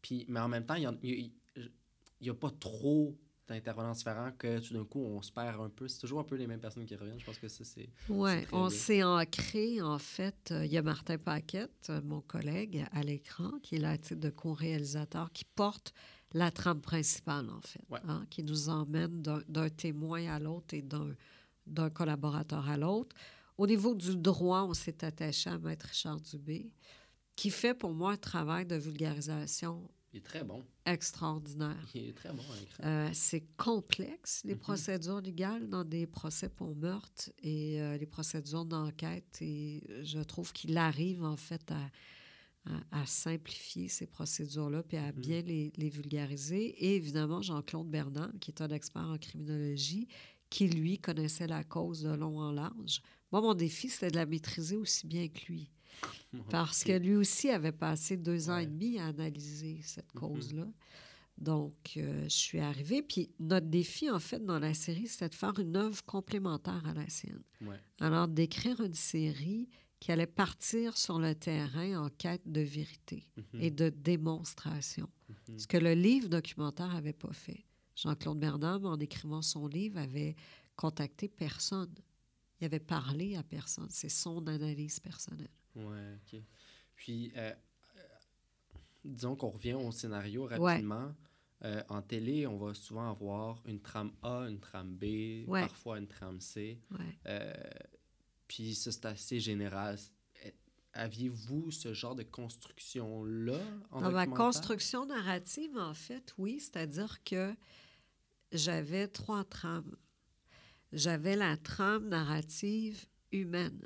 puis, 0.00 0.24
mais 0.28 0.40
en 0.40 0.48
même 0.48 0.66
temps, 0.66 0.74
il 0.74 1.32
n'y 2.20 2.28
a, 2.28 2.34
pas 2.34 2.50
trop 2.50 3.18
d'intervenants 3.52 3.92
différents 3.92 4.32
que 4.38 4.58
tout 4.60 4.74
d'un 4.74 4.84
coup, 4.84 5.00
on 5.00 5.22
se 5.22 5.30
perd 5.32 5.60
un 5.60 5.68
peu. 5.68 5.86
C'est 5.88 6.00
toujours 6.00 6.20
un 6.20 6.24
peu 6.24 6.36
les 6.36 6.46
mêmes 6.46 6.60
personnes 6.60 6.84
qui 6.86 6.96
reviennent. 6.96 7.18
Je 7.20 7.24
pense 7.24 7.38
que 7.38 7.48
ça, 7.48 7.64
c'est... 7.64 7.88
Oui, 8.08 8.30
on 8.52 8.68
s'est 8.70 9.02
ancré, 9.02 9.80
en 9.80 9.98
fait. 9.98 10.50
euh, 10.50 10.64
Il 10.64 10.72
y 10.72 10.78
a 10.78 10.82
Martin 10.82 11.18
Paquette, 11.18 11.88
euh, 11.90 12.00
mon 12.02 12.20
collègue 12.20 12.84
à 12.92 13.02
l'écran, 13.02 13.50
qui 13.62 13.76
est 13.76 13.78
là 13.78 13.90
à 13.90 13.98
titre 13.98 14.20
de 14.20 14.30
co-réalisateur, 14.30 15.30
qui 15.32 15.44
porte 15.44 15.92
la 16.32 16.50
trame 16.50 16.80
principale, 16.80 17.48
en 17.50 17.60
fait, 17.60 17.80
Ouais. 17.90 18.00
hein, 18.08 18.24
qui 18.30 18.42
nous 18.42 18.68
emmène 18.68 19.22
d'un 19.22 19.68
témoin 19.70 20.26
à 20.32 20.38
l'autre 20.38 20.74
et 20.74 20.82
d'un 20.82 21.14
d'un 21.64 21.90
collaborateur 21.90 22.68
à 22.68 22.76
l'autre. 22.76 23.14
Au 23.56 23.68
niveau 23.68 23.94
du 23.94 24.16
droit, 24.16 24.62
on 24.68 24.74
s'est 24.74 25.04
attaché 25.04 25.48
à 25.48 25.58
Maître 25.58 25.86
Richard 25.86 26.20
Dubé, 26.20 26.72
qui 27.36 27.50
fait 27.50 27.72
pour 27.72 27.92
moi 27.94 28.12
un 28.12 28.16
travail 28.16 28.66
de 28.66 28.74
vulgarisation 28.74 29.88
Il 30.12 30.18
est 30.18 30.20
très 30.22 30.44
bon. 30.44 30.62
extraordinaire. 30.84 31.88
Il 31.94 32.08
est 32.08 32.12
très 32.12 32.30
bon 32.32 32.42
à. 32.82 32.86
Euh, 32.86 33.10
c'est 33.14 33.44
complexe, 33.56 34.42
les 34.44 34.54
Mhm. 34.54 34.60
procédures 34.60 35.20
légales 35.20 35.68
dans 35.68 35.84
des 35.84 36.06
procès 36.06 36.48
pour 36.48 36.74
meurtre 36.76 37.30
et 37.42 37.80
euh, 37.80 37.96
les 37.96 38.06
procédures 38.06 38.64
d'enquête. 38.64 39.38
Et 39.40 39.82
je 40.02 40.20
trouve 40.20 40.52
qu'il 40.52 40.76
arrive, 40.76 41.22
en 41.24 41.36
fait, 41.36 41.70
à, 41.70 41.90
à- 42.66 43.00
à 43.02 43.06
simplifier 43.06 43.88
ces 43.88 44.06
procédures-là 44.06 44.82
puis 44.82 44.96
à 44.98 45.12
Mhm. 45.12 45.18
bien 45.20 45.40
les, 45.42 45.72
les 45.76 45.88
vulgariser. 45.88 46.66
Et 46.84 46.96
évidemment, 46.96 47.40
Jean-Claude 47.42 47.88
Bernard, 47.88 48.32
qui 48.40 48.50
est 48.50 48.60
un 48.60 48.68
expert 48.68 49.02
en 49.08 49.18
criminologie, 49.18 50.08
qui, 50.50 50.68
lui, 50.68 50.98
connaissait 50.98 51.46
la 51.46 51.64
cause 51.64 52.02
de 52.02 52.10
long 52.12 52.38
en 52.38 52.52
large. 52.52 53.00
Moi, 53.30 53.40
mon 53.40 53.54
défi, 53.54 53.88
c'était 53.88 54.10
de 54.10 54.16
la 54.16 54.26
maîtriser 54.26 54.76
aussi 54.76 55.06
bien 55.06 55.26
que 55.28 55.46
lui. 55.46 55.70
Parce 56.50 56.82
que 56.84 56.92
lui 56.92 57.14
aussi 57.14 57.50
avait 57.50 57.72
passé 57.72 58.16
deux 58.16 58.48
ans 58.50 58.56
et 58.58 58.66
demi 58.66 58.98
à 58.98 59.06
analyser 59.08 59.80
cette 59.82 60.14
Mhm. 60.14 60.20
cause-là. 60.20 60.66
Donc, 61.38 61.94
euh, 61.96 62.24
je 62.24 62.28
suis 62.28 62.58
arrivée. 62.60 63.02
Puis 63.02 63.30
notre 63.40 63.66
défi, 63.66 64.10
en 64.10 64.18
fait, 64.20 64.44
dans 64.44 64.58
la 64.58 64.74
série, 64.74 65.06
c'était 65.08 65.28
de 65.30 65.34
faire 65.34 65.58
une 65.58 65.76
œuvre 65.76 66.04
complémentaire 66.04 66.82
à 66.86 66.94
la 66.94 67.08
sienne. 67.08 67.42
Ouais. 67.62 67.78
Alors, 68.00 68.28
d'écrire 68.28 68.80
une 68.80 68.94
série 68.94 69.68
qui 69.98 70.12
allait 70.12 70.26
partir 70.26 70.96
sur 70.98 71.18
le 71.18 71.34
terrain 71.34 72.04
en 72.04 72.08
quête 72.10 72.42
de 72.50 72.60
vérité 72.60 73.26
Mhm. 73.36 73.60
et 73.60 73.70
de 73.70 73.88
démonstration. 73.88 75.08
Mhm. 75.48 75.58
Ce 75.58 75.66
que 75.66 75.76
le 75.76 75.94
livre 75.94 76.28
documentaire 76.28 76.88
n'avait 76.92 77.12
pas 77.12 77.32
fait. 77.32 77.64
Jean-Claude 77.94 78.38
Bernard, 78.38 78.84
en 78.84 78.98
écrivant 78.98 79.42
son 79.42 79.66
livre, 79.66 79.98
avait 79.98 80.34
contacté 80.76 81.28
personne. 81.28 81.94
Il 82.60 82.64
avait 82.64 82.80
parlé 82.80 83.36
à 83.36 83.42
personne. 83.42 83.88
C'est 83.90 84.08
son 84.08 84.46
analyse 84.46 84.98
personnelle. 85.00 85.48
Ouais, 85.76 86.14
ok. 86.32 86.40
Puis, 86.94 87.32
euh, 87.36 87.52
euh, 87.96 88.00
disons 89.04 89.36
qu'on 89.36 89.50
revient 89.50 89.74
au 89.74 89.90
scénario 89.92 90.48
Ouais. 90.48 90.56
rapidement. 90.58 91.14
Euh, 91.64 91.82
en 91.88 92.02
télé, 92.02 92.46
on 92.46 92.56
va 92.58 92.74
souvent 92.74 93.08
avoir 93.10 93.62
une 93.66 93.80
trame 93.80 94.12
A, 94.22 94.46
une 94.48 94.58
trame 94.58 94.94
B, 94.96 95.44
Ouais. 95.48 95.60
parfois 95.60 95.98
une 95.98 96.08
trame 96.08 96.40
C. 96.40 96.80
Ouais. 96.90 96.98
Euh, 97.26 97.52
puis 98.48 98.74
ça, 98.74 98.90
c'est 98.90 99.06
assez 99.06 99.38
général. 99.40 99.96
Aviez-vous 100.94 101.70
ce 101.70 101.94
genre 101.94 102.14
de 102.14 102.22
construction-là 102.22 103.58
Dans 103.92 104.10
ma 104.10 104.26
construction 104.26 105.06
narrative, 105.06 105.78
en 105.78 105.94
fait, 105.94 106.34
oui, 106.36 106.60
c'est-à-dire 106.60 107.22
que 107.24 107.54
j'avais 108.50 109.08
trois 109.08 109.42
trames. 109.44 109.96
J'avais 110.92 111.34
la 111.36 111.56
trame 111.56 112.08
narrative 112.08 113.06
humaine, 113.30 113.80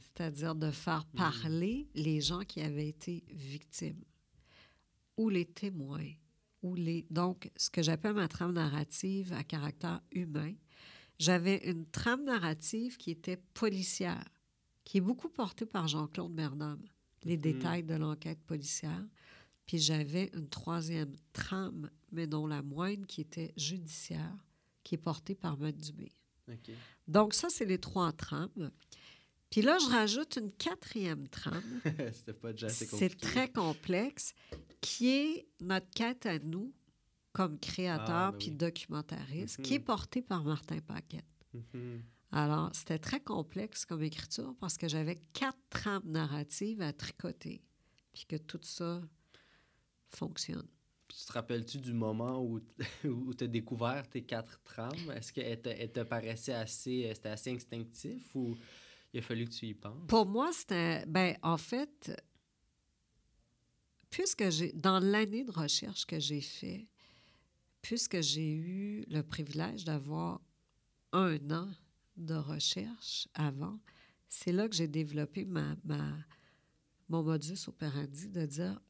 C'est-à-dire 0.00 0.54
de 0.54 0.70
faire 0.70 1.06
Hmm. 1.12 1.16
parler 1.18 1.88
les 1.94 2.20
gens 2.20 2.40
qui 2.42 2.60
avaient 2.60 2.88
été 2.88 3.24
victimes 3.30 4.02
ou 5.16 5.28
les 5.28 5.44
témoins. 5.46 6.10
Ou 6.62 6.74
les... 6.74 7.06
Donc, 7.10 7.50
ce 7.56 7.70
que 7.70 7.82
j'appelle 7.82 8.14
ma 8.14 8.28
trame 8.28 8.52
narrative 8.52 9.32
à 9.32 9.42
caractère 9.44 10.00
humain, 10.12 10.54
j'avais 11.18 11.58
une 11.70 11.86
trame 11.86 12.24
narrative 12.24 12.96
qui 12.96 13.10
était 13.10 13.36
policière, 13.54 14.24
qui 14.84 14.98
est 14.98 15.00
beaucoup 15.00 15.28
portée 15.28 15.66
par 15.66 15.88
Jean-Claude 15.88 16.32
Bernard, 16.32 16.78
les 17.24 17.36
Mhm. 17.36 17.42
détails 17.42 17.82
de 17.84 17.94
l'enquête 17.94 18.40
policière. 18.44 19.04
Puis 19.66 19.78
j'avais 19.78 20.30
une 20.34 20.48
troisième 20.48 21.14
trame, 21.32 21.90
mais 22.10 22.26
non 22.26 22.46
la 22.46 22.62
moindre, 22.62 23.06
qui 23.06 23.20
était 23.20 23.52
judiciaire, 23.56 24.36
qui 24.82 24.94
est 24.96 24.98
portée 24.98 25.34
par 25.34 25.56
Matt 25.56 25.76
Dubé. 25.76 26.12
Donc, 27.08 27.34
ça, 27.34 27.48
c'est 27.48 27.64
les 27.64 27.78
trois 27.78 28.12
trames. 28.12 28.70
Puis 29.52 29.62
là, 29.62 29.78
je 29.78 29.86
rajoute 29.86 30.36
une 30.36 30.50
quatrième 30.50 31.28
trame. 31.28 31.62
C'était 32.12 32.32
pas 32.32 32.52
déjà 32.52 32.66
assez 32.66 32.86
c'est 32.86 33.20
très 33.20 33.48
complexe, 33.52 34.34
qui 34.80 35.08
est 35.10 35.46
notre 35.60 35.88
quête 35.90 36.26
à 36.26 36.38
nous, 36.40 36.72
comme 37.32 37.58
créateur 37.60 38.08
Ah, 38.08 38.30
ben 38.32 38.38
puis 38.38 38.50
oui. 38.50 38.56
documentariste, 38.56 39.58
Mhm. 39.58 39.64
qui 39.64 39.74
est 39.74 39.78
portée 39.80 40.22
par 40.22 40.42
Martin 40.44 40.80
Paquette. 40.80 41.24
Mhm. 41.54 42.02
Alors, 42.32 42.70
c'était 42.74 42.98
très 42.98 43.20
complexe 43.20 43.84
comme 43.84 44.02
écriture 44.02 44.54
parce 44.58 44.76
que 44.78 44.88
j'avais 44.88 45.16
quatre 45.34 45.58
trames 45.70 46.02
narratives 46.10 46.80
à 46.80 46.92
tricoter, 46.94 47.62
puis 48.12 48.24
que 48.26 48.36
tout 48.36 48.58
ça 48.62 49.00
fonctionne. 50.10 50.66
Puis 51.08 51.18
tu 51.18 51.26
te 51.26 51.32
rappelles-tu 51.32 51.78
du 51.78 51.92
moment 51.92 52.42
où, 52.42 52.60
où 53.04 53.34
tu 53.34 53.44
as 53.44 53.46
découvert 53.46 54.08
tes 54.08 54.22
quatre 54.22 54.60
trames? 54.62 55.10
Est-ce 55.14 55.32
qu'elles 55.32 55.60
te, 55.60 55.86
te 55.86 56.00
paraissaient 56.00 56.54
assez, 56.54 57.06
euh, 57.06 57.14
c'était 57.14 57.28
assez 57.30 57.52
instinctif 57.52 58.34
ou 58.34 58.56
il 59.12 59.18
a 59.18 59.22
fallu 59.22 59.44
que 59.44 59.50
tu 59.50 59.66
y 59.66 59.74
penses? 59.74 60.06
Pour 60.08 60.26
moi, 60.26 60.52
c'était. 60.52 61.04
Ben, 61.06 61.36
en 61.42 61.56
fait, 61.56 62.12
puisque 64.10 64.48
j'ai. 64.50 64.72
Dans 64.72 64.98
l'année 65.00 65.44
de 65.44 65.50
recherche 65.50 66.04
que 66.06 66.18
j'ai 66.18 66.40
fait, 66.40 66.86
puisque 67.80 68.20
j'ai 68.20 68.52
eu 68.54 69.04
le 69.08 69.22
privilège 69.22 69.84
d'avoir 69.84 70.40
un 71.12 71.38
an 71.50 71.70
de 72.16 72.34
recherche 72.34 73.28
avant, 73.34 73.78
c'est 74.28 74.52
là 74.52 74.68
que 74.68 74.74
j'ai 74.74 74.88
développé 74.88 75.44
ma, 75.44 75.76
ma- 75.84 76.18
mon 77.08 77.22
modus 77.22 77.68
operandi 77.68 78.28
de 78.28 78.46
dire 78.46 78.80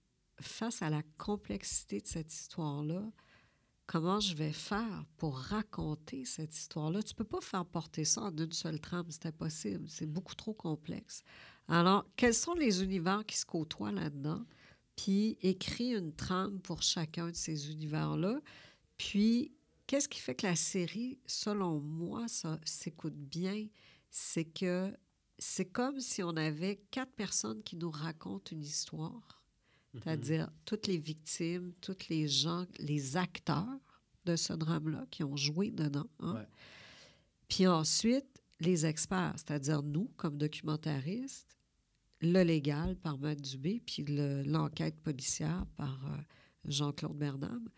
face 0.41 0.83
à 0.83 0.91
la 0.91 1.03
complexité 1.18 2.01
de 2.01 2.07
cette 2.07 2.33
histoire-là, 2.33 3.11
comment 3.87 4.20
je 4.20 4.35
vais 4.35 4.53
faire 4.53 5.05
pour 5.16 5.37
raconter 5.37 6.24
cette 6.24 6.57
histoire-là? 6.57 7.03
Tu 7.03 7.14
peux 7.14 7.24
pas 7.24 7.41
faire 7.41 7.64
porter 7.64 8.05
ça 8.05 8.22
en 8.22 8.37
une 8.37 8.53
seule 8.53 8.80
trame, 8.80 9.07
c'est 9.11 9.26
impossible. 9.26 9.89
C'est 9.89 10.07
beaucoup 10.07 10.35
trop 10.35 10.55
complexe. 10.55 11.22
Alors, 11.68 12.05
quels 12.16 12.35
sont 12.35 12.55
les 12.55 12.83
univers 12.83 13.24
qui 13.26 13.37
se 13.37 13.47
côtoient 13.47 13.93
là-dedans? 13.93 14.45
Puis, 14.97 15.39
écris 15.43 15.95
une 15.95 16.12
trame 16.12 16.61
pour 16.61 16.83
chacun 16.83 17.30
de 17.30 17.37
ces 17.37 17.70
univers-là. 17.70 18.41
Puis, 18.99 19.53
qu'est-ce 19.87 20.09
qui 20.09 20.20
fait 20.20 20.35
que 20.35 20.47
la 20.47 20.57
série, 20.57 21.18
selon 21.26 21.80
moi, 21.80 22.28
ça 22.28 22.59
s'écoute 22.64 23.16
bien? 23.16 23.66
C'est 24.11 24.45
que 24.45 24.97
c'est 25.39 25.64
comme 25.64 25.99
si 25.99 26.22
on 26.22 26.37
avait 26.37 26.76
quatre 26.91 27.12
personnes 27.12 27.62
qui 27.62 27.76
nous 27.76 27.91
racontent 27.91 28.53
une 28.53 28.62
histoire 28.62 29.41
c'est-à-dire 29.93 30.51
toutes 30.64 30.86
les 30.86 30.99
victimes, 30.99 31.72
tous 31.80 32.09
les 32.09 32.28
gens, 32.28 32.66
les 32.78 33.16
acteurs 33.16 33.78
de 34.24 34.36
ce 34.36 34.53
drame-là 34.53 35.05
qui 35.11 35.24
ont 35.24 35.36
joué 35.36 35.70
dedans. 35.70 36.07
hein. 36.20 36.34
Ouais. 36.34 36.47
Puis 37.49 37.66
ensuite, 37.66 38.43
les 38.61 38.86
experts, 38.86 39.34
c'est-à-dire 39.36 39.82
nous, 39.82 40.11
comme 40.16 40.38
documentaristes, 40.38 41.59
le 42.20 42.43
légal 42.45 42.97
par 42.97 43.18
Matt 43.18 43.40
Dubé, 43.40 43.82
puis 43.84 44.05
le- 44.05 44.43
l'enquête 44.45 44.97
policière 45.03 45.66
par 45.76 46.07
euh, 46.07 46.16
Jean-Claude 46.64 47.16
Bernam. 47.18 47.68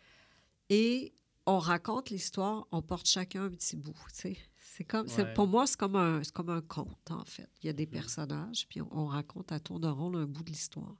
Et 0.69 1.15
on 1.47 1.59
raconte 1.59 2.11
l'histoire, 2.11 2.67
on 2.71 2.83
porte 2.83 3.07
chacun 3.09 3.45
un 3.45 3.51
petit 3.51 3.77
bout. 3.77 3.93
tu 4.09 4.15
sais. 4.15 4.37
C'est 4.59 4.85
comme, 4.85 5.07
Ouais. 5.07 5.33
pour 5.35 5.47
moi, 5.47 5.67
c'est 5.67 5.79
comme, 5.79 5.97
un, 5.97 6.21
comme 6.35 6.51
un 6.51 6.61
conte, 6.61 7.11
en 7.11 7.25
fait. 7.25 7.49
Il 7.63 7.67
y 7.67 7.71
a 7.71 7.73
des 7.73 7.87
Mhm. 7.87 7.93
personnages, 7.93 8.67
puis 8.69 8.81
on, 8.83 8.89
on 8.93 9.07
raconte 9.07 9.51
à 9.53 9.61
tour 9.61 9.81
de 9.81 9.89
rôle 9.89 10.17
un 10.17 10.27
bout 10.27 10.43
de 10.43 10.51
l'histoire. 10.51 10.97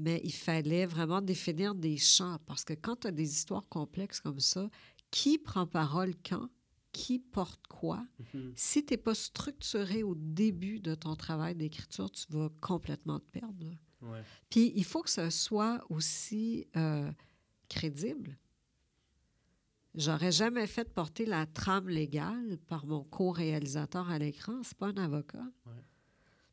Mais 0.00 0.20
il 0.24 0.32
fallait 0.32 0.86
vraiment 0.86 1.20
définir 1.20 1.74
des 1.74 1.98
champs, 1.98 2.38
parce 2.46 2.64
que 2.64 2.72
quand 2.72 3.00
tu 3.00 3.08
as 3.08 3.12
des 3.12 3.30
histoires 3.30 3.68
complexes 3.68 4.20
comme 4.20 4.40
ça, 4.40 4.70
qui 5.10 5.36
prend 5.36 5.66
parole 5.66 6.14
quand? 6.26 6.48
Qui 6.92 7.18
porte 7.18 7.60
quoi? 7.68 8.04
Mhm. 8.32 8.52
Si 8.56 8.84
tu 8.84 8.94
n'es 8.94 8.96
pas 8.96 9.14
structuré 9.14 10.02
au 10.02 10.14
début 10.16 10.80
de 10.80 10.94
ton 10.94 11.14
travail 11.16 11.54
d'écriture, 11.54 12.10
tu 12.10 12.24
vas 12.30 12.48
complètement 12.60 13.20
te 13.20 13.26
perdre. 13.30 13.66
Ouais. 14.00 14.22
Puis 14.48 14.72
il 14.74 14.84
faut 14.84 15.02
que 15.02 15.10
ce 15.10 15.28
soit 15.28 15.84
aussi 15.90 16.66
euh, 16.76 17.12
crédible. 17.68 18.38
J'aurais 19.94 20.32
jamais 20.32 20.66
fait 20.66 20.88
porter 20.88 21.26
la 21.26 21.44
trame 21.46 21.88
légale 21.88 22.58
par 22.68 22.86
mon 22.86 23.04
co-réalisateur 23.04 24.08
à 24.08 24.18
l'écran. 24.18 24.62
C'est 24.62 24.78
pas 24.78 24.88
un 24.88 24.96
avocat. 24.96 25.44
Ouais. 25.66 25.84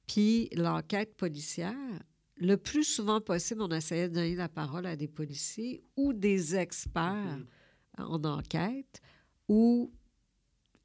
Puis 0.06 0.50
l'enquête 0.54 1.16
policière, 1.16 2.04
le 2.40 2.56
plus 2.58 2.84
souvent 2.84 3.22
possible, 3.22 3.62
on 3.62 3.70
essayait 3.72 4.10
de 4.10 4.16
donner 4.16 4.36
la 4.36 4.50
parole 4.50 4.86
à 4.86 4.96
des 4.96 5.08
policiers 5.08 5.84
ou 5.96 6.14
des 6.14 6.56
experts 6.56 7.38
Mhm. 7.38 7.48
en 7.98 8.24
enquête 8.24 9.02
ou 9.48 9.92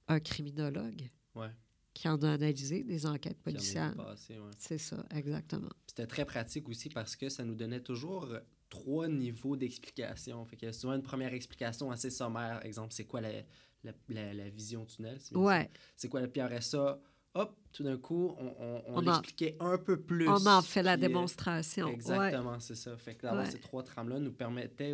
un 0.09 0.21
criminologue 0.21 1.11
Ouais. 1.35 1.51
qui 1.95 2.09
en 2.09 2.21
a 2.23 2.33
analysé 2.33 2.83
des 2.85 3.07
enquêtes 3.07 3.39
policières. 3.41 3.95
ouais. 3.99 4.51
C'est 4.59 4.79
ça, 4.79 5.05
exactement. 5.15 5.69
C'était 5.87 6.07
très 6.07 6.25
pratique 6.25 6.69
aussi 6.69 6.89
parce 6.89 7.17
que 7.17 7.29
ça 7.29 7.45
nous 7.45 7.55
donnait 7.55 7.81
toujours 7.83 8.29
trois 8.71 9.09
niveaux 9.09 9.57
d'explication. 9.57 10.45
Fait 10.47 10.57
qu'il 10.57 10.67
y 10.67 10.71
a 10.71 10.73
souvent 10.73 10.95
une 10.95 11.03
première 11.03 11.35
explication 11.35 11.91
assez 11.91 12.09
sommaire. 12.11 12.65
Exemple, 12.65 12.95
c'est 12.95 13.05
quoi 13.05 13.21
la, 13.21 13.31
la, 13.85 13.93
la- 14.09 14.33
la 14.33 14.49
vision 14.49 14.87
tunnel? 14.87 15.19
c'est? 15.21 15.37
Ouais, 15.37 15.71
quoi 16.09 16.23
le 16.23 16.29
ça? 16.63 16.99
Hop, 17.35 17.57
tout 17.73 17.83
d'un 17.83 17.97
coup, 17.97 18.35
on, 18.39 18.47
on, 18.47 18.83
on 18.89 18.95
On 18.95 18.97
en- 18.99 19.01
l'expliquait 19.01 19.57
un 19.61 19.79
peu 19.79 19.99
plus. 20.01 20.29
on 20.29 20.47
en 20.47 20.61
fait 20.63 20.83
la 20.83 20.97
démonstration. 20.97 21.87
Ouais. 21.87 21.93
Exactement, 21.95 22.61
c'est 22.61 22.75
ça. 22.75 22.97
Fait 22.97 23.15
que 23.15 23.23
d'avoir 23.23 23.45
Ouais. 23.45 23.51
ces 23.51 23.59
trois 23.59 23.83
trames-là 23.83 24.19
nous 24.19 24.33
permettait 24.33 24.93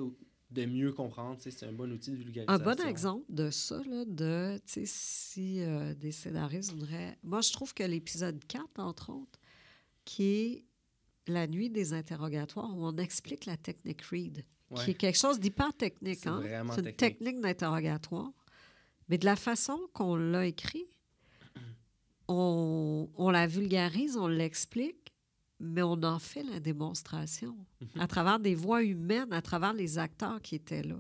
de 0.51 0.64
mieux 0.66 0.93
comprendre. 0.93 1.36
C'est 1.41 1.64
un 1.66 1.72
bon 1.72 1.91
outil 1.93 2.12
de 2.12 2.16
vulgarisation. 2.16 2.55
Un 2.55 2.74
bon 2.74 2.86
exemple 2.86 3.24
de 3.28 3.51
ça, 3.51 3.82
là, 3.91 4.05
de, 4.07 4.61
si 4.64 5.61
euh, 5.62 5.95
des 5.95 6.12
scénaristes 6.12 6.70
voudraient... 6.72 7.18
Moi, 7.24 7.41
je 7.41 7.53
trouve 7.53 7.74
que 7.74 7.82
l'épisode 7.82 8.43
4, 8.47 8.64
entre 8.78 9.11
autres, 9.11 9.41
qui 10.05 10.22
est 10.24 10.64
la 11.26 11.47
nuit 11.47 11.68
des 11.70 11.93
interrogatoires, 11.93 12.70
où 12.76 12.86
on 12.86 12.97
explique 12.97 13.45
la 13.47 13.57
technique 13.57 14.03
Read, 14.03 14.45
qui 14.76 14.93
est 14.93 14.95
quelque 14.95 15.18
chose 15.18 15.39
d'hyper 15.41 15.74
technique. 15.74 16.20
C'est 16.22 16.28
Hein? 16.28 16.41
une 16.64 16.70
technique. 16.76 16.97
technique 16.97 17.41
d'interrogatoire. 17.41 18.30
Mais 19.09 19.18
de 19.18 19.24
la 19.26 19.36
façon 19.36 19.78
qu'on 19.93 20.16
l'a 20.16 20.47
écrit, 20.47 20.86
on, 22.28 23.08
on 23.16 23.30
la 23.30 23.46
vulgarise, 23.46 24.16
on 24.16 24.28
l'explique, 24.28 25.12
mais 25.60 25.82
on 25.82 26.00
en 26.04 26.18
fait 26.18 26.42
la 26.44 26.60
démonstration 26.60 27.56
Mhm. 27.80 28.00
à 28.00 28.06
travers 28.06 28.38
des 28.38 28.54
voix 28.54 28.82
humaines, 28.82 29.32
à 29.32 29.42
travers 29.42 29.72
les 29.72 29.98
acteurs 29.98 30.40
qui 30.42 30.54
étaient 30.56 30.82
là. 30.82 30.96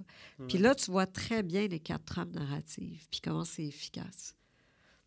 Puis 0.48 0.58
là, 0.58 0.74
tu 0.74 0.90
vois 0.90 1.06
très 1.06 1.42
bien 1.42 1.66
les 1.68 1.80
quatre 1.80 2.04
trames 2.04 2.30
narratives, 2.32 3.06
puis 3.10 3.20
comment 3.20 3.44
c'est 3.44 3.64
efficace. 3.64 4.34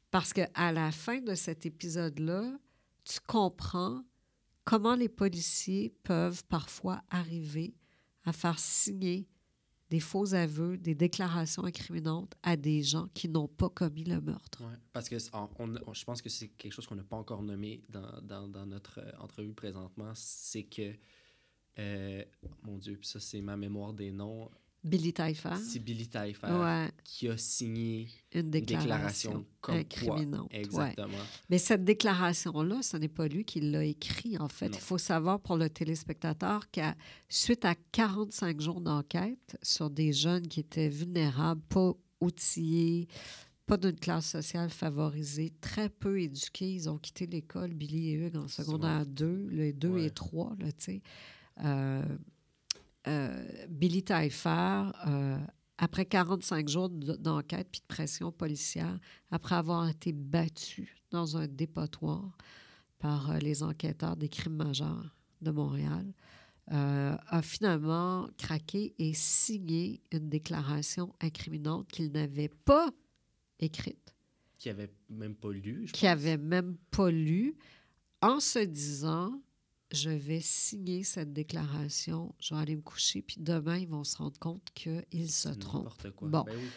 Parce 0.09 0.31
que 0.33 0.41
à 0.53 0.71
la 0.71 0.91
fin 0.91 1.19
de 1.21 1.33
cet 1.35 1.65
épisode-là, 1.65 2.51
tu 3.03 3.19
comprends 3.27 4.03
comment 4.65 4.95
les 4.95 5.09
policiers 5.09 5.93
peuvent 6.03 6.43
parfois 6.45 7.01
arriver 7.09 7.73
à 8.25 8.31
faire 8.33 8.59
signer 8.59 9.27
des 9.91 9.99
faux 9.99 10.33
aveux, 10.33 10.77
des 10.77 10.95
déclarations 10.95 11.65
incriminantes 11.65 12.33
à 12.43 12.55
des 12.55 12.81
gens 12.81 13.09
qui 13.13 13.27
n'ont 13.27 13.49
pas 13.49 13.67
commis 13.69 14.05
le 14.05 14.21
meurtre. 14.21 14.63
Parce 14.93 15.09
que 15.09 15.19
je 15.19 16.03
pense 16.05 16.21
que 16.21 16.29
c'est 16.29 16.47
quelque 16.47 16.71
chose 16.71 16.87
qu'on 16.87 16.95
n'a 16.95 17.03
pas 17.03 17.17
encore 17.17 17.43
nommé 17.43 17.83
dans 17.89 18.65
notre 18.65 19.01
euh, 19.01 19.11
entrevue 19.19 19.53
présentement, 19.53 20.13
c'est 20.15 20.63
que, 20.63 20.93
euh, 21.77 22.23
mon 22.63 22.77
Dieu, 22.77 22.95
puis 22.95 23.07
ça 23.07 23.19
c'est 23.19 23.41
ma 23.41 23.57
mémoire 23.57 23.93
des 23.93 24.13
noms, 24.13 24.49
Billy 24.83 25.13
Taillefer, 25.13 25.55
c'est 25.63 25.79
Billy 25.79 26.09
ouais, 26.15 26.89
qui 27.03 27.27
a 27.27 27.37
signé 27.37 28.07
une 28.33 28.41
une 28.45 28.49
déclaration, 28.49 28.89
déclaration 29.31 29.45
comme 29.61 29.75
ouais. 29.75 30.47
Exactement. 30.49 31.17
Mais 31.51 31.59
cette 31.59 31.83
déclaration-là, 31.83 32.81
ce 32.81 32.97
n'est 32.97 33.07
pas 33.07 33.27
lui 33.27 33.45
qui 33.45 33.61
l'a 33.61 33.83
écrit, 33.83 34.39
en 34.39 34.47
fait. 34.47 34.69
Non. 34.69 34.77
Il 34.77 34.81
faut 34.81 34.97
savoir 34.97 35.39
pour 35.39 35.55
le 35.57 35.69
téléspectateur 35.69 36.71
qu'à 36.71 36.95
suite 37.29 37.63
à 37.63 37.75
45 37.91 38.59
jours 38.59 38.81
d'enquête 38.81 39.55
sur 39.61 39.91
des 39.91 40.13
jeunes 40.13 40.47
qui 40.47 40.61
étaient 40.61 40.89
vulnérables, 40.89 41.61
pas 41.69 41.93
outillés, 42.19 43.07
pas 43.67 43.77
d'une 43.77 43.99
classe 43.99 44.31
sociale 44.31 44.71
favorisée, 44.71 45.53
très 45.61 45.89
peu 45.89 46.19
éduqués, 46.19 46.73
ils 46.73 46.89
ont 46.89 46.97
quitté 46.97 47.27
l'école, 47.27 47.73
Billy 47.73 48.09
et 48.09 48.13
Hugues, 48.13 48.37
en 48.37 48.47
secondaire 48.47 49.05
2, 49.05 49.47
les 49.51 49.73
2 49.73 49.89
Ouais. 49.89 50.05
et 50.05 50.09
3, 50.09 50.55
là, 50.59 50.71
tu 50.71 50.85
sais. 50.85 51.01
Euh, 51.63 52.01
euh, 52.01 52.17
Billy 53.69 54.03
Taillefer, 54.03 54.91
euh, 55.07 55.37
après 55.81 56.05
45 56.05 56.69
jours 56.69 56.89
d'enquête 56.89 57.67
puis 57.71 57.81
de 57.81 57.87
pression 57.87 58.31
policière, 58.31 58.99
après 59.31 59.55
avoir 59.55 59.89
été 59.89 60.13
battu 60.13 60.95
dans 61.09 61.37
un 61.37 61.47
dépotoir 61.47 62.37
par 62.99 63.31
euh, 63.31 63.37
les 63.39 63.63
enquêteurs 63.63 64.15
des 64.15 64.29
crimes 64.29 64.57
majeurs 64.57 65.15
de 65.41 65.49
Montréal, 65.49 66.13
euh, 66.71 67.17
a 67.27 67.41
finalement 67.41 68.29
craqué 68.37 68.93
et 68.99 69.13
signé 69.15 70.01
une 70.11 70.29
déclaration 70.29 71.13
incriminante 71.19 71.87
qu'il 71.87 72.11
n'avait 72.11 72.51
pas 72.63 72.91
écrite, 73.59 74.15
Qui 74.59 74.69
avait 74.69 74.93
même 75.09 75.35
pas 75.35 75.51
lu, 75.51 75.87
je 75.87 75.93
qu'il 75.93 76.07
n'avait 76.07 76.37
même 76.37 76.77
pas 76.91 77.09
lue, 77.09 77.55
en 78.21 78.39
se 78.39 78.59
disant 78.59 79.41
je 79.91 80.09
vais 80.09 80.39
signer 80.41 81.03
cette 81.03 81.33
déclaration, 81.33 82.33
je 82.39 82.53
vais 82.53 82.61
aller 82.61 82.75
me 82.75 82.81
coucher, 82.81 83.21
puis 83.21 83.37
demain, 83.39 83.77
ils 83.77 83.87
vont 83.87 84.03
se 84.03 84.17
rendre 84.17 84.39
compte 84.39 84.69
qu'ils 84.73 85.31
se 85.31 85.49
trompent. 85.49 86.11
quoi. 86.15 86.29
Bon. 86.29 86.43
Ben 86.43 86.55
oui. 86.57 86.67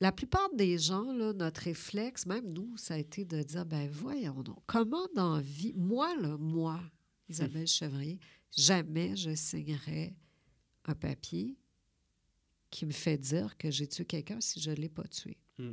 La 0.00 0.12
plupart 0.12 0.48
des 0.54 0.76
gens, 0.78 1.10
là, 1.12 1.32
notre 1.32 1.62
réflexe, 1.62 2.26
même 2.26 2.52
nous, 2.52 2.76
ça 2.76 2.94
a 2.94 2.98
été 2.98 3.24
de 3.24 3.42
dire, 3.42 3.64
ben 3.64 3.88
voyons 3.90 4.42
donc, 4.42 4.58
comment 4.66 5.06
dans 5.14 5.36
la 5.36 5.40
vie, 5.42 5.72
moi, 5.74 6.14
là, 6.20 6.36
moi, 6.36 6.80
Isabelle 7.30 7.66
Chevrier, 7.66 8.20
jamais 8.54 9.16
je 9.16 9.34
signerais 9.34 10.14
un 10.84 10.94
papier 10.94 11.56
qui 12.70 12.84
me 12.84 12.92
fait 12.92 13.16
dire 13.16 13.56
que 13.56 13.70
j'ai 13.70 13.86
tué 13.88 14.04
quelqu'un 14.04 14.40
si 14.40 14.60
je 14.60 14.70
ne 14.70 14.76
l'ai 14.76 14.88
pas 14.90 15.06
tué. 15.08 15.38
Hmm. 15.58 15.72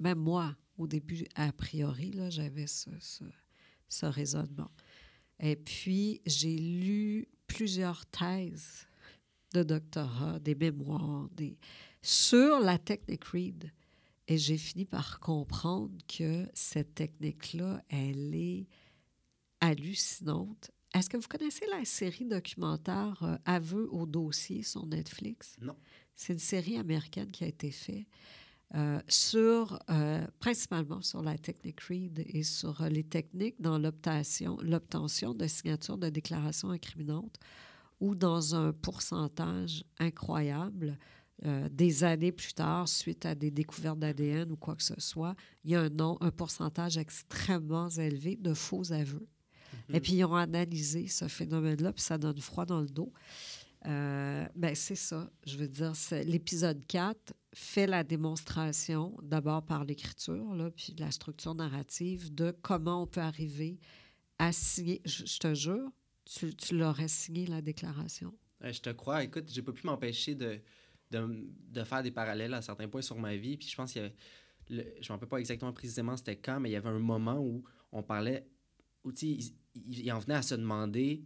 Même 0.00 0.18
moi, 0.18 0.56
au 0.76 0.86
début, 0.88 1.24
a 1.36 1.52
priori, 1.52 2.10
là, 2.10 2.30
j'avais 2.30 2.66
ce, 2.66 2.90
ce- 3.00 3.22
ce 3.88 4.06
raisonnement. 4.06 4.70
Et 5.40 5.56
puis, 5.56 6.20
j'ai 6.26 6.56
lu 6.56 7.28
plusieurs 7.46 8.06
thèses 8.06 8.86
de 9.54 9.62
doctorat, 9.62 10.38
des 10.38 10.54
mémoires, 10.54 11.28
des, 11.30 11.56
sur 12.02 12.60
la 12.60 12.78
technique 12.78 13.24
Reed. 13.24 13.72
Et 14.28 14.38
j'ai 14.38 14.58
fini 14.58 14.84
par 14.84 15.18
comprendre 15.18 15.96
que 16.06 16.46
cette 16.54 16.94
technique-là, 16.94 17.82
elle 17.88 18.34
est 18.34 18.68
hallucinante. 19.60 20.70
Est-ce 20.94 21.08
que 21.10 21.16
vous 21.16 21.26
connaissez 21.28 21.66
la 21.66 21.84
série 21.84 22.26
documentaire 22.26 23.20
euh, 23.22 23.36
Aveux 23.44 23.88
au 23.92 24.06
dossier 24.06 24.62
sur 24.62 24.86
Netflix? 24.86 25.56
Non. 25.60 25.76
C'est 26.14 26.32
une 26.32 26.38
série 26.38 26.76
américaine 26.76 27.30
qui 27.30 27.44
a 27.44 27.46
été 27.48 27.70
faite 27.70 28.06
euh, 28.74 29.00
sur, 29.08 29.78
euh, 29.90 30.24
principalement 30.38 31.02
sur 31.02 31.22
la 31.22 31.36
technique 31.36 31.80
Reed 31.80 32.24
et 32.26 32.42
sur 32.44 32.80
euh, 32.82 32.88
les 32.88 33.02
techniques 33.04 33.60
dans 33.60 33.78
l'obtention, 33.78 34.56
de 35.34 35.46
signatures 35.46 35.98
de 35.98 36.08
déclarations 36.08 36.70
incriminantes 36.70 37.36
où 38.00 38.14
dans 38.14 38.54
un 38.54 38.72
pourcentage 38.72 39.84
incroyable, 39.98 40.96
euh, 41.46 41.68
des 41.70 42.04
années 42.04 42.32
plus 42.32 42.52
tard, 42.54 42.88
suite 42.88 43.26
à 43.26 43.34
des 43.34 43.50
découvertes 43.50 43.98
d'ADN 43.98 44.52
ou 44.52 44.56
quoi 44.56 44.76
que 44.76 44.82
ce 44.82 44.98
soit, 45.00 45.34
il 45.64 45.70
y 45.72 45.74
a 45.74 45.80
un, 45.82 45.88
nom, 45.88 46.16
un 46.20 46.30
pourcentage 46.30 46.96
extrêmement 46.96 47.88
élevé 47.88 48.36
de 48.36 48.54
faux 48.54 48.92
aveux. 48.92 49.26
Et 49.92 50.00
puis, 50.00 50.12
ils 50.14 50.24
ont 50.24 50.34
analysé 50.34 51.08
ce 51.08 51.26
phénomène-là, 51.28 51.92
puis 51.92 52.02
ça 52.02 52.18
donne 52.18 52.38
froid 52.38 52.66
dans 52.66 52.80
le 52.80 52.88
dos. 52.88 53.12
Euh, 53.86 54.46
ben, 54.54 54.74
c'est 54.74 54.94
ça. 54.94 55.30
Je 55.46 55.56
veux 55.56 55.68
dire, 55.68 55.96
c'est- 55.96 56.24
l'épisode 56.24 56.84
4 56.86 57.32
fait 57.52 57.86
la 57.86 58.04
démonstration, 58.04 59.16
d'abord 59.22 59.64
par 59.64 59.84
l'écriture, 59.84 60.70
puis 60.76 60.94
la 60.98 61.10
structure 61.10 61.54
narrative, 61.54 62.34
de 62.34 62.52
comment 62.62 63.02
on 63.02 63.06
peut 63.06 63.20
arriver 63.20 63.78
à 64.38 64.52
signer. 64.52 65.02
Je, 65.04 65.38
te 65.38 65.54
jure, 65.54 65.90
tu, 66.24 66.76
l'aurais 66.76 67.08
signé, 67.08 67.46
la 67.46 67.60
déclaration. 67.60 68.32
Ouais, 68.60 68.72
je 68.72 68.80
te 68.80 68.90
crois. 68.90 69.24
Écoute, 69.24 69.48
j'ai 69.48 69.62
pas 69.62 69.72
pu 69.72 69.86
m'empêcher 69.86 70.34
de, 70.34 70.60
de, 71.10 71.48
de 71.70 71.84
faire 71.84 72.02
des 72.02 72.10
parallèles 72.10 72.54
à 72.54 72.62
certains 72.62 72.88
points 72.88 73.02
sur 73.02 73.18
ma 73.18 73.36
vie. 73.36 73.56
Puis 73.56 73.68
je 73.68 73.76
pense 73.76 73.92
qu'il 73.92 74.12
je 74.68 74.76
ne 74.76 74.82
me 74.82 75.08
rappelle 75.08 75.28
pas 75.28 75.38
exactement 75.38 75.72
précisément 75.72 76.16
c'était 76.16 76.36
quand, 76.36 76.60
mais 76.60 76.68
il 76.68 76.72
y 76.72 76.76
avait 76.76 76.88
un 76.88 76.98
moment 76.98 77.38
où 77.40 77.64
on 77.90 78.02
parlait. 78.02 78.46
Où, 79.02 79.10
il- 79.22 79.52
il 79.74 80.12
en 80.12 80.18
venait 80.18 80.34
à 80.34 80.42
se 80.42 80.54
demander 80.54 81.24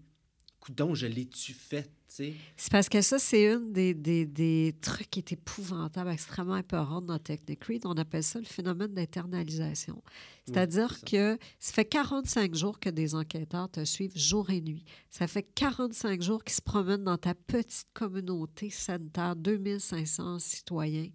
Coudon, 0.64 0.94
je 0.94 1.06
l'ai-tu 1.06 1.52
fait, 1.52 1.82
tu 1.82 1.90
sais? 2.08 2.34
C'est 2.56 2.72
parce 2.72 2.88
que 2.88 3.02
ça, 3.02 3.18
c'est 3.18 3.52
une 3.52 3.70
des, 3.70 3.92
des, 3.92 4.24
des 4.24 4.74
trucs 4.80 5.10
qui 5.10 5.18
est 5.18 5.32
épouvantable, 5.32 6.08
extrêmement 6.10 6.56
épeurant 6.56 7.02
dans 7.02 7.18
Technic 7.18 7.62
Read. 7.64 7.84
On 7.84 7.92
appelle 7.92 8.22
ça 8.22 8.38
le 8.38 8.46
phénomène 8.46 8.94
d'internalisation. 8.94 10.02
C'est-à-dire 10.46 11.02
que 11.02 11.38
ça 11.60 11.74
fait 11.74 11.84
45 11.84 12.54
jours 12.54 12.80
que 12.80 12.88
des 12.88 13.14
enquêteurs 13.14 13.70
te 13.70 13.84
suivent 13.84 14.16
jour 14.16 14.48
et 14.48 14.62
nuit. 14.62 14.86
Ça 15.10 15.26
fait 15.26 15.42
45 15.42 16.22
jours 16.22 16.42
qu'ils 16.42 16.56
se 16.56 16.62
promènent 16.62 17.04
dans 17.04 17.18
ta 17.18 17.34
petite 17.34 17.88
communauté 17.92 18.70
sanitaire, 18.70 19.36
2500 19.36 20.38
citoyens, 20.38 21.10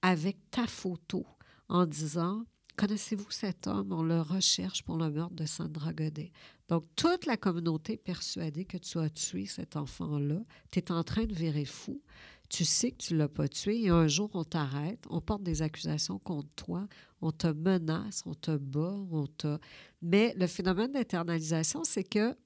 avec 0.00 0.38
ta 0.50 0.66
photo 0.66 1.26
en 1.68 1.84
disant 1.84 2.46
Connaissez-vous 2.76 3.30
cet 3.30 3.68
homme? 3.68 3.90
On 3.90 4.02
le 4.02 4.20
recherche 4.20 4.82
pour 4.82 4.98
le 4.98 5.10
meurtre 5.10 5.34
de 5.34 5.46
Sandra 5.46 5.94
Godet. 5.94 6.30
Donc, 6.68 6.84
toute 6.96 7.26
la 7.26 7.36
communauté 7.36 7.94
est 7.94 7.96
persuadée 7.96 8.64
que 8.64 8.76
tu 8.76 8.98
as 8.98 9.08
tué 9.08 9.46
cet 9.46 9.76
enfant-là. 9.76 10.40
Tu 10.70 10.80
es 10.80 10.90
en 10.90 11.04
train 11.04 11.24
de 11.24 11.34
virer 11.34 11.64
fou. 11.64 12.02
Tu 12.48 12.64
sais 12.64 12.92
que 12.92 12.98
tu 12.98 13.14
ne 13.14 13.18
l'as 13.18 13.28
pas 13.28 13.48
tué 13.48 13.82
et 13.82 13.88
un 13.88 14.06
jour, 14.06 14.30
on 14.34 14.44
t'arrête, 14.44 15.04
on 15.10 15.20
porte 15.20 15.42
des 15.42 15.62
accusations 15.62 16.18
contre 16.18 16.48
toi, 16.54 16.86
on 17.20 17.32
te 17.32 17.48
menace, 17.48 18.22
on 18.24 18.34
te 18.34 18.56
bat, 18.56 18.94
on 19.10 19.26
te... 19.26 19.58
Mais 20.00 20.32
le 20.36 20.46
phénomène 20.46 20.92
d'internalisation, 20.92 21.82
c'est 21.82 22.04
que 22.04 22.36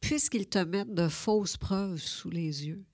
puisqu'ils 0.00 0.48
te 0.48 0.58
mettent 0.58 0.94
de 0.94 1.08
fausses 1.08 1.56
preuves 1.56 2.00
sous 2.00 2.30
les 2.30 2.66
yeux, 2.66 2.84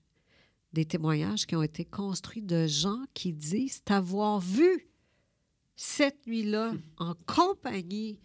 des 0.73 0.85
témoignages 0.85 1.45
qui 1.45 1.55
ont 1.55 1.63
été 1.63 1.85
construits 1.85 2.41
de 2.41 2.67
gens 2.67 3.03
qui 3.13 3.31
disent 3.33 3.83
t'avoir 3.83 4.39
vu 4.39 4.89
cette 5.75 6.25
nuit-là 6.27 6.73
en 6.97 7.13
compagnie 7.25 8.19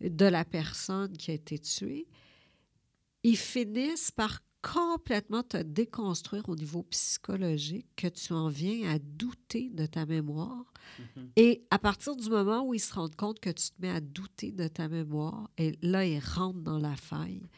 de 0.00 0.26
la 0.26 0.44
personne 0.44 1.16
qui 1.16 1.30
a 1.30 1.34
été 1.34 1.58
tuée, 1.58 2.06
ils 3.22 3.36
finissent 3.36 4.10
par 4.10 4.40
complètement 4.62 5.42
te 5.42 5.56
déconstruire 5.56 6.48
au 6.48 6.56
niveau 6.56 6.82
psychologique, 6.84 7.86
que 7.96 8.08
tu 8.08 8.32
en 8.32 8.48
viens 8.48 8.90
à 8.90 8.98
douter 8.98 9.70
de 9.70 9.86
ta 9.86 10.04
mémoire. 10.04 10.72
Mhm. 10.98 11.30
Et 11.36 11.64
à 11.70 11.78
partir 11.78 12.14
du 12.16 12.28
moment 12.28 12.66
où 12.66 12.74
ils 12.74 12.80
se 12.80 12.92
rendent 12.92 13.16
compte 13.16 13.40
que 13.40 13.50
tu 13.50 13.70
te 13.70 13.80
mets 13.80 13.90
à 13.90 14.00
douter 14.00 14.52
de 14.52 14.68
ta 14.68 14.88
mémoire, 14.88 15.50
et 15.56 15.78
là, 15.82 16.04
ils 16.04 16.18
rentrent 16.20 16.60
dans 16.60 16.78
la 16.78 16.96
faille 16.96 17.48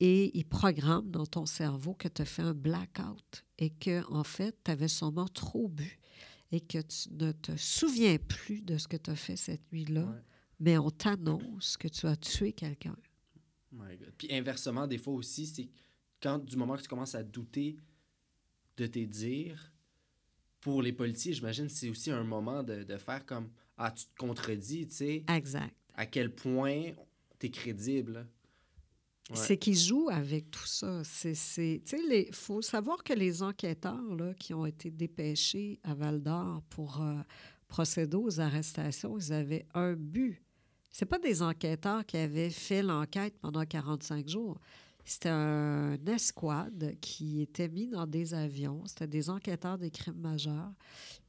et 0.00 0.36
ils 0.38 0.46
programment 0.46 1.10
dans 1.10 1.26
ton 1.26 1.44
cerveau 1.44 1.92
que 1.94 2.08
tu 2.08 2.22
as 2.22 2.24
fait 2.24 2.42
un 2.42 2.54
blackout 2.54 3.44
et 3.58 3.70
que, 3.70 4.10
en 4.10 4.24
fait, 4.24 4.56
tu 4.64 4.70
avais 4.70 4.88
sûrement 4.88 5.28
trop 5.28 5.68
bu 5.68 5.98
et 6.50 6.60
que 6.60 6.78
tu 6.78 7.12
ne 7.12 7.32
te 7.32 7.52
souviens 7.56 8.16
plus 8.16 8.62
de 8.62 8.78
ce 8.78 8.88
que 8.88 8.96
tu 8.96 9.10
as 9.10 9.16
fait 9.16 9.36
cette 9.36 9.70
nuit-là, 9.72 10.04
Ouais. 10.06 10.22
Mais 10.60 10.78
on 10.78 10.90
t'annonce 10.90 11.76
que 11.76 11.88
tu 11.88 12.06
as 12.06 12.16
tué 12.16 12.52
quelqu'un. 12.52 12.96
My 13.72 13.96
God. 13.96 14.12
Puis 14.16 14.32
inversement, 14.32 14.86
des 14.86 14.98
fois 14.98 15.14
aussi, 15.14 15.46
c'est 15.46 15.68
quand 16.20 16.38
du 16.38 16.56
moment 16.56 16.76
que 16.76 16.82
tu 16.82 16.88
commences 16.88 17.14
à 17.14 17.22
douter 17.22 17.76
de 18.76 18.86
tes 18.86 19.06
dires, 19.06 19.72
pour 20.60 20.82
les 20.82 20.92
policiers, 20.92 21.32
j'imagine 21.32 21.68
c'est 21.68 21.88
aussi 21.88 22.10
un 22.10 22.24
moment 22.24 22.62
de, 22.62 22.82
de 22.82 22.96
faire 22.96 23.24
comme 23.24 23.50
Ah, 23.76 23.90
tu 23.92 24.06
te 24.06 24.16
contredis, 24.16 24.88
tu 24.88 24.94
sais, 24.96 25.24
Exact. 25.28 25.74
à 25.94 26.06
quel 26.06 26.34
point 26.34 26.92
t'es 27.38 27.50
crédible. 27.50 28.26
Ouais. 29.30 29.36
C'est 29.36 29.58
qu'ils 29.58 29.76
jouent 29.78 30.08
avec 30.08 30.50
tout 30.50 30.66
ça. 30.66 31.02
C'est, 31.04 31.82
tu 31.84 31.96
il 32.10 32.34
faut 32.34 32.62
savoir 32.62 33.04
que 33.04 33.12
les 33.12 33.42
enquêteurs 33.42 34.14
là, 34.16 34.32
qui 34.34 34.54
ont 34.54 34.64
été 34.64 34.90
dépêchés 34.90 35.78
à 35.82 35.94
Val 35.94 36.22
d'Or 36.22 36.62
pour 36.70 37.02
euh, 37.02 37.20
procéder 37.68 38.16
aux 38.16 38.40
arrestations, 38.40 39.18
ils 39.18 39.32
avaient 39.32 39.66
un 39.74 39.92
but. 39.94 40.42
C'est 40.90 41.06
pas 41.06 41.18
des 41.18 41.42
enquêteurs 41.42 42.04
qui 42.04 42.16
avaient 42.16 42.50
fait 42.50 42.82
l'enquête 42.82 43.38
pendant 43.40 43.64
45 43.64 44.28
jours. 44.28 44.58
C'était 45.04 45.30
un 45.30 45.96
escouade 46.06 46.96
qui 47.00 47.40
était 47.40 47.68
mis 47.68 47.88
dans 47.88 48.06
des 48.06 48.34
avions. 48.34 48.82
C'était 48.86 49.06
des 49.06 49.30
enquêteurs 49.30 49.78
des 49.78 49.90
crimes 49.90 50.20
majeurs. 50.20 50.72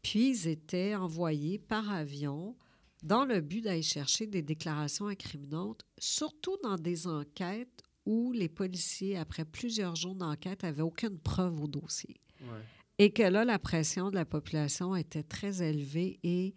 Puis, 0.01 0.31
ils 0.31 0.47
étaient 0.47 0.95
envoyés 0.95 1.59
par 1.59 1.89
avion 1.89 2.57
dans 3.03 3.23
le 3.23 3.39
but 3.39 3.61
d'aller 3.61 3.81
chercher 3.81 4.27
des 4.27 4.41
déclarations 4.41 5.07
incriminantes, 5.07 5.85
surtout 5.97 6.57
dans 6.61 6.75
des 6.75 7.07
enquêtes 7.07 7.83
où 8.05 8.33
les 8.33 8.49
policiers, 8.49 9.17
après 9.17 9.45
plusieurs 9.45 9.95
jours 9.95 10.15
d'enquête, 10.15 10.63
n'avaient 10.63 10.81
aucune 10.81 11.17
preuve 11.17 11.61
au 11.61 11.67
dossier. 11.67 12.19
Ouais. 12.41 12.63
Et 12.97 13.11
que 13.11 13.23
là, 13.23 13.45
la 13.45 13.59
pression 13.59 14.09
de 14.09 14.15
la 14.15 14.25
population 14.25 14.93
était 14.95 15.23
très 15.23 15.61
élevée 15.61 16.19
et 16.23 16.53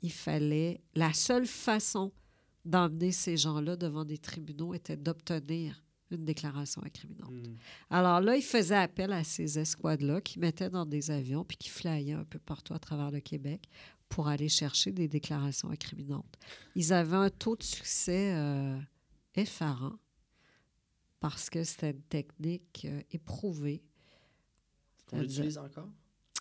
il 0.00 0.12
fallait. 0.12 0.80
La 0.94 1.12
seule 1.12 1.46
façon 1.46 2.12
d'emmener 2.64 3.12
ces 3.12 3.36
gens-là 3.36 3.76
devant 3.76 4.04
des 4.04 4.18
tribunaux 4.18 4.74
était 4.74 4.96
d'obtenir 4.96 5.82
une 6.10 6.24
déclaration 6.24 6.82
incriminante. 6.84 7.32
Mm. 7.32 7.56
Alors 7.90 8.20
là, 8.20 8.36
ils 8.36 8.42
faisaient 8.42 8.76
appel 8.76 9.12
à 9.12 9.24
ces 9.24 9.58
escouades-là 9.58 10.20
qui 10.20 10.38
mettaient 10.38 10.68
dans 10.70 10.84
des 10.86 11.10
avions 11.10 11.44
puis 11.44 11.56
qui 11.56 11.70
flyaient 11.70 12.12
un 12.12 12.24
peu 12.24 12.38
partout 12.38 12.74
à 12.74 12.78
travers 12.78 13.10
le 13.10 13.20
Québec 13.20 13.68
pour 14.08 14.28
aller 14.28 14.50
chercher 14.50 14.92
des 14.92 15.08
déclarations 15.08 15.70
incriminantes. 15.70 16.36
Ils 16.74 16.92
avaient 16.92 17.16
un 17.16 17.30
taux 17.30 17.56
de 17.56 17.62
succès 17.62 18.34
euh, 18.34 18.78
effarant 19.34 19.94
parce 21.18 21.48
que 21.48 21.64
c'était 21.64 21.92
une 21.92 22.02
technique 22.02 22.84
euh, 22.84 23.00
éprouvée. 23.10 23.82
On 25.12 25.16
C'est-à-dire- 25.16 25.28
l'utilise 25.28 25.58
encore? 25.58 25.88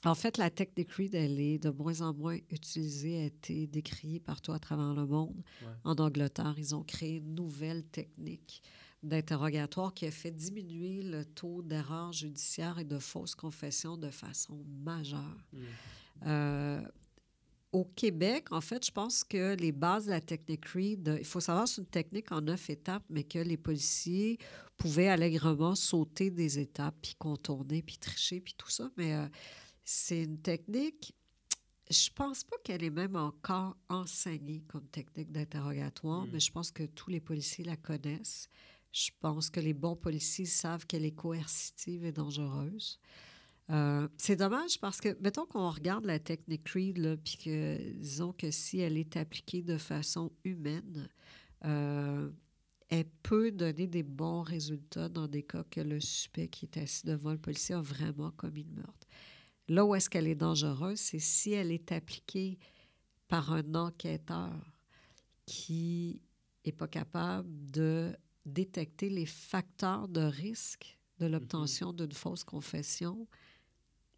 En 0.03 0.15
fait, 0.15 0.37
la 0.37 0.49
technique 0.49 0.91
Reed, 0.93 1.13
elle 1.13 1.39
est 1.39 1.59
de 1.59 1.69
moins 1.69 2.01
en 2.01 2.13
moins 2.13 2.37
utilisée, 2.49 3.13
elle 3.13 3.23
a 3.23 3.25
été 3.27 3.67
décriée 3.67 4.19
partout 4.19 4.51
à 4.51 4.59
travers 4.59 4.93
le 4.93 5.05
monde. 5.05 5.43
Ouais. 5.61 5.67
En 5.83 5.95
Angleterre, 5.95 6.55
ils 6.57 6.73
ont 6.73 6.83
créé 6.83 7.17
une 7.17 7.35
nouvelle 7.35 7.83
technique 7.83 8.63
d'interrogatoire 9.03 9.93
qui 9.93 10.05
a 10.05 10.11
fait 10.11 10.31
diminuer 10.31 11.01
le 11.03 11.25
taux 11.25 11.61
d'erreurs 11.61 12.13
judiciaires 12.13 12.79
et 12.79 12.83
de 12.83 12.99
fausses 12.99 13.35
confessions 13.35 13.97
de 13.97 14.09
façon 14.09 14.63
majeure. 14.83 15.45
Mm. 15.53 15.59
Euh, 16.27 16.81
au 17.71 17.85
Québec, 17.85 18.51
en 18.51 18.61
fait, 18.61 18.85
je 18.85 18.91
pense 18.91 19.23
que 19.23 19.55
les 19.55 19.71
bases 19.71 20.05
de 20.05 20.11
la 20.11 20.21
technique 20.21 20.65
READ, 20.65 21.17
il 21.19 21.25
faut 21.25 21.39
savoir 21.39 21.67
c'est 21.67 21.81
une 21.81 21.87
technique 21.87 22.31
en 22.31 22.41
neuf 22.41 22.69
étapes, 22.69 23.03
mais 23.09 23.23
que 23.23 23.39
les 23.39 23.57
policiers 23.57 24.37
pouvaient 24.77 25.07
allègrement 25.07 25.73
sauter 25.73 26.29
des 26.29 26.59
étapes, 26.59 26.95
puis 27.01 27.15
contourner, 27.17 27.81
puis 27.81 27.97
tricher, 27.97 28.41
puis 28.41 28.53
tout 28.57 28.69
ça. 28.69 28.91
Mais 28.97 29.13
euh, 29.13 29.25
c'est 29.91 30.23
une 30.23 30.37
technique, 30.37 31.13
je 31.89 32.09
pense 32.15 32.45
pas 32.45 32.55
qu'elle 32.63 32.81
est 32.81 32.89
même 32.89 33.17
encore 33.17 33.75
enseignée 33.89 34.63
comme 34.69 34.87
technique 34.87 35.33
d'interrogatoire, 35.33 36.25
Mm. 36.25 36.29
mais 36.31 36.39
je 36.39 36.49
pense 36.49 36.71
que 36.71 36.83
tous 36.83 37.09
les 37.09 37.19
policiers 37.19 37.65
la 37.65 37.75
connaissent. 37.75 38.47
Je 38.93 39.09
pense 39.19 39.49
que 39.49 39.59
les 39.59 39.73
bons 39.73 39.97
policiers 39.97 40.45
savent 40.45 40.85
qu'elle 40.85 41.03
est 41.03 41.15
coercitive 41.15 42.05
et 42.05 42.13
dangereuse. 42.13 42.99
Euh, 43.69 44.07
c'est 44.17 44.37
dommage 44.37 44.79
parce 44.79 45.01
que, 45.01 45.17
mettons 45.21 45.45
qu'on 45.45 45.69
regarde 45.69 46.05
la 46.05 46.19
technique 46.19 46.73
là, 46.95 47.17
puis 47.17 47.37
que, 47.37 47.91
disons 47.93 48.31
que 48.31 48.49
si 48.49 48.79
elle 48.79 48.97
est 48.97 49.17
appliquée 49.17 49.61
de 49.61 49.77
façon 49.77 50.31
humaine, 50.45 51.09
euh, 51.65 52.29
elle 52.87 53.09
peut 53.23 53.51
donner 53.51 53.87
des 53.87 54.03
bons 54.03 54.41
résultats 54.41 55.09
dans 55.09 55.27
des 55.27 55.43
cas 55.43 55.65
que 55.69 55.81
le 55.81 55.99
suspect 55.99 56.47
qui 56.47 56.65
est 56.65 56.77
assis 56.77 57.05
devant 57.05 57.31
le 57.31 57.37
policier 57.37 57.75
a 57.75 57.81
vraiment 57.81 58.31
commis 58.31 58.63
le 58.63 58.75
meurtre. 58.81 59.07
Là 59.67 59.85
où 59.85 59.95
est-ce 59.95 60.09
qu'elle 60.09 60.27
est 60.27 60.35
dangereuse, 60.35 60.99
c'est 60.99 61.19
si 61.19 61.53
elle 61.53 61.71
est 61.71 61.91
appliquée 61.91 62.59
par 63.27 63.53
un 63.53 63.75
enquêteur 63.75 64.51
qui 65.45 66.21
n'est 66.65 66.71
pas 66.71 66.87
capable 66.87 67.49
de 67.71 68.15
détecter 68.45 69.09
les 69.09 69.25
facteurs 69.25 70.07
de 70.07 70.21
risque 70.21 70.97
de 71.19 71.27
l'obtention 71.27 71.93
d'une 71.93 72.11
fausse 72.11 72.43
confession, 72.43 73.27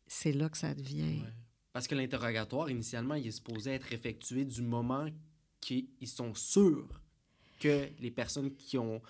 c'est 0.07 0.31
là 0.31 0.49
que 0.49 0.57
ça 0.57 0.73
devient. 0.73 1.21
Ouais. 1.21 1.33
Parce 1.73 1.87
que 1.87 1.95
l'interrogatoire, 1.95 2.69
initialement, 2.69 3.15
il 3.15 3.27
est 3.27 3.31
supposé 3.31 3.71
être 3.71 3.91
effectué 3.93 4.45
du 4.45 4.61
moment 4.61 5.07
qu'ils 5.59 5.87
sont 6.05 6.33
sûrs 6.35 7.01
que 7.59 7.89
les 7.99 8.11
personnes 8.11 8.53
qui 8.55 8.77
ont, 8.77 9.01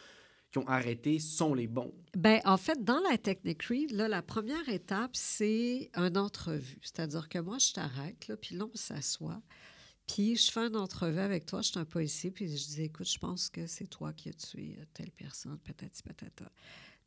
qui 0.53 0.59
ont 0.59 0.67
arrêté 0.67 1.19
sont 1.19 1.55
les 1.55 1.67
bons. 1.67 1.93
Ben, 2.15 2.39
en 2.45 2.57
fait, 2.57 2.81
dans 2.83 3.01
la 3.09 3.17
technique 3.17 3.63
READ, 3.63 3.91
là, 3.91 4.07
la 4.07 4.21
première 4.21 4.69
étape, 4.69 5.15
c'est 5.15 5.89
une 5.95 6.17
entrevue. 6.17 6.77
C'est-à-dire 6.83 7.27
que 7.27 7.39
moi, 7.39 7.57
je 7.57 7.73
t'arrête, 7.73 8.27
là, 8.27 8.37
puis 8.37 8.55
là, 8.55 8.65
on 8.71 8.77
s'assoit. 8.77 9.41
Puis 10.07 10.35
je 10.35 10.51
fais 10.51 10.67
une 10.67 10.75
entrevue 10.75 11.19
avec 11.19 11.47
toi, 11.47 11.61
je 11.61 11.69
suis 11.69 11.79
un 11.79 11.85
policier, 11.85 12.29
puis 12.29 12.47
je 12.55 12.67
dis, 12.67 12.83
écoute, 12.83 13.09
je 13.09 13.17
pense 13.17 13.49
que 13.49 13.65
c'est 13.65 13.87
toi 13.87 14.13
qui 14.13 14.29
as 14.29 14.33
tué 14.33 14.77
euh, 14.79 14.85
telle 14.93 15.11
personne, 15.11 15.57
patati 15.57 16.03
patata. 16.03 16.51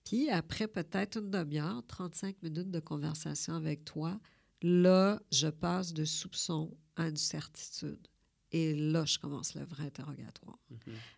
Puis 0.04 0.30
après 0.30 0.66
peut-être 0.66 1.18
une 1.18 1.30
demi-heure, 1.30 1.82
35 1.86 2.42
minutes 2.42 2.70
de 2.70 2.80
conversation 2.80 3.54
avec 3.54 3.84
toi, 3.84 4.18
là, 4.62 5.20
je 5.30 5.48
passe 5.48 5.92
de 5.92 6.04
soupçon 6.04 6.76
à 6.96 7.08
une 7.08 7.16
certitude. 7.16 8.08
Et 8.52 8.74
là, 8.74 9.04
je 9.04 9.18
commence 9.18 9.54
le 9.54 9.64
vrai 9.64 9.84
interrogatoire. 9.84 10.58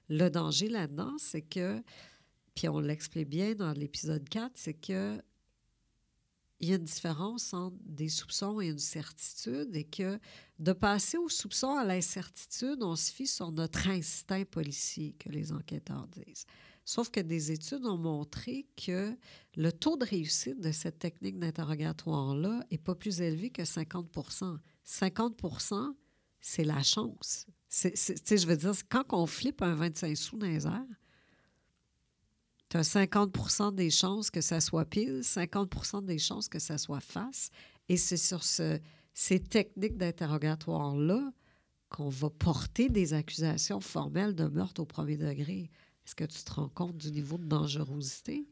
Le 0.08 0.28
danger 0.28 0.68
là-dedans, 0.68 1.14
c'est 1.18 1.42
que, 1.42 1.82
puis 2.58 2.68
on 2.68 2.80
l'explique 2.80 3.28
bien 3.28 3.54
dans 3.54 3.72
l'épisode 3.72 4.28
4, 4.28 4.50
c'est 4.56 4.74
que 4.74 5.22
il 6.58 6.68
y 6.68 6.72
a 6.72 6.74
une 6.74 6.82
différence 6.82 7.54
entre 7.54 7.76
des 7.84 8.08
soupçons 8.08 8.60
et 8.60 8.66
une 8.66 8.80
certitude 8.80 9.76
et 9.76 9.84
que 9.84 10.18
de 10.58 10.72
passer 10.72 11.18
au 11.18 11.28
soupçon 11.28 11.76
à 11.76 11.84
l'incertitude, 11.84 12.82
on 12.82 12.96
se 12.96 13.12
fie 13.12 13.28
sur 13.28 13.52
notre 13.52 13.86
instinct 13.86 14.44
policier, 14.44 15.14
que 15.20 15.28
les 15.28 15.52
enquêteurs 15.52 16.08
disent. 16.08 16.46
Sauf 16.84 17.10
que 17.10 17.20
des 17.20 17.52
études 17.52 17.86
ont 17.86 17.96
montré 17.96 18.66
que 18.74 19.16
le 19.54 19.70
taux 19.70 19.96
de 19.96 20.04
réussite 20.04 20.60
de 20.60 20.72
cette 20.72 20.98
technique 20.98 21.38
d'interrogatoire-là 21.38 22.64
n'est 22.72 22.78
pas 22.78 22.96
plus 22.96 23.20
élevé 23.20 23.50
que 23.50 23.62
50% 23.62 24.58
50% 24.84 25.94
c'est 26.40 26.64
la 26.64 26.82
chance. 26.82 27.46
C'est, 27.68 27.94
je 27.94 28.46
veux 28.48 28.56
dire, 28.56 28.72
quand 28.88 29.04
on 29.12 29.26
flippe 29.26 29.62
un 29.62 29.76
25 29.76 30.16
sous 30.16 30.38
dans 30.38 30.46
tu 32.68 32.76
as 32.76 32.82
50% 32.82 33.74
des 33.74 33.90
chances 33.90 34.30
que 34.30 34.40
ça 34.40 34.60
soit 34.60 34.84
pile, 34.84 35.20
50% 35.22 36.04
des 36.04 36.18
chances 36.18 36.48
que 36.48 36.58
ça 36.58 36.76
soit 36.78 37.00
face. 37.00 37.50
Et 37.88 37.96
c'est 37.96 38.16
sur 38.18 38.44
ce- 38.44 38.78
ces 39.14 39.40
techniques 39.40 39.96
d'interrogatoire-là 39.96 41.32
qu'on 41.88 42.08
va 42.10 42.28
porter 42.30 42.88
des 42.90 43.14
accusations 43.14 43.80
formelles 43.80 44.34
de 44.34 44.44
meurtre 44.44 44.82
au 44.82 44.84
premier 44.86 45.16
degré. 45.16 45.70
Est-ce 46.06 46.14
que 46.14 46.24
tu 46.24 46.42
te 46.44 46.52
rends 46.52 46.68
compte 46.68 46.96
du 46.98 47.10
niveau 47.10 47.38
de 47.38 47.46
dangerosité? 47.46 48.46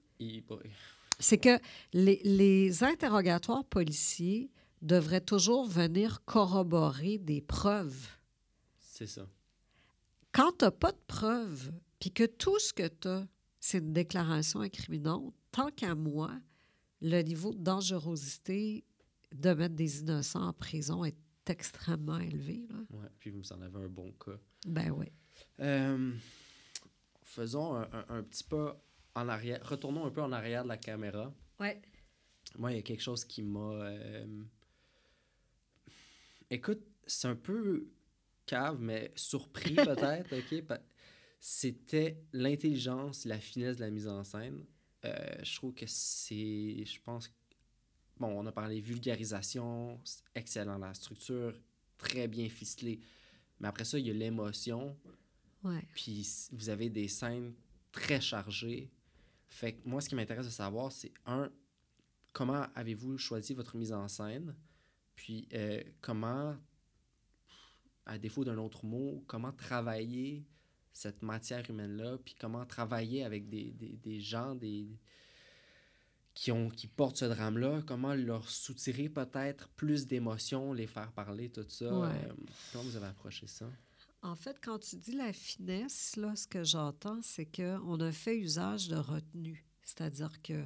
C'est 1.18 1.38
que 1.38 1.58
les, 1.92 2.20
les 2.24 2.82
interrogatoires 2.84 3.64
policiers 3.64 4.50
devraient 4.82 5.20
toujours 5.20 5.66
venir 5.66 6.24
corroborer 6.24 7.18
des 7.18 7.40
preuves. 7.42 8.08
C'est 8.78 9.06
ça. 9.06 9.26
Quand 10.32 10.52
tu 10.58 10.64
n'as 10.64 10.70
pas 10.70 10.92
de 10.92 11.00
preuves, 11.06 11.72
puis 11.98 12.10
que 12.12 12.24
tout 12.24 12.58
ce 12.58 12.72
que 12.72 12.88
tu 12.88 13.08
as, 13.08 13.26
c'est 13.68 13.78
une 13.78 13.92
déclaration 13.92 14.60
incriminante, 14.60 15.34
tant 15.50 15.72
qu'à 15.72 15.96
moi, 15.96 16.30
le 17.00 17.20
niveau 17.22 17.52
de 17.52 17.58
dangerosité 17.62 18.84
de 19.34 19.52
mettre 19.54 19.74
des 19.74 19.98
innocents 20.00 20.46
en 20.46 20.52
prison 20.52 21.04
est 21.04 21.16
extrêmement 21.48 22.18
élevé. 22.18 22.68
Ouais. 22.90 23.08
Puis 23.18 23.30
vous 23.30 23.52
en 23.52 23.60
avez 23.60 23.78
un 23.84 23.88
bon 23.88 24.12
cas. 24.24 24.38
Ben 24.68 24.90
oui. 24.92 25.06
Euh, 25.58 26.14
faisons 27.24 27.74
un, 27.74 27.88
un- 27.92 28.06
un 28.18 28.22
petit 28.22 28.44
pas 28.44 28.80
en 29.16 29.28
arrière. 29.28 29.60
Retournons 29.68 30.06
un 30.06 30.10
peu 30.12 30.22
en 30.22 30.30
arrière 30.30 30.62
de 30.62 30.68
la 30.68 30.76
caméra. 30.78 31.34
Ouais. 31.58 31.82
Moi, 32.56 32.70
il 32.70 32.76
y 32.76 32.78
a 32.78 32.82
quelque 32.82 33.02
chose 33.02 33.24
qui 33.24 33.42
m'a. 33.42 33.58
euh, 33.82 34.44
Écoute, 36.50 36.82
c'est 37.06 37.26
un 37.28 37.34
peu 37.34 37.88
cave, 38.46 38.78
mais 38.80 39.12
surpris 39.16 39.74
peut-être, 39.74 40.32
OK? 40.38 40.62
C'était 41.38 42.22
l'intelligence, 42.32 43.24
la 43.24 43.38
finesse 43.38 43.76
de 43.76 43.82
la 43.82 43.90
mise 43.90 44.08
en 44.08 44.24
scène. 44.24 44.64
Euh, 45.04 45.36
je 45.42 45.56
trouve 45.56 45.74
que 45.74 45.86
c'est. 45.86 46.84
Je 46.84 47.00
pense. 47.02 47.30
Bon, 48.18 48.28
on 48.28 48.46
a 48.46 48.52
parlé 48.52 48.80
vulgarisation, 48.80 50.00
excellent. 50.34 50.78
La 50.78 50.94
structure, 50.94 51.58
très 51.98 52.28
bien 52.28 52.48
ficelée. 52.48 53.00
Mais 53.60 53.68
après 53.68 53.84
ça, 53.84 53.98
il 53.98 54.06
y 54.06 54.10
a 54.10 54.14
l'émotion. 54.14 54.96
Ouais. 55.62 55.84
Puis 55.94 56.26
vous 56.52 56.68
avez 56.68 56.88
des 56.88 57.08
scènes 57.08 57.54
très 57.92 58.20
chargées. 58.20 58.90
Fait 59.48 59.74
que 59.74 59.88
moi, 59.88 60.00
ce 60.00 60.08
qui 60.08 60.14
m'intéresse 60.14 60.46
de 60.46 60.50
savoir, 60.50 60.92
c'est 60.92 61.12
un, 61.24 61.50
comment 62.32 62.66
avez-vous 62.74 63.18
choisi 63.18 63.54
votre 63.54 63.76
mise 63.76 63.92
en 63.92 64.08
scène? 64.08 64.54
Puis 65.14 65.48
euh, 65.54 65.82
comment, 66.00 66.56
à 68.04 68.18
défaut 68.18 68.44
d'un 68.44 68.58
autre 68.58 68.84
mot, 68.84 69.24
comment 69.26 69.52
travailler 69.52 70.46
cette 70.96 71.22
matière 71.22 71.68
humaine-là? 71.68 72.18
Puis 72.24 72.34
comment 72.40 72.64
travailler 72.64 73.22
avec 73.22 73.48
des, 73.48 73.70
des, 73.72 73.98
des 74.02 74.20
gens, 74.20 74.54
des 74.54 74.88
qui, 76.34 76.52
ont, 76.52 76.68
qui 76.68 76.86
portent 76.86 77.16
ce 77.16 77.24
drame-là, 77.24 77.82
comment 77.86 78.14
leur 78.14 78.48
soutirer 78.48 79.08
peut-être 79.08 79.68
plus 79.70 80.06
d'émotions, 80.06 80.72
les 80.72 80.86
faire 80.86 81.10
parler, 81.12 81.48
tout 81.50 81.64
ça. 81.68 81.92
Ouais. 81.98 82.08
Euh, 82.08 82.32
comment 82.72 82.84
vous 82.84 82.96
avez 82.96 83.06
approché 83.06 83.46
ça? 83.46 83.70
En 84.22 84.36
fait, 84.36 84.58
quand 84.62 84.78
tu 84.78 84.96
dis 84.96 85.12
la 85.12 85.32
finesse, 85.32 86.16
là, 86.16 86.34
ce 86.36 86.46
que 86.46 86.64
j'entends, 86.64 87.20
c'est 87.22 87.46
qu'on 87.46 88.00
a 88.00 88.12
fait 88.12 88.36
usage 88.36 88.88
de 88.88 88.96
retenue. 88.96 89.64
C'est-à-dire 89.82 90.42
que 90.42 90.64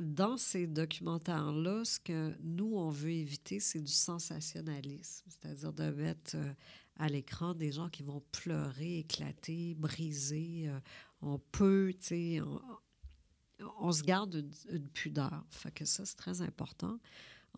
dans 0.00 0.36
ces 0.36 0.66
documentaires-là, 0.66 1.84
ce 1.84 2.00
que 2.00 2.34
nous, 2.42 2.74
on 2.76 2.90
veut 2.90 3.12
éviter, 3.12 3.60
c'est 3.60 3.80
du 3.80 3.92
sensationnalisme. 3.92 5.24
C'est-à-dire 5.28 5.72
de 5.72 5.90
mettre 5.90 6.36
euh, 6.36 6.52
à 6.96 7.08
l'écran 7.08 7.54
des 7.54 7.72
gens 7.72 7.88
qui 7.88 8.02
vont 8.02 8.22
pleurer, 8.32 8.98
éclater, 8.98 9.74
briser. 9.74 10.64
euh, 10.68 10.80
on 11.22 11.38
peut, 11.38 11.92
tu 12.00 12.06
sais, 12.06 12.40
on, 13.78 13.92
se 13.92 14.02
garde 14.02 14.34
une, 14.34 14.76
une 14.76 14.88
pudeur. 14.88 15.44
Fait 15.50 15.70
que 15.70 15.84
ça, 15.84 16.04
c'est 16.04 16.16
très 16.16 16.42
important. 16.42 16.98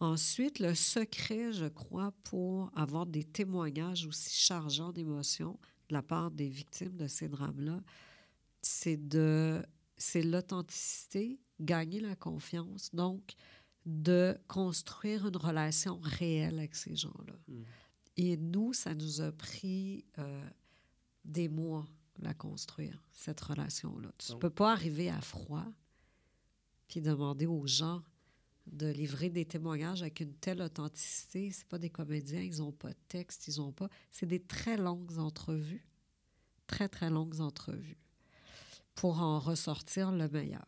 Ensuite, 0.00 0.60
le 0.60 0.74
secret, 0.74 1.52
je 1.52 1.66
crois, 1.66 2.12
pour 2.22 2.70
avoir 2.74 3.06
des 3.06 3.24
témoignages 3.24 4.06
aussi 4.06 4.34
chargeants 4.34 4.92
d'émotions 4.92 5.58
de 5.88 5.94
la 5.94 6.02
part 6.02 6.30
des 6.30 6.48
victimes 6.48 6.96
de 6.96 7.08
ces 7.08 7.28
drames-là, 7.28 7.80
c'est 8.62 9.08
de 9.08 9.62
c'est 9.96 10.22
l'authenticité, 10.22 11.40
gagner 11.60 12.00
la 12.00 12.14
confiance, 12.14 12.94
donc 12.94 13.34
de 13.84 14.38
construire 14.46 15.26
une 15.26 15.36
relation 15.36 15.98
réelle 16.00 16.58
avec 16.58 16.76
ces 16.76 16.94
gens-là. 16.94 17.34
Mm. 17.48 17.62
Et 18.18 18.36
nous, 18.36 18.72
ça 18.74 18.94
nous 18.94 19.20
a 19.22 19.32
pris 19.32 20.04
euh, 20.18 20.44
des 21.24 21.48
mois 21.48 21.86
la 22.20 22.34
construire, 22.34 23.00
cette 23.12 23.40
relation-là. 23.40 24.10
Tu 24.18 24.32
ne 24.32 24.38
peux 24.38 24.50
pas 24.50 24.72
arriver 24.72 25.08
à 25.08 25.20
froid 25.20 25.64
puis 26.88 27.00
demander 27.00 27.46
aux 27.46 27.66
gens 27.66 28.02
de 28.66 28.88
livrer 28.88 29.30
des 29.30 29.44
témoignages 29.44 30.02
avec 30.02 30.18
une 30.20 30.34
telle 30.34 30.60
authenticité. 30.60 31.50
C'est 31.52 31.68
pas 31.68 31.78
des 31.78 31.90
comédiens, 31.90 32.40
ils 32.42 32.58
n'ont 32.58 32.72
pas 32.72 32.88
de 32.90 32.98
texte, 33.08 33.46
ils 33.46 33.58
n'ont 33.60 33.70
pas. 33.72 33.88
C'est 34.10 34.26
des 34.26 34.40
très 34.42 34.76
longues 34.76 35.16
entrevues, 35.18 35.86
très 36.66 36.88
très 36.88 37.08
longues 37.08 37.40
entrevues, 37.40 37.96
pour 38.96 39.20
en 39.20 39.38
ressortir 39.38 40.10
le 40.10 40.28
meilleur. 40.28 40.66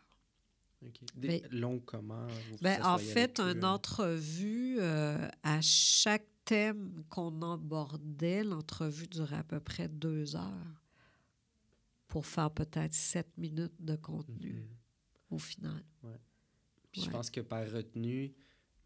OK. 0.87 1.01
Des 1.17 1.29
Mais- 1.29 1.43
longs 1.51 1.81
comment? 1.81 2.27
vous- 2.27 2.59
Ben, 2.63 2.81
en 2.85 2.97
fait, 2.97 3.41
une 3.41 3.65
euh, 3.65 3.69
entrevue, 3.69 4.77
euh, 4.81 5.29
à 5.43 5.61
chaque 5.61 6.25
thèmes 6.51 7.05
qu'on 7.09 7.43
abordait, 7.43 8.43
l'entrevue 8.43 9.07
durait 9.07 9.37
à 9.37 9.45
peu 9.45 9.61
près 9.61 9.89
deux 9.89 10.35
heures 10.35 10.83
pour 12.09 12.27
faire 12.27 12.51
peut-être 12.51 12.93
sept 12.93 13.29
minutes 13.39 13.75
de 13.79 13.95
contenu 13.95 14.55
Mhm. 14.55 14.69
au 15.31 15.39
final. 15.39 15.85
Puis 16.91 17.03
je 17.03 17.11
pense 17.11 17.31
que 17.31 17.41
par 17.41 17.71
retenue, 17.71 18.35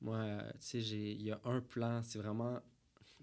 moi, 0.02 0.42
tu 0.60 0.82
sais, 0.82 1.12
il 1.14 1.22
y 1.22 1.30
a 1.30 1.40
un 1.44 1.60
plan, 1.62 2.02
c'est 2.02 2.18
vraiment. 2.18 2.60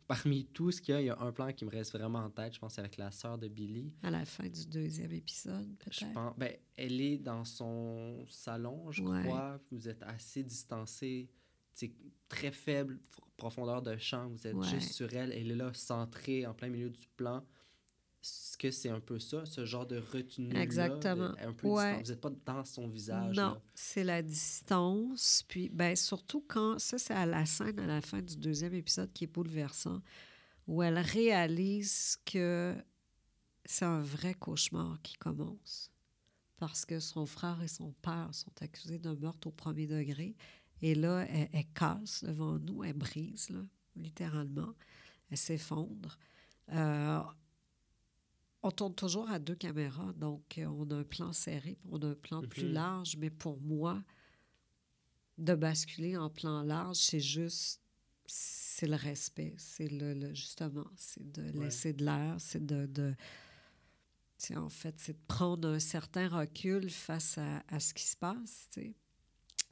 Parmi 0.08 0.46
tout 0.48 0.72
ce 0.72 0.82
qu'il 0.82 0.94
y 0.96 0.98
a, 0.98 1.02
il 1.02 1.06
y 1.06 1.10
a 1.10 1.20
un 1.22 1.32
plan 1.32 1.54
qui 1.54 1.64
me 1.64 1.70
reste 1.70 1.92
vraiment 1.94 2.20
en 2.20 2.30
tête. 2.32 2.56
Je 2.56 2.60
pense 2.60 2.72
que 2.72 2.76
c'est 2.76 2.82
avec 2.82 2.98
la 2.98 3.12
sœur 3.12 3.38
de 3.38 3.48
Billy. 3.48 3.94
À 4.02 4.10
la 4.10 4.26
fin 4.26 4.50
du 4.50 4.66
deuxième 4.66 5.12
épisode, 5.14 5.70
Je 5.92 6.00
peut-être. 6.02 6.14
pense, 6.14 6.36
ben, 6.38 6.54
elle 6.76 7.00
est 7.00 7.18
dans 7.20 7.46
son 7.46 8.26
salon, 8.28 8.92
je 8.92 9.04
Ouais. 9.04 9.22
crois. 9.24 9.60
Vous 9.72 9.88
êtes 9.88 10.02
assez 10.04 10.44
distancé, 10.44 11.30
c'est 11.30 11.41
très 12.30 12.52
faible 12.52 13.00
profondeur 13.38 13.82
de 13.82 13.98
champ. 13.98 14.28
Vous 14.30 14.46
êtes 14.48 14.56
Ouais. 14.56 14.68
juste 14.68 14.94
sur 14.94 15.12
elle. 15.14 15.32
Elle 15.32 15.52
est 15.52 15.56
là, 15.56 15.74
centrée 15.74 16.46
en 16.46 16.54
plein 16.54 16.70
milieu 16.70 16.90
du 16.90 17.08
plan. 17.18 17.44
Est-ce 18.24 18.56
que 18.56 18.70
c'est 18.70 18.90
un 18.90 19.00
peu 19.00 19.18
ça, 19.18 19.46
ce 19.48 19.66
genre 19.66 19.88
de 19.88 19.98
retenue 19.98 20.56
Exactement. 20.56 21.34
Un 21.40 21.54
peu 21.54 21.68
Ouais. 21.68 22.00
Vous 22.04 22.10
n'êtes 22.12 22.22
pas 22.22 22.30
dans 22.46 22.64
son 22.64 22.88
visage. 22.88 23.36
Non, 23.36 23.60
c'est 23.74 24.04
la 24.04 24.22
distance. 24.22 25.44
Puis, 25.48 25.70
ben, 25.70 25.96
surtout 25.96 26.46
quand, 26.48 26.78
ça, 26.80 27.00
c'est 27.00 27.16
à 27.16 27.26
la 27.26 27.48
scène 27.48 27.80
à 27.80 27.88
la 27.88 28.00
fin 28.02 28.22
du 28.22 28.38
deuxième 28.38 28.76
épisode 28.76 29.12
qui 29.12 29.24
est 29.24 29.28
bouleversant, 29.28 30.02
où 30.68 30.84
elle 30.84 31.00
réalise 31.00 32.18
que 32.24 32.76
c'est 33.66 33.86
un 33.86 34.02
vrai 34.02 34.36
cauchemar 34.36 35.02
qui 35.02 35.16
commence. 35.16 35.90
Parce 36.58 36.86
que 36.86 37.00
son 37.00 37.26
frère 37.26 37.60
et 37.64 37.68
son 37.68 37.92
père 38.04 38.30
sont 38.34 38.54
accusés 38.62 39.00
d'un 39.00 39.16
meurtre 39.16 39.48
au 39.48 39.52
premier 39.52 39.88
degré. 39.88 40.36
Et 40.82 40.96
là, 40.96 41.26
elle, 41.30 41.50
elle 41.54 41.72
casse 41.74 42.24
devant 42.24 42.58
nous, 42.60 42.84
elle 42.84 42.94
brise, 42.94 43.50
là, 43.50 43.62
littéralement. 43.96 44.74
Elle 45.30 45.38
s'effondre. 45.38 46.18
Euh, 46.72 47.22
on 48.64 48.72
tourne 48.72 48.94
toujours 48.96 49.30
à 49.30 49.40
deux 49.40 49.56
caméras, 49.56 50.14
donc 50.14 50.60
on 50.64 50.90
a 50.92 50.96
un 50.96 51.04
plan 51.04 51.34
serré, 51.34 51.78
on 51.90 52.00
a 52.02 52.08
un 52.10 52.16
plan 52.16 52.42
plus 52.48 52.62
large, 52.72 53.16
mais 53.18 53.30
pour 53.32 53.60
moi, 53.62 54.04
de 55.38 55.56
basculer 55.56 56.16
en 56.18 56.30
plan 56.30 56.62
large, 56.64 56.98
c'est 56.98 57.20
juste, 57.20 57.82
c'est 58.28 58.88
le 58.88 58.96
respect, 58.96 59.56
c'est 59.58 59.88
le, 59.88 60.14
le- 60.14 60.34
justement, 60.36 60.86
c'est 60.96 61.32
de 61.32 61.42
laisser 61.60 61.94
de 61.94 62.06
l'air, 62.06 62.36
c'est 62.40 62.64
de, 62.64 63.16
en 64.56 64.70
fait, 64.70 64.96
c'est 65.00 65.14
de 65.14 65.26
prendre 65.28 65.68
un 65.70 65.80
certain 65.80 66.28
recul 66.28 66.90
face 66.90 67.38
à, 67.38 67.64
à 67.68 67.80
ce 67.80 67.94
qui 67.94 68.04
se 68.04 68.16
passe, 68.18 68.68
tu 68.72 68.82
sais, 68.82 68.96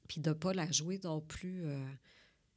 puis 0.09 0.19
de 0.19 0.33
pas 0.33 0.51
la 0.53 0.69
jouer 0.69 0.99
non 1.05 1.21
plus 1.21 1.63
euh, 1.63 1.85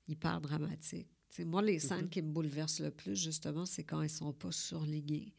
hyper 0.08 0.40
dramatique. 0.40 1.06
Moi, 1.38 1.62
les 1.62 1.78
scènes 1.78 2.02
Mhm. 2.06 2.10
qui 2.10 2.22
me 2.22 2.32
bouleversent 2.32 2.80
le 2.80 2.90
plus, 2.90 3.14
justement, 3.14 3.64
c'est 3.64 3.84
quand 3.84 4.02
elles 4.02 4.10
sont 4.10 4.32
pas 4.32 4.50
surlignées, 4.52 5.32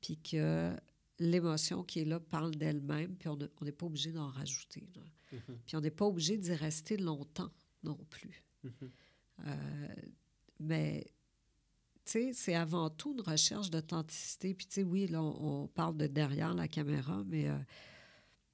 puis 0.00 0.16
que 0.18 0.74
l'émotion 1.18 1.84
qui 1.84 2.00
est 2.00 2.04
là 2.04 2.18
parle 2.20 2.54
d'elle-même, 2.56 3.14
puis 3.16 3.28
on 3.28 3.36
ne- 3.36 3.46
n'est 3.62 3.72
pas 3.72 3.86
obligé 3.86 4.10
d'en 4.12 4.28
rajouter. 4.28 4.88
Mhm, 5.32 5.40
Puis 5.66 5.76
on 5.76 5.80
n'est 5.80 5.90
pas 5.90 6.06
obligé 6.06 6.36
d'y 6.38 6.52
rester 6.54 6.96
longtemps 6.96 7.52
non 7.82 7.98
plus. 8.10 8.42
mhm. 8.64 8.72
Euh, 9.46 9.88
mais, 10.58 11.04
tu 12.04 12.12
sais, 12.12 12.30
c'est 12.32 12.54
avant 12.54 12.88
tout 12.90 13.12
une 13.12 13.20
recherche 13.20 13.70
d'authenticité. 13.70 14.54
Puis, 14.54 14.66
tu 14.66 14.74
sais, 14.74 14.82
oui, 14.82 15.06
là, 15.06 15.22
on, 15.22 15.62
on 15.64 15.68
parle 15.68 15.96
de 15.96 16.06
derrière 16.06 16.54
la 16.54 16.66
caméra, 16.68 17.22
mais 17.26 17.48
euh, 17.48 17.58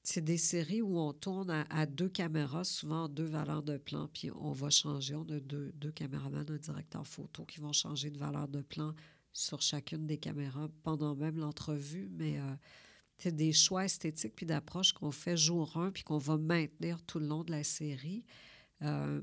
c'est 0.03 0.25
des 0.25 0.37
séries 0.37 0.83
où 0.83 0.99
on 0.99 1.13
tourne 1.13 1.65
à, 1.71 1.87
deux 1.87 2.09
caméras, 2.09 2.65
souvent 2.65 3.05
en 3.05 3.09
deux 3.09 3.25
valeurs 3.25 3.63
de 3.63 3.77
plan, 3.77 4.09
puis 4.13 4.31
on 4.33 4.53
va 4.53 4.69
changer. 4.69 5.15
On 5.15 5.29
a 5.31 5.39
deux, 5.39 5.93
caméramans, 5.95 6.45
un 6.49 6.57
directeur 6.57 7.07
photo 7.07 7.45
qui 7.45 7.61
vont 7.61 7.73
changer 7.73 8.11
de 8.11 8.19
valeur 8.19 8.49
de 8.49 8.63
plan 8.63 8.95
sur 9.33 9.63
chacune 9.63 10.07
des 10.07 10.19
caméras 10.19 10.69
pendant 10.83 11.15
même 11.15 11.39
l'entrevue, 11.39 12.11
mais 12.13 12.39
euh, 12.39 12.55
c'est 13.19 13.35
des 13.35 13.53
choix 13.53 13.85
esthétiques 13.85 14.35
puis 14.35 14.47
d'approche 14.47 14.93
qu'on 14.93 15.13
fait 15.13 15.37
jour 15.37 15.77
1 15.77 15.93
puis 15.93 16.03
qu'on 16.03 16.19
va 16.19 16.37
maintenir 16.37 17.01
tout 17.03 17.21
le 17.21 17.27
long 17.27 17.45
de 17.45 17.53
la 17.53 17.63
série. 17.63 18.25
Euh, 18.83 19.23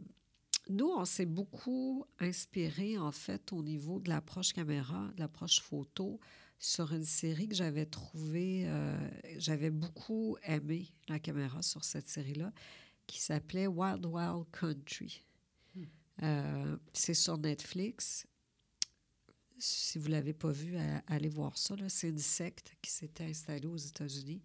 nous, 0.70 0.88
on 0.88 1.04
s'est 1.04 1.26
beaucoup 1.26 2.06
inspiré, 2.20 2.98
en 2.98 3.12
fait, 3.12 3.52
au 3.52 3.64
niveau 3.64 4.00
de 4.00 4.10
l'approche 4.10 4.54
caméra, 4.54 5.10
de 5.16 5.20
l'approche 5.20 5.60
photo, 5.62 6.20
sur 6.60 6.92
une 6.94 7.06
série 7.06 7.48
que 7.48 7.56
j'avais 7.56 7.86
trouvée, 7.86 8.64
euh, 8.68 9.10
j'avais 9.38 9.70
beaucoup 9.70 10.38
aimé 10.44 10.92
la 11.08 11.18
caméra 11.18 11.62
sur 11.62 11.84
cette 11.86 12.10
série-là, 12.10 12.52
qui 13.08 13.20
s'appelait 13.22 13.66
Wild 13.68 14.06
Wild 14.06 14.46
Country. 14.52 15.24
Euh, 16.22 16.78
c'est 16.94 17.14
sur 17.14 17.38
Netflix. 17.38 18.28
Si 19.58 19.98
vous 19.98 20.08
ne 20.08 20.12
l'avez 20.12 20.34
pas 20.34 20.52
vu, 20.52 20.78
à- 20.78 21.02
allez 21.08 21.30
voir 21.30 21.58
ça. 21.58 21.76
C'est 21.88 22.10
une 22.10 22.18
secte 22.18 22.74
qui 22.82 22.92
s'était 22.92 23.26
installée 23.26 23.66
aux 23.68 23.78
États-Unis. 23.78 24.42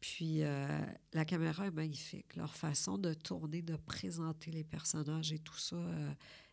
Puis 0.00 0.42
euh, 0.42 0.80
la 1.12 1.26
caméra 1.26 1.66
est 1.66 1.70
magnifique. 1.70 2.36
Leur 2.36 2.54
façon 2.54 2.96
de 2.96 3.12
tourner, 3.12 3.60
de 3.60 3.76
présenter 3.76 4.50
les 4.50 4.64
personnages 4.64 5.30
et 5.32 5.38
tout 5.38 5.58
ça, 5.58 5.76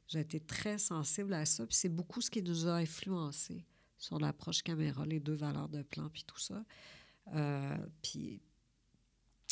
j'ai 0.09 0.19
été 0.19 0.41
très 0.41 0.77
sensible 0.77 1.33
à 1.33 1.45
ça. 1.45 1.65
Puis 1.65 1.77
c'est 1.77 1.89
beaucoup 1.89 2.19
ce 2.19 2.29
qui 2.29 2.41
nous 2.43 2.67
a 2.67 2.75
influencé 2.75 3.65
sur 3.97 4.19
l'approche 4.19 4.61
caméra, 4.63 5.05
les 5.05 5.19
deux 5.19 5.35
valeurs 5.35 5.69
de 5.69 5.81
plan, 5.83 6.09
puis 6.09 6.23
tout 6.25 6.39
ça. 6.39 6.63
Euh, 7.33 7.77
puis 8.01 8.41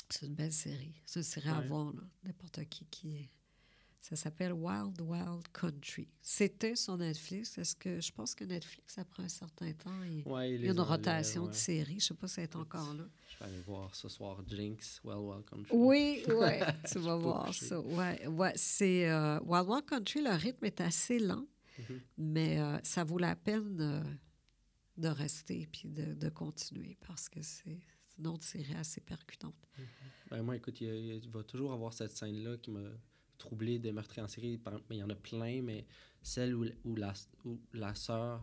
c'est 0.09 0.27
une 0.27 0.35
belle 0.35 0.53
série. 0.53 1.01
C'est 1.05 1.19
une 1.19 1.23
série 1.23 1.49
à 1.49 1.61
voir, 1.61 1.93
là. 1.93 2.01
n'importe 2.23 2.63
qui 2.69 2.85
qui... 2.85 3.29
Ça 4.01 4.15
s'appelle 4.15 4.53
Wild 4.53 5.01
Wild 5.01 5.47
Country. 5.51 6.07
C'était 6.21 6.75
sur 6.75 6.95
Netflix. 6.95 7.57
Est-ce 7.57 7.75
que 7.75 7.99
je 7.99 8.11
pense 8.11 8.35
que 8.35 8.43
Netflix, 8.43 8.99
après 8.99 9.23
un 9.23 9.27
certain 9.27 9.73
temps, 9.73 10.03
il, 10.03 10.21
Ouais, 10.27 10.53
il 10.53 10.61
y 10.61 10.67
a 10.67 10.71
une 10.71 10.77
les 10.77 10.81
rotation 10.83 11.45
ouais. 11.45 11.49
de 11.49 11.55
séries. 11.55 11.89
Je 11.93 11.95
ne 11.95 11.99
sais 12.09 12.13
pas 12.13 12.27
si 12.27 12.39
elle 12.39 12.43
est 12.43 12.55
encore 12.55 12.93
là. 12.93 13.05
Je 13.27 13.39
vais 13.39 13.45
aller 13.51 13.61
voir 13.61 13.95
ce 13.95 14.07
soir 14.07 14.43
Jinx, 14.47 15.01
Well 15.03 15.17
Well 15.17 15.43
Country. 15.43 15.75
Oui, 15.75 16.23
oui, 16.27 16.51
tu 16.87 16.99
vas 16.99 17.15
voir 17.15 17.51
ça. 17.51 17.81
Ouais, 17.81 18.27
ouais, 18.27 18.53
c'est 18.55 19.09
euh, 19.09 19.39
Wild 19.39 19.67
Wild 19.67 19.85
Country, 19.87 20.21
le 20.21 20.35
rythme 20.35 20.65
est 20.65 20.81
assez 20.81 21.17
lent, 21.17 21.47
Mhm. 21.79 22.01
mais 22.19 22.59
euh, 22.59 22.77
ça 22.83 23.03
vaut 23.03 23.17
la 23.17 23.35
peine 23.35 23.81
euh, 23.81 24.03
de 24.97 25.07
rester 25.07 25.67
puis 25.71 25.89
de, 25.89 26.13
de 26.13 26.29
continuer 26.29 26.97
parce 27.07 27.29
que 27.29 27.41
c'est 27.41 27.79
c'est 28.07 28.19
une 28.19 28.27
autre 28.27 28.45
série 28.45 28.73
assez 28.75 29.01
percutante. 29.01 29.55
Ben, 30.29 30.41
moi, 30.41 30.55
écoute, 30.55 30.79
il, 30.79 31.29
va 31.31 31.43
toujours 31.43 31.73
avoir 31.73 31.91
cette 31.93 32.15
scène-là 32.15 32.57
qui 32.57 32.71
m'a 32.71 32.89
troublé 33.37 33.77
de 33.77 33.91
meurtrier 33.91 34.21
en 34.23 34.27
série. 34.29 34.57
Mais 34.89 34.95
Il 34.95 34.99
y 34.99 35.03
en 35.03 35.09
a 35.09 35.15
plein, 35.15 35.61
mais 35.61 35.85
celle 36.21 36.55
où, 36.55 36.65
où 36.85 36.95
la, 36.95 37.13
où 37.43 37.59
la 37.73 37.93
sœur 37.93 38.41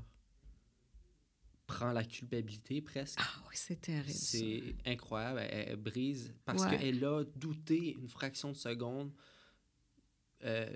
prend 1.67 1.93
la 1.93 2.05
culpabilité 2.05 2.83
presque. 2.83 3.19
Ah 3.23 3.43
oui, 3.49 3.55
c'est 3.55 3.81
terrible. 3.81 4.13
C'est 4.13 4.75
incroyable. 4.85 5.41
Elle, 5.51 5.69
elle 5.71 5.77
brise 5.77 6.35
parce 6.45 6.65
Ouais. 6.65 6.77
qu'elle 6.77 7.03
a 7.05 7.25
douté 7.35 7.95
une 7.95 8.09
fraction 8.09 8.51
de 8.53 8.57
seconde 8.57 9.11
euh, 10.45 10.69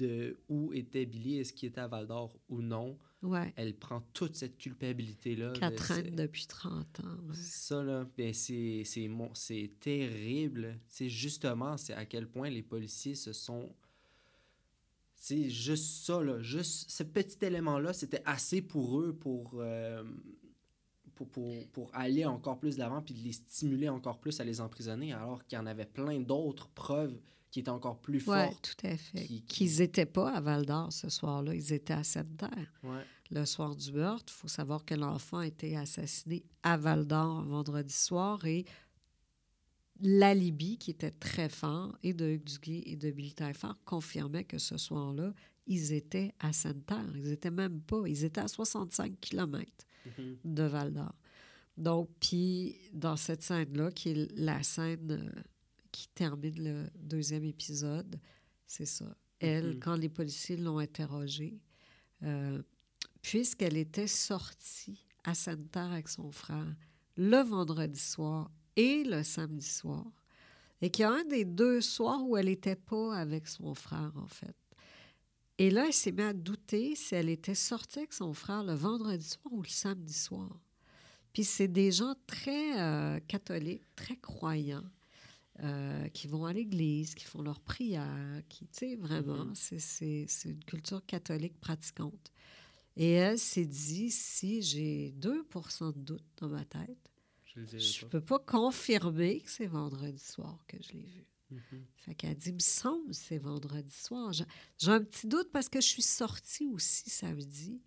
de 0.00 0.38
où 0.48 0.72
était 0.72 1.06
Billy, 1.06 1.38
est-ce 1.38 1.52
qu'il 1.52 1.68
était 1.68 1.80
à 1.80 1.88
Val 1.88 2.06
d'Or 2.06 2.36
ou 2.48 2.60
non. 2.62 2.98
Ouais, 3.22 3.52
Elle 3.56 3.74
prend 3.76 4.00
toute 4.14 4.34
cette 4.34 4.56
culpabilité-là. 4.56 5.52
qu'elle 5.52 5.74
traîne 5.74 6.16
depuis 6.16 6.46
30 6.46 7.00
ans. 7.00 7.18
ouais. 7.28 7.34
Ça, 7.34 7.82
là, 7.82 8.06
ben, 8.16 8.32
c'est, 8.32 8.82
c'est, 8.84 9.08
mon- 9.08 9.34
c'est 9.34 9.70
terrible. 9.78 10.78
C'est 10.88 11.08
justement, 11.10 11.76
c'est 11.76 11.92
à 11.94 12.06
quel 12.06 12.26
point 12.26 12.48
les 12.48 12.62
policiers 12.62 13.14
se 13.14 13.32
sont... 13.32 13.68
C'est 15.16 15.50
juste 15.50 16.04
ça, 16.06 16.22
là. 16.22 16.40
Juste 16.40 16.90
ce 16.90 17.02
petit 17.02 17.44
élément-là, 17.44 17.92
c'était 17.92 18.22
assez 18.24 18.62
pour 18.62 18.98
eux 19.00 19.12
pour, 19.12 19.52
euh, 19.56 20.02
pour, 21.14 21.28
pour, 21.28 21.68
pour 21.68 21.94
aller 21.94 22.24
encore 22.24 22.58
plus 22.58 22.76
de 22.76 22.80
l'avant 22.80 23.02
puis 23.02 23.12
de 23.12 23.20
les 23.20 23.32
stimuler 23.32 23.90
encore 23.90 24.18
plus 24.18 24.40
à 24.40 24.44
les 24.44 24.62
emprisonner, 24.62 25.12
alors 25.12 25.44
qu'il 25.44 25.58
y 25.58 25.60
en 25.60 25.66
avait 25.66 25.84
plein 25.84 26.20
d'autres 26.20 26.70
preuves 26.70 27.20
qui 27.50 27.60
étaient 27.60 27.68
encore 27.70 27.98
plus 28.00 28.18
Oui, 28.18 28.24
fortes. 28.24 28.76
tout 28.78 28.86
à 28.86 28.96
fait. 28.96 29.24
qui- 29.26 29.42
qui- 29.42 29.66
Qu'ils 29.66 29.78
n'étaient 29.78 30.06
pas 30.06 30.30
à 30.30 30.40
Val 30.40 30.64
d'Or 30.66 30.92
ce 30.92 31.08
soir-là, 31.08 31.54
ils 31.54 31.72
étaient 31.72 31.92
à 31.94 32.04
Sainte-Terre. 32.04 32.72
Ouais. 32.84 33.04
Le 33.32 33.44
soir 33.44 33.74
du 33.76 33.92
meurtre, 33.92 34.32
il 34.34 34.38
faut 34.40 34.48
savoir 34.48 34.84
que 34.84 34.94
l'enfant 34.94 35.38
a 35.38 35.46
été 35.46 35.76
assassiné 35.76 36.44
à 36.62 36.76
Val 36.76 37.06
d'Or 37.06 37.42
vendredi 37.44 37.92
soir 37.92 38.44
et 38.44 38.64
l'alibi 40.00 40.78
qui 40.78 40.90
était 40.92 41.10
très 41.10 41.48
fort 41.48 41.96
et 42.02 42.14
de 42.14 42.24
Hugues 42.26 42.44
Duguay 42.44 42.82
et 42.86 42.96
de 42.96 43.10
Billy 43.10 43.34
Taillefer 43.34 43.72
confirmait 43.84 44.44
que 44.44 44.58
ce 44.58 44.78
soir-là, 44.78 45.34
ils 45.66 45.92
étaient 45.92 46.32
à 46.40 46.52
Sainte-Terre. 46.52 47.04
Ils 47.16 47.32
étaient 47.32 47.50
même 47.50 47.80
pas, 47.82 48.02
ils 48.06 48.24
étaient 48.24 48.40
à 48.40 48.48
65 48.48 49.18
km 49.20 49.70
Mhm. 50.18 50.36
de 50.44 50.62
Val 50.62 50.92
d'Or. 50.94 51.14
Donc, 51.76 52.08
puis 52.20 52.76
dans 52.92 53.16
cette 53.16 53.42
scène-là, 53.42 53.90
qui 53.92 54.10
est 54.10 54.32
la 54.38 54.62
scène 54.62 55.10
euh, 55.12 55.42
qui 56.00 56.08
termine 56.14 56.62
le 56.64 56.86
deuxième 56.98 57.44
épisode, 57.44 58.18
c'est 58.66 58.86
ça. 58.86 59.14
Elle, 59.38 59.74
Mhm. 59.74 59.80
quand 59.80 59.96
les 59.96 60.08
policiers 60.08 60.56
l'ont 60.56 60.78
interrogée, 60.78 61.60
euh, 62.22 62.62
puisqu'elle 63.20 63.76
était 63.76 64.06
sortie 64.06 65.06
à 65.24 65.34
Sainte-Terre 65.34 65.92
avec 65.92 66.08
son 66.08 66.30
frère 66.30 66.74
le 67.16 67.42
vendredi 67.42 67.98
soir 68.00 68.50
et 68.76 69.04
le 69.04 69.22
samedi 69.22 69.66
soir, 69.68 70.06
et 70.80 70.90
qu'il 70.90 71.02
y 71.02 71.04
a 71.04 71.10
un 71.12 71.24
des 71.24 71.44
deux 71.44 71.82
soirs 71.82 72.22
où 72.26 72.34
elle 72.38 72.46
n'était 72.46 72.76
pas 72.76 73.14
avec 73.14 73.46
son 73.46 73.74
frère, 73.74 74.12
en 74.16 74.26
fait. 74.26 74.56
Et 75.58 75.70
là, 75.70 75.84
elle 75.86 75.92
s'est 75.92 76.12
mise 76.12 76.24
à 76.24 76.32
douter 76.32 76.94
si 76.96 77.14
elle 77.14 77.28
était 77.28 77.54
sortie 77.54 77.98
avec 77.98 78.14
son 78.14 78.32
frère 78.32 78.64
le 78.64 78.72
vendredi 78.72 79.26
soir 79.28 79.52
ou 79.52 79.60
le 79.60 79.68
samedi 79.68 80.14
soir. 80.14 80.48
Puis 81.34 81.44
c'est 81.44 81.68
des 81.68 81.92
gens 81.92 82.14
très 82.26 82.80
euh, 82.80 83.20
catholiques, 83.28 83.84
très 83.94 84.16
croyants, 84.16 84.88
euh, 85.62 86.08
qui 86.08 86.26
vont 86.26 86.46
à 86.46 86.52
l'église, 86.52 87.14
qui 87.14 87.24
font 87.24 87.42
leurs 87.42 87.60
prières, 87.60 88.42
qui, 88.48 88.66
tu 88.68 88.78
sais, 88.78 88.96
vraiment, 88.96 89.44
Mhm. 89.46 89.54
c'est- 89.54 90.26
c'est 90.28 90.48
une 90.48 90.64
culture 90.64 91.04
catholique 91.04 91.58
pratiquante. 91.60 92.32
Et 92.96 93.12
elle 93.12 93.38
s'est 93.38 93.66
dit, 93.66 94.10
si 94.10 94.62
j'ai 94.62 95.12
2 95.12 95.44
de 95.44 95.92
doute 96.00 96.24
dans 96.38 96.48
ma 96.48 96.64
tête, 96.64 97.10
Je 97.56 98.02
pas. 98.02 98.08
peux 98.08 98.20
pas 98.20 98.38
confirmer 98.38 99.40
que 99.40 99.50
c'est 99.50 99.66
vendredi 99.66 100.22
soir 100.22 100.64
que 100.66 100.76
je 100.82 100.92
l'ai 100.92 101.04
vu. 101.04 101.26
Mhm. 101.50 101.84
Fait 101.96 102.14
qu'elle 102.14 102.36
dit, 102.36 102.50
il 102.50 102.54
me 102.54 102.58
semble 102.60 103.12
c'est 103.12 103.38
vendredi 103.38 103.92
soir. 103.92 104.32
J'ai- 104.32 104.44
J'ai 104.78 104.92
un 104.92 105.02
petit 105.02 105.26
doute 105.26 105.50
parce 105.52 105.68
que 105.68 105.80
je 105.80 105.86
suis 105.86 106.02
sortie 106.02 106.68
aussi 106.68 107.10
samedi. 107.10 107.80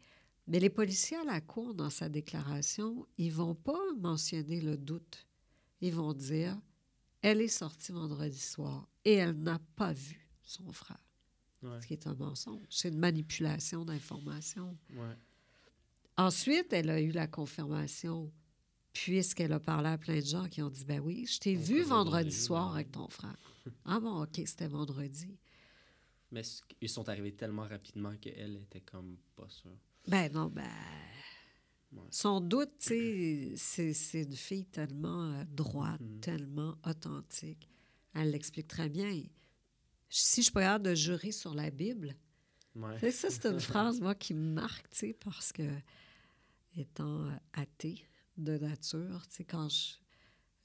Mais 0.48 0.60
les 0.60 0.70
policiers 0.70 1.16
à 1.18 1.24
la 1.24 1.40
cour, 1.40 1.74
dans 1.74 1.90
sa 1.90 2.10
déclaration, 2.10 3.08
ils 3.18 3.32
vont 3.32 3.56
pas 3.56 3.80
mentionner 3.98 4.60
le 4.60 4.76
doute. 4.78 5.26
Ils 5.80 5.94
vont 5.94 6.14
dire, 6.14 6.60
elle 7.24 7.42
est 7.42 7.48
sortie 7.48 7.92
vendredi 7.92 8.38
soir 8.40 8.88
et 9.04 9.14
elle 9.14 9.42
n'a 9.42 9.60
pas 9.76 9.94
vu 9.94 10.30
son 10.44 10.72
frère. 10.72 11.04
Ouais, 11.64 11.82
Ce 11.82 11.88
qui 11.88 11.94
est 11.94 12.06
un 12.06 12.14
mensonge. 12.14 12.66
C'est 12.70 12.90
une 12.90 13.00
manipulation 13.00 13.86
d'informations. 13.86 14.78
ouais. 14.92 15.16
Ensuite, 16.16 16.72
elle 16.74 16.92
a 16.92 17.02
eu 17.02 17.10
la 17.10 17.26
confirmation, 17.26 18.32
puisqu'elle 18.92 19.52
a 19.54 19.60
parlé 19.60 19.90
à 19.90 19.98
plein 19.98 20.20
de 20.20 20.26
gens 20.26 20.48
qui 20.48 20.62
ont 20.62 20.70
dit 20.70 20.86
Ben 20.86 21.00
oui, 21.00 21.26
je 21.26 21.40
t'ai 21.40 21.56
vu 21.56 21.82
vendredi 21.82 22.32
soir 22.32 22.76
avec 22.76 22.92
ton 22.92 23.08
frère. 23.10 23.36
ah 23.86 24.00
bon, 24.00 24.22
OK, 24.22 24.40
c'était 24.46 24.68
vendredi. 24.68 25.36
Mais 26.32 26.44
ils 26.82 26.90
sont 26.90 27.10
arrivés 27.10 27.34
tellement 27.34 27.68
rapidement 27.68 28.16
qu'elle 28.18 28.58
était 28.58 28.82
comme 28.82 29.18
pas 29.36 29.50
sûre. 29.50 29.72
Ben 30.08 30.32
non, 30.32 30.48
ben. 30.50 30.70
Ouais. 31.94 32.08
Son 32.12 32.40
doute, 32.42 32.74
c'est- 32.80 33.54
c'est 33.56 34.24
une 34.24 34.36
fille 34.36 34.66
tellement 34.66 35.32
euh, 35.34 35.44
droite, 35.52 36.02
Mhm. 36.02 36.20
tellement 36.20 36.76
authentique. 36.86 37.68
Elle 38.14 38.32
l'explique 38.32 38.68
très 38.68 38.90
bien. 38.90 39.24
Si 40.10 40.42
je 40.42 40.44
suis 40.46 40.52
pas 40.52 40.62
capable 40.62 40.86
de 40.90 40.96
jurer 40.96 41.32
sur 41.32 41.54
la 41.54 41.70
Bible, 41.72 42.16
Ouais. 42.76 43.12
Ça, 43.12 43.30
c'est 43.30 43.46
une 43.46 43.60
phrase, 43.60 44.02
moi, 44.02 44.16
qui 44.16 44.34
me 44.34 44.52
marque, 44.54 44.90
tu 44.90 44.98
sais, 44.98 45.14
parce 45.14 45.52
que, 45.52 45.70
étant 46.76 47.26
euh, 47.28 47.32
athée 47.54 48.04
de 48.36 48.58
nature, 48.58 49.28
tu 49.28 49.36
sais, 49.36 49.44
quand 49.46 49.70
je, 49.70 49.94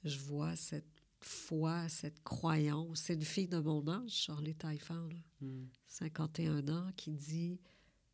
je 0.09 0.17
vois 0.17 0.55
cette 0.55 0.87
foi, 1.21 1.87
cette 1.87 2.23
croyance, 2.23 3.01
c'est 3.01 3.13
une 3.13 3.21
fille 3.23 3.47
de 3.47 3.59
mon 3.59 3.87
âge, 3.87 4.09
Charlie 4.11 4.55
Taillefer, 4.55 5.21
Mm. 5.41 5.65
51 5.87 6.67
ans, 6.69 6.89
qui 6.97 7.11
dit 7.11 7.59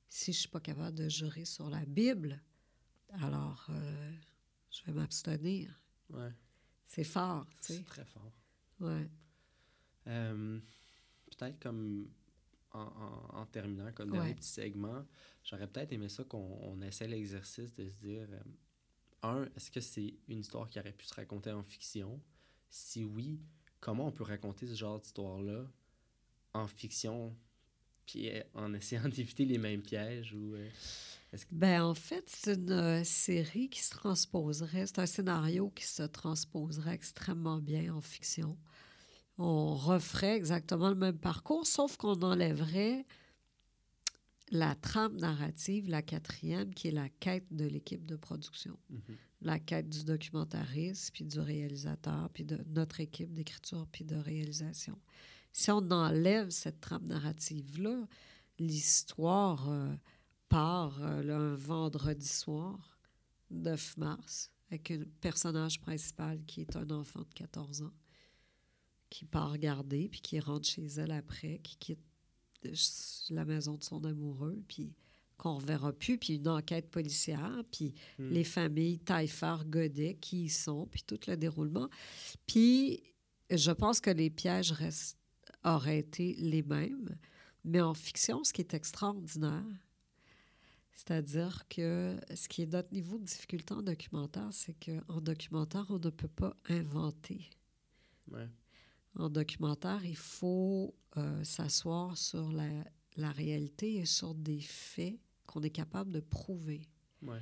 si 0.09 0.33
je 0.33 0.39
suis 0.39 0.49
pas 0.49 0.59
capable 0.59 0.97
de 0.97 1.07
jurer 1.07 1.45
sur 1.45 1.69
la 1.69 1.85
Bible, 1.85 2.41
alors 3.21 3.65
euh, 3.69 4.13
je 4.71 4.83
vais 4.85 4.93
m'abstenir. 4.93 5.79
Ouais. 6.09 6.31
C'est 6.85 7.03
fort, 7.03 7.45
tu 7.49 7.55
C'est 7.61 7.77
sais. 7.77 7.83
très 7.83 8.05
fort. 8.05 8.31
Ouais. 8.79 9.09
Euh, 10.07 10.59
peut-être 11.37 11.59
comme 11.59 12.07
en, 12.71 12.81
en- 12.81 13.37
en 13.41 13.45
terminant, 13.47 13.91
comme 13.93 14.11
Ouais. 14.11 14.17
dernier 14.19 14.35
petit 14.35 14.49
segment, 14.49 15.05
j'aurais 15.43 15.67
peut-être 15.67 15.91
aimé 15.93 16.09
ça 16.09 16.23
qu'on 16.25 16.59
on 16.61 16.81
essaie 16.81 17.07
l'exercice 17.07 17.73
de 17.73 17.89
se 17.89 17.95
dire 17.97 18.27
euh, 18.31 18.41
un, 19.23 19.45
est-ce 19.55 19.71
que 19.71 19.79
c'est 19.79 20.13
une 20.27 20.39
histoire 20.39 20.69
qui 20.69 20.79
aurait 20.79 20.91
pu 20.93 21.05
se 21.05 21.13
raconter 21.13 21.51
en 21.51 21.63
fiction? 21.63 22.21
Si 22.69 23.03
oui, 23.03 23.41
comment 23.79 24.07
on 24.07 24.11
peut 24.11 24.23
raconter 24.23 24.67
ce 24.67 24.75
genre 24.75 24.99
d'histoire-là 24.99 25.65
en 26.53 26.67
fiction 26.67 27.35
puis 28.05 28.29
euh, 28.29 28.41
en 28.53 28.73
essayant 28.73 29.07
d'éviter 29.09 29.45
les 29.45 29.57
mêmes 29.57 29.81
pièges 29.81 30.33
ou 30.33 30.55
euh, 30.55 30.69
Ben, 31.51 31.83
en 31.83 31.93
fait, 31.93 32.25
c'est 32.27 32.55
une 32.55 32.71
euh, 32.71 33.03
série 33.03 33.69
qui 33.69 33.81
se 33.81 33.91
transposerait, 33.91 34.85
c'est 34.87 34.99
un 34.99 35.05
scénario 35.05 35.69
qui 35.69 35.85
se 35.85 36.03
transposerait 36.03 36.93
extrêmement 36.93 37.59
bien 37.59 37.93
en 37.93 38.01
fiction. 38.01 38.57
On 39.37 39.75
referait 39.75 40.35
exactement 40.35 40.89
le 40.89 40.95
même 40.95 41.17
parcours, 41.17 41.67
sauf 41.67 41.97
qu'on 41.97 42.21
enlèverait 42.21 43.05
la 44.51 44.75
trame 44.75 45.17
narrative, 45.17 45.89
la 45.89 46.01
quatrième, 46.01 46.73
qui 46.73 46.87
est 46.87 46.91
la 46.91 47.09
quête 47.09 47.51
de 47.51 47.65
l'équipe 47.65 48.05
de 48.05 48.15
production, 48.15 48.77
mhm, 48.89 49.01
la 49.41 49.59
quête 49.59 49.89
du 49.89 50.05
documentariste, 50.05 51.11
puis 51.13 51.25
du 51.25 51.39
réalisateur, 51.39 52.29
puis 52.31 52.45
de 52.45 52.63
notre 52.67 53.01
équipe 53.01 53.33
d'écriture, 53.33 53.87
puis 53.91 54.05
de 54.05 54.15
réalisation. 54.15 54.97
Si 55.57 55.71
on 55.71 55.89
enlève 55.89 56.49
cette 56.49 56.81
trame 56.81 57.05
narrative-là, 57.05 58.09
l'histoire 58.59 59.69
euh, 59.69 59.95
part 60.49 61.01
euh, 61.01 61.23
là, 61.23 61.37
un 61.37 61.55
vendredi 61.55 62.27
soir, 62.27 62.99
9 63.51 63.95
mars, 63.95 64.51
avec 64.69 64.91
un 64.91 65.05
personnage 65.21 65.79
principal 65.79 66.43
qui 66.43 66.59
est 66.59 66.75
un 66.75 66.89
enfant 66.89 67.21
de 67.21 67.33
14 67.33 67.83
ans, 67.83 67.93
qui 69.09 69.23
part 69.23 69.53
regarder, 69.53 70.09
puis 70.09 70.19
qui 70.19 70.41
rentre 70.41 70.67
chez 70.67 70.87
elle 70.97 71.11
après, 71.11 71.59
qui 71.63 71.77
quitte 71.77 72.03
euh, 72.65 72.73
la 73.29 73.45
maison 73.45 73.77
de 73.77 73.83
son 73.85 74.03
amoureux, 74.03 74.61
puis 74.67 74.93
qu'on 75.37 75.55
ne 75.55 75.61
reverra 75.61 75.93
plus, 75.93 76.17
puis 76.17 76.35
une 76.35 76.49
enquête 76.49 76.91
policière, 76.91 77.63
puis 77.71 77.93
Hmm. 78.19 78.29
les 78.29 78.43
familles 78.43 78.99
Taillefer, 78.99 79.55
Godet, 79.67 80.17
qui 80.19 80.43
y 80.43 80.49
sont, 80.49 80.85
puis 80.87 81.03
tout 81.03 81.19
le 81.27 81.37
déroulement. 81.37 81.87
Puis 82.45 83.03
je 83.49 83.71
pense 83.71 84.01
que 84.01 84.09
les 84.09 84.29
pièges 84.29 84.73
restent, 84.73 85.17
auraient 85.65 85.99
été 85.99 86.35
les 86.35 86.63
mêmes, 86.63 87.17
mais 87.63 87.81
en 87.81 87.93
fiction, 87.93 88.43
ce 88.43 88.53
qui 88.53 88.61
est 88.61 88.73
extraordinaire, 88.73 89.65
c'est-à-dire 90.93 91.67
que 91.67 92.17
ce 92.33 92.47
qui 92.47 92.61
est 92.61 92.71
notre 92.71 92.93
niveau 92.93 93.17
de 93.17 93.25
difficulté 93.25 93.73
en 93.73 93.81
documentaire, 93.81 94.47
c'est 94.51 94.75
qu'en 94.79 95.19
documentaire, 95.19 95.85
on 95.89 95.99
ne 95.99 96.09
peut 96.09 96.29
pas 96.29 96.55
inventer. 96.69 97.49
ouais, 98.31 98.49
En 99.15 99.29
documentaire, 99.29 100.05
il 100.05 100.15
faut 100.15 100.95
euh, 101.17 101.43
s'asseoir 101.43 102.17
sur 102.17 102.49
la, 102.51 102.69
la 103.17 103.31
réalité 103.31 103.95
et 103.95 104.05
sur 104.05 104.33
des 104.35 104.61
faits 104.61 105.19
qu'on 105.45 105.63
est 105.63 105.69
capable 105.69 106.11
de 106.11 106.21
prouver. 106.21 106.81
ouais, 107.23 107.41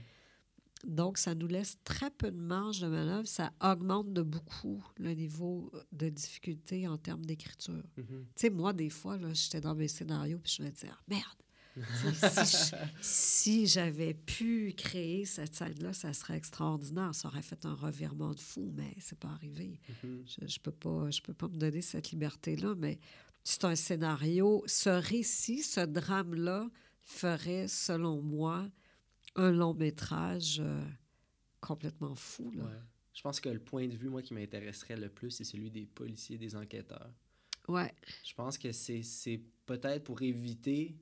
Donc, 0.85 1.17
ça 1.17 1.33
nous 1.33 1.47
laisse 1.47 1.77
très 1.83 2.09
peu 2.11 2.29
de 2.31 2.37
marge 2.37 2.81
de 2.81 2.87
manœuvre. 2.87 3.27
Ça 3.27 3.51
augmente 3.61 4.11
de 4.13 4.21
beaucoup 4.21 4.83
le 4.97 5.13
niveau 5.13 5.71
de 5.91 6.09
difficulté 6.09 6.87
en 6.87 6.97
termes 6.97 7.25
d'écriture. 7.25 7.83
mhm, 7.97 8.05
Tu 8.07 8.25
sais, 8.35 8.49
moi, 8.49 8.73
des 8.73 8.89
fois, 8.89 9.17
j'étais 9.33 9.61
dans 9.61 9.75
mes 9.75 9.87
scénarios 9.87 10.39
puis 10.39 10.53
je 10.57 10.63
me 10.63 10.69
disais, 10.69 10.89
Ah, 10.91 10.99
merde, 11.07 11.83
si 13.01 13.65
j'avais 13.67 14.13
pu 14.13 14.73
créer 14.77 15.25
cette 15.25 15.55
scène-là, 15.55 15.93
ça 15.93 16.13
serait 16.13 16.37
extraordinaire. 16.37 17.13
Ça 17.15 17.27
aurait 17.27 17.41
fait 17.41 17.65
un 17.65 17.73
revirement 17.73 18.33
de 18.33 18.39
fou, 18.39 18.71
mais 18.75 18.93
c'est 18.99 19.17
pas 19.17 19.29
arrivé. 19.29 19.79
mhm. 20.03 20.23
Je, 20.25 20.47
je 20.47 20.59
peux 20.59 20.71
pas, 20.71 21.09
je 21.11 21.21
peux 21.21 21.33
pas 21.33 21.47
me 21.47 21.57
donner 21.57 21.81
cette 21.81 22.11
liberté-là, 22.11 22.75
mais 22.77 22.99
c'est 23.43 23.65
un 23.65 23.75
scénario. 23.75 24.63
Ce 24.67 24.89
récit, 24.89 25.61
ce 25.63 25.81
drame-là, 25.81 26.69
ferait, 27.01 27.67
selon 27.67 28.21
moi, 28.21 28.67
un 29.35 29.51
long 29.51 29.73
métrage 29.73 30.59
euh, 30.59 30.83
complètement 31.61 32.15
fou. 32.15 32.51
Là. 32.51 32.63
Ouais. 32.63 32.79
Je 33.13 33.21
pense 33.21 33.39
que 33.39 33.49
le 33.49 33.59
point 33.59 33.87
de 33.87 33.95
vue, 33.95 34.09
moi, 34.09 34.21
qui 34.21 34.33
m'intéresserait 34.33 34.97
le 34.97 35.09
plus, 35.09 35.31
c'est 35.31 35.43
celui 35.43 35.69
des 35.69 35.85
policiers, 35.85 36.37
des 36.37 36.55
enquêteurs. 36.55 37.11
Ouais, 37.67 37.93
Je 38.25 38.33
pense 38.33 38.57
que 38.57 38.71
c'est 38.71 39.41
peut-être 39.65 40.03
pour 40.03 40.21
éviter 40.21 40.97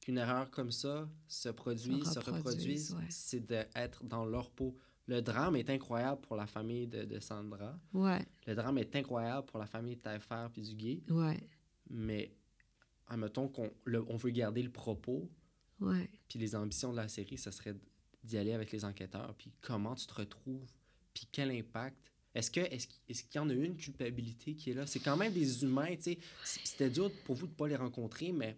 qu'une 0.00 0.18
erreur 0.18 0.50
comme 0.50 0.70
ça 0.70 1.08
se 1.26 1.48
produise, 1.50 2.04
se, 2.04 2.18
reproduise, 2.18 2.38
reproduise, 2.46 2.94
ouais. 2.94 3.06
c'est 3.10 3.44
d'être 3.44 4.04
dans 4.04 4.24
leur 4.24 4.50
peau. 4.50 4.74
Le 5.06 5.20
drame 5.20 5.56
est 5.56 5.68
incroyable 5.68 6.20
pour 6.22 6.36
la 6.36 6.46
famille 6.46 6.86
de, 6.86 7.04
de 7.04 7.18
Sandra. 7.20 7.78
ouais, 7.92 8.24
Le 8.46 8.54
drame 8.54 8.78
est 8.78 8.94
incroyable 8.94 9.46
pour 9.46 9.58
la 9.58 9.66
famille 9.66 9.96
de 9.96 10.00
Taillefer 10.00 10.46
puis 10.52 10.62
du 10.62 10.74
gay. 10.74 11.02
ouais, 11.10 11.40
Mais, 11.90 12.32
admettons 13.08 13.48
qu'on 13.48 13.70
on 13.86 14.16
veut 14.16 14.30
garder 14.30 14.62
le 14.62 14.70
propos, 14.70 15.28
ouais. 15.80 16.08
puis 16.28 16.38
les 16.38 16.54
ambitions 16.54 16.92
de 16.92 16.96
la 16.96 17.08
série, 17.08 17.38
ça 17.38 17.50
serait 17.52 17.74
d'y 18.24 18.36
aller 18.38 18.52
avec 18.52 18.72
les 18.72 18.84
enquêteurs, 18.84 19.34
puis 19.36 19.52
comment 19.60 19.94
tu 19.94 20.06
te 20.06 20.14
retrouves, 20.14 20.66
puis 21.14 21.26
quel 21.30 21.50
impact? 21.50 21.96
Est-ce 22.34 22.50
que 22.50 22.60
est-ce, 22.60 22.86
qu'il- 22.86 23.00
est-ce 23.08 23.24
qu'il 23.24 23.36
y 23.36 23.38
en 23.38 23.48
a 23.48 23.54
une 23.54 23.76
culpabilité 23.76 24.54
qui 24.54 24.70
est 24.70 24.74
là? 24.74 24.86
C'est 24.86 25.00
quand 25.00 25.16
même 25.16 25.32
des 25.32 25.62
humains, 25.64 25.94
tu 25.96 26.02
sais. 26.02 26.18
C'était 26.44 26.90
dur 26.90 27.10
pour 27.24 27.34
vous 27.36 27.46
de 27.46 27.52
pas 27.52 27.66
les 27.68 27.76
rencontrer, 27.76 28.32
mais 28.32 28.56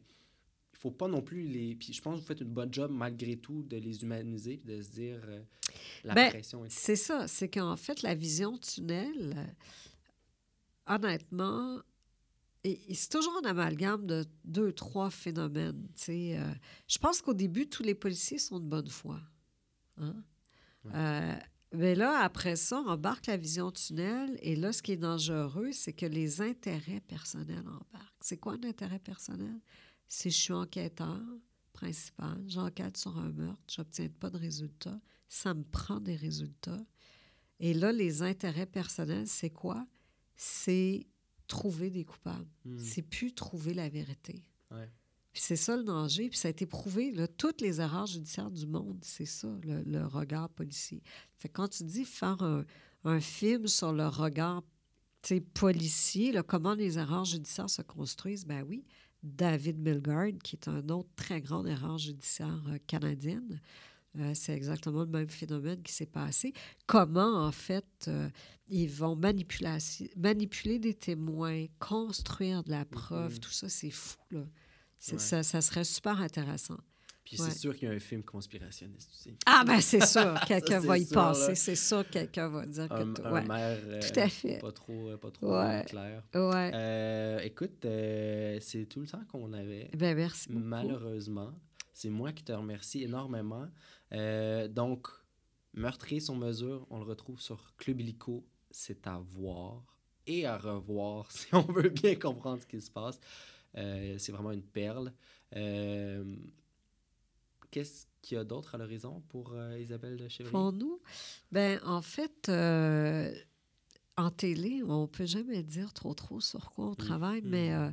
il 0.73 0.79
faut 0.79 0.91
pas 0.91 1.09
non 1.09 1.23
plus 1.23 1.43
les... 1.47 1.75
Puis 1.77 1.93
je 1.93 2.03
pense 2.03 2.17
que 2.17 2.21
vous 2.21 2.27
faites 2.27 2.41
une 2.41 2.53
bonne 2.53 2.73
job, 2.75 2.91
malgré 2.91 3.37
tout, 3.37 3.63
de 3.63 3.77
les 3.77 4.03
humaniser, 4.03 4.57
puis 4.57 4.75
de 4.77 4.83
se 4.83 4.91
dire 4.91 5.21
euh, 5.25 5.43
la 6.05 6.15
Ben, 6.15 6.31
pression. 6.31 6.65
C'est 6.69 6.97
ça, 6.97 7.29
c'est 7.29 7.49
qu'en 7.49 7.77
fait, 7.77 8.03
la 8.03 8.15
vision 8.15 8.59
tunnel, 8.59 9.35
euh, 9.37 10.95
honnêtement, 10.95 11.81
et- 12.65 12.91
et 12.93 12.95
c'est 12.95 13.09
toujours 13.11 13.37
un 13.43 13.49
amalgame 13.49 14.07
de 14.07 14.25
deux, 14.45 14.73
trois 14.73 15.11
phénomènes. 15.11 15.89
euh, 16.09 16.55
je 16.89 16.99
pense 16.99 17.23
qu'au 17.23 17.35
début, 17.35 17.69
tous 17.69 17.83
les 17.83 17.95
policiers 17.95 18.39
sont 18.39 18.61
de 18.61 18.67
bonne 18.67 18.89
foi. 18.89 19.21
hein. 19.97 20.15
Ouais. 20.85 20.91
Euh, 20.95 21.37
mais 21.73 21.95
là, 21.95 22.21
après 22.21 22.57
ça, 22.57 22.81
on 22.81 22.89
embarque 22.89 23.27
la 23.27 23.37
vision 23.37 23.71
tunnel. 23.71 24.37
Et 24.43 24.57
là, 24.57 24.73
ce 24.73 24.83
qui 24.83 24.93
est 24.93 24.97
dangereux, 24.97 25.73
c'est 25.73 25.93
que 25.93 26.07
les 26.07 26.41
intérêts 26.41 27.01
personnels 27.01 27.67
embarquent. 27.69 28.17
C'est 28.21 28.39
quoi 28.39 28.55
un 28.55 28.65
intérêt 28.69 28.99
personnel? 28.99 29.61
si 30.13 30.29
je 30.33 30.37
suis 30.37 30.53
enquêteur 30.53 31.21
principal, 31.73 32.43
j'enquête 32.49 32.97
sur 32.97 33.17
un 33.17 33.31
meurtre, 33.31 33.63
j'obtiens 33.73 34.09
pas 34.09 34.29
de 34.29 34.37
résultats, 34.39 35.01
ça 35.29 35.55
me 35.55 35.63
prend 35.63 36.01
des 36.01 36.17
résultats. 36.17 36.85
Et 37.61 37.75
là, 37.75 37.93
les 37.93 38.23
intérêts 38.23 38.67
personnels, 38.67 39.29
c'est 39.29 39.51
quoi? 39.51 39.87
C'est 40.35 41.07
trouver 41.51 41.91
des 41.91 42.05
coupables. 42.05 42.49
Hmm. 42.65 42.79
C'est 42.79 43.03
plus 43.03 43.35
trouver 43.35 43.75
la 43.75 43.89
vérité. 43.89 44.43
Ouais. 44.71 44.89
Puis 45.33 45.43
c'est 45.43 45.57
ça 45.57 45.77
le 45.77 45.85
danger. 45.85 46.29
Puis 46.29 46.39
ça 46.39 46.49
a 46.49 46.51
été 46.51 46.67
prouvé. 46.67 47.13
Là, 47.13 47.29
toutes 47.29 47.61
les 47.61 47.81
erreurs 47.81 48.07
judiciaires 48.07 48.51
du 48.51 48.67
monde, 48.67 48.99
c'est 49.03 49.27
ça, 49.27 49.49
le, 49.63 49.83
le 49.83 50.07
regard 50.07 50.49
policier. 50.49 51.03
Fait 51.39 51.49
que 51.49 51.55
quand 51.55 51.69
tu 51.69 51.85
dis 51.85 52.05
faire 52.05 52.43
un, 52.43 52.65
un 53.05 53.21
film 53.21 53.67
sur 53.67 53.93
le 53.93 54.07
regard 54.07 54.63
policier, 55.55 56.33
là, 56.33 56.43
comment 56.43 56.75
les 56.75 56.99
erreurs 56.99 57.27
judiciaires 57.27 57.69
se 57.69 57.83
construisent, 57.83 58.47
ben 58.47 58.65
oui, 58.67 58.85
David 59.23 59.79
Milgard, 59.79 60.39
qui 60.43 60.57
est 60.57 60.69
un 60.69 60.89
autre 60.89 61.11
très 61.15 61.41
grand 61.41 61.67
erreur 61.67 61.99
judiciaire 61.99 62.63
euh, 62.69 62.79
canadienne, 62.87 63.61
euh, 64.19 64.33
c'est 64.35 64.53
exactement 64.55 65.01
le 65.01 65.07
même 65.11 65.29
phénomène 65.29 65.83
qui 65.83 65.93
s'est 65.93 66.07
passé. 66.07 66.53
Comment, 66.87 67.45
en 67.47 67.53
fait, 67.53 67.85
euh, 68.09 68.29
ils 68.69 68.89
vont 68.89 69.15
manipuler, 69.17 69.79
manipuler 70.17 70.79
des 70.79 70.95
témoins, 70.95 71.67
construire 71.79 72.63
de 72.65 72.71
la 72.71 72.85
preuve, 72.85 73.35
Mhm. 73.35 73.39
tout 73.41 73.51
ça, 73.53 73.69
c'est 73.69 73.91
fou, 73.91 74.19
là. 74.33 74.41
Ouais. 74.41 75.19
ça, 75.19 75.43
ça 75.43 75.61
serait 75.63 75.85
super 75.85 76.21
intéressant. 76.21 76.77
Puis 77.25 77.41
Ouais. 77.41 77.49
c'est 77.51 77.59
sûr 77.59 77.77
qu'il 77.77 77.87
y 77.87 77.91
a 77.91 77.95
un 77.95 77.99
film 78.01 78.23
conspirationniste 78.25 79.11
aussi. 79.13 79.37
Ah, 79.47 79.63
ben 79.65 79.81
c'est 79.81 80.05
sûr, 80.05 80.35
quelqu'un 80.49 80.81
va 80.81 80.99
y 80.99 81.05
sûr, 81.07 81.15
passer. 81.15 81.55
C'est 81.55 81.77
sûr, 81.77 82.09
quelqu'un 82.11 82.49
va 82.49 82.67
dire 82.67 82.89
que... 82.89 82.95
Un, 82.95 83.33
ouais. 83.33 83.45
maire 83.47 83.79
euh, 83.85 84.01
Tout 84.01 84.19
à 84.19 84.29
fait. 84.29 84.59
pas 84.59 84.73
trop, 84.73 85.09
euh, 85.11 85.17
pas 85.17 85.31
trop 85.31 85.47
clair. 85.87 86.23
Ouais. 86.35 87.47
Écoute, 87.47 87.79
c'est 87.83 88.87
tout 88.89 89.01
le 89.03 89.07
temps 89.07 89.23
qu'on 89.31 89.53
avait. 89.53 89.91
Ben, 89.97 90.17
merci 90.17 90.49
beaucoup. 90.49 90.65
Malheureusement, 90.65 91.53
c'est 91.93 92.11
moi 92.11 92.33
qui 92.33 92.43
te 92.43 92.53
remercie 92.53 93.05
énormément. 93.05 93.69
Euh, 94.13 94.69
donc, 94.69 95.09
Meurtrier 95.73 96.21
sur 96.21 96.35
mesure, 96.35 96.87
on 96.91 96.99
le 96.99 97.05
retrouve 97.05 97.41
sur 97.41 97.75
Club 97.77 98.01
Illico. 98.01 98.45
C'est 98.71 99.07
à 99.07 99.19
voir 99.19 99.97
et 100.27 100.47
à 100.47 100.57
revoir 100.59 101.31
si 101.31 101.55
on 101.55 101.63
veut 101.63 101.89
bien 101.89 102.15
comprendre 102.17 102.61
ce 102.61 102.67
qui 102.67 102.81
se 102.81 102.91
passe. 102.91 103.21
Euh, 103.77 104.17
c'est 104.19 104.33
vraiment 104.33 104.53
une 104.53 104.63
perle. 104.63 105.13
Euh, 105.57 106.25
Qu'est-ce 107.71 108.07
qu'il 108.21 108.37
y 108.37 108.41
a 108.41 108.45
d'autre 108.45 108.75
à 108.75 108.79
l'horizon 108.79 109.23
pour 109.29 109.53
euh, 109.55 109.79
Isabelle 109.79 110.17
de 110.17 110.29
Chevrier? 110.29 110.51
Pour 110.51 110.73
nous, 110.73 111.01
ben 111.53 111.81
en 111.85 112.03
fait, 112.03 112.49
en 112.49 114.31
télé, 114.31 114.83
on 114.83 115.07
peut 115.07 115.27
jamais 115.27 115.63
dire 115.63 115.93
trop 115.93 116.15
trop 116.15 116.41
sur 116.41 116.73
quoi 116.73 116.87
on 116.87 116.95
travaille, 116.97 117.43
mm. 117.43 117.49
mais 117.49 117.93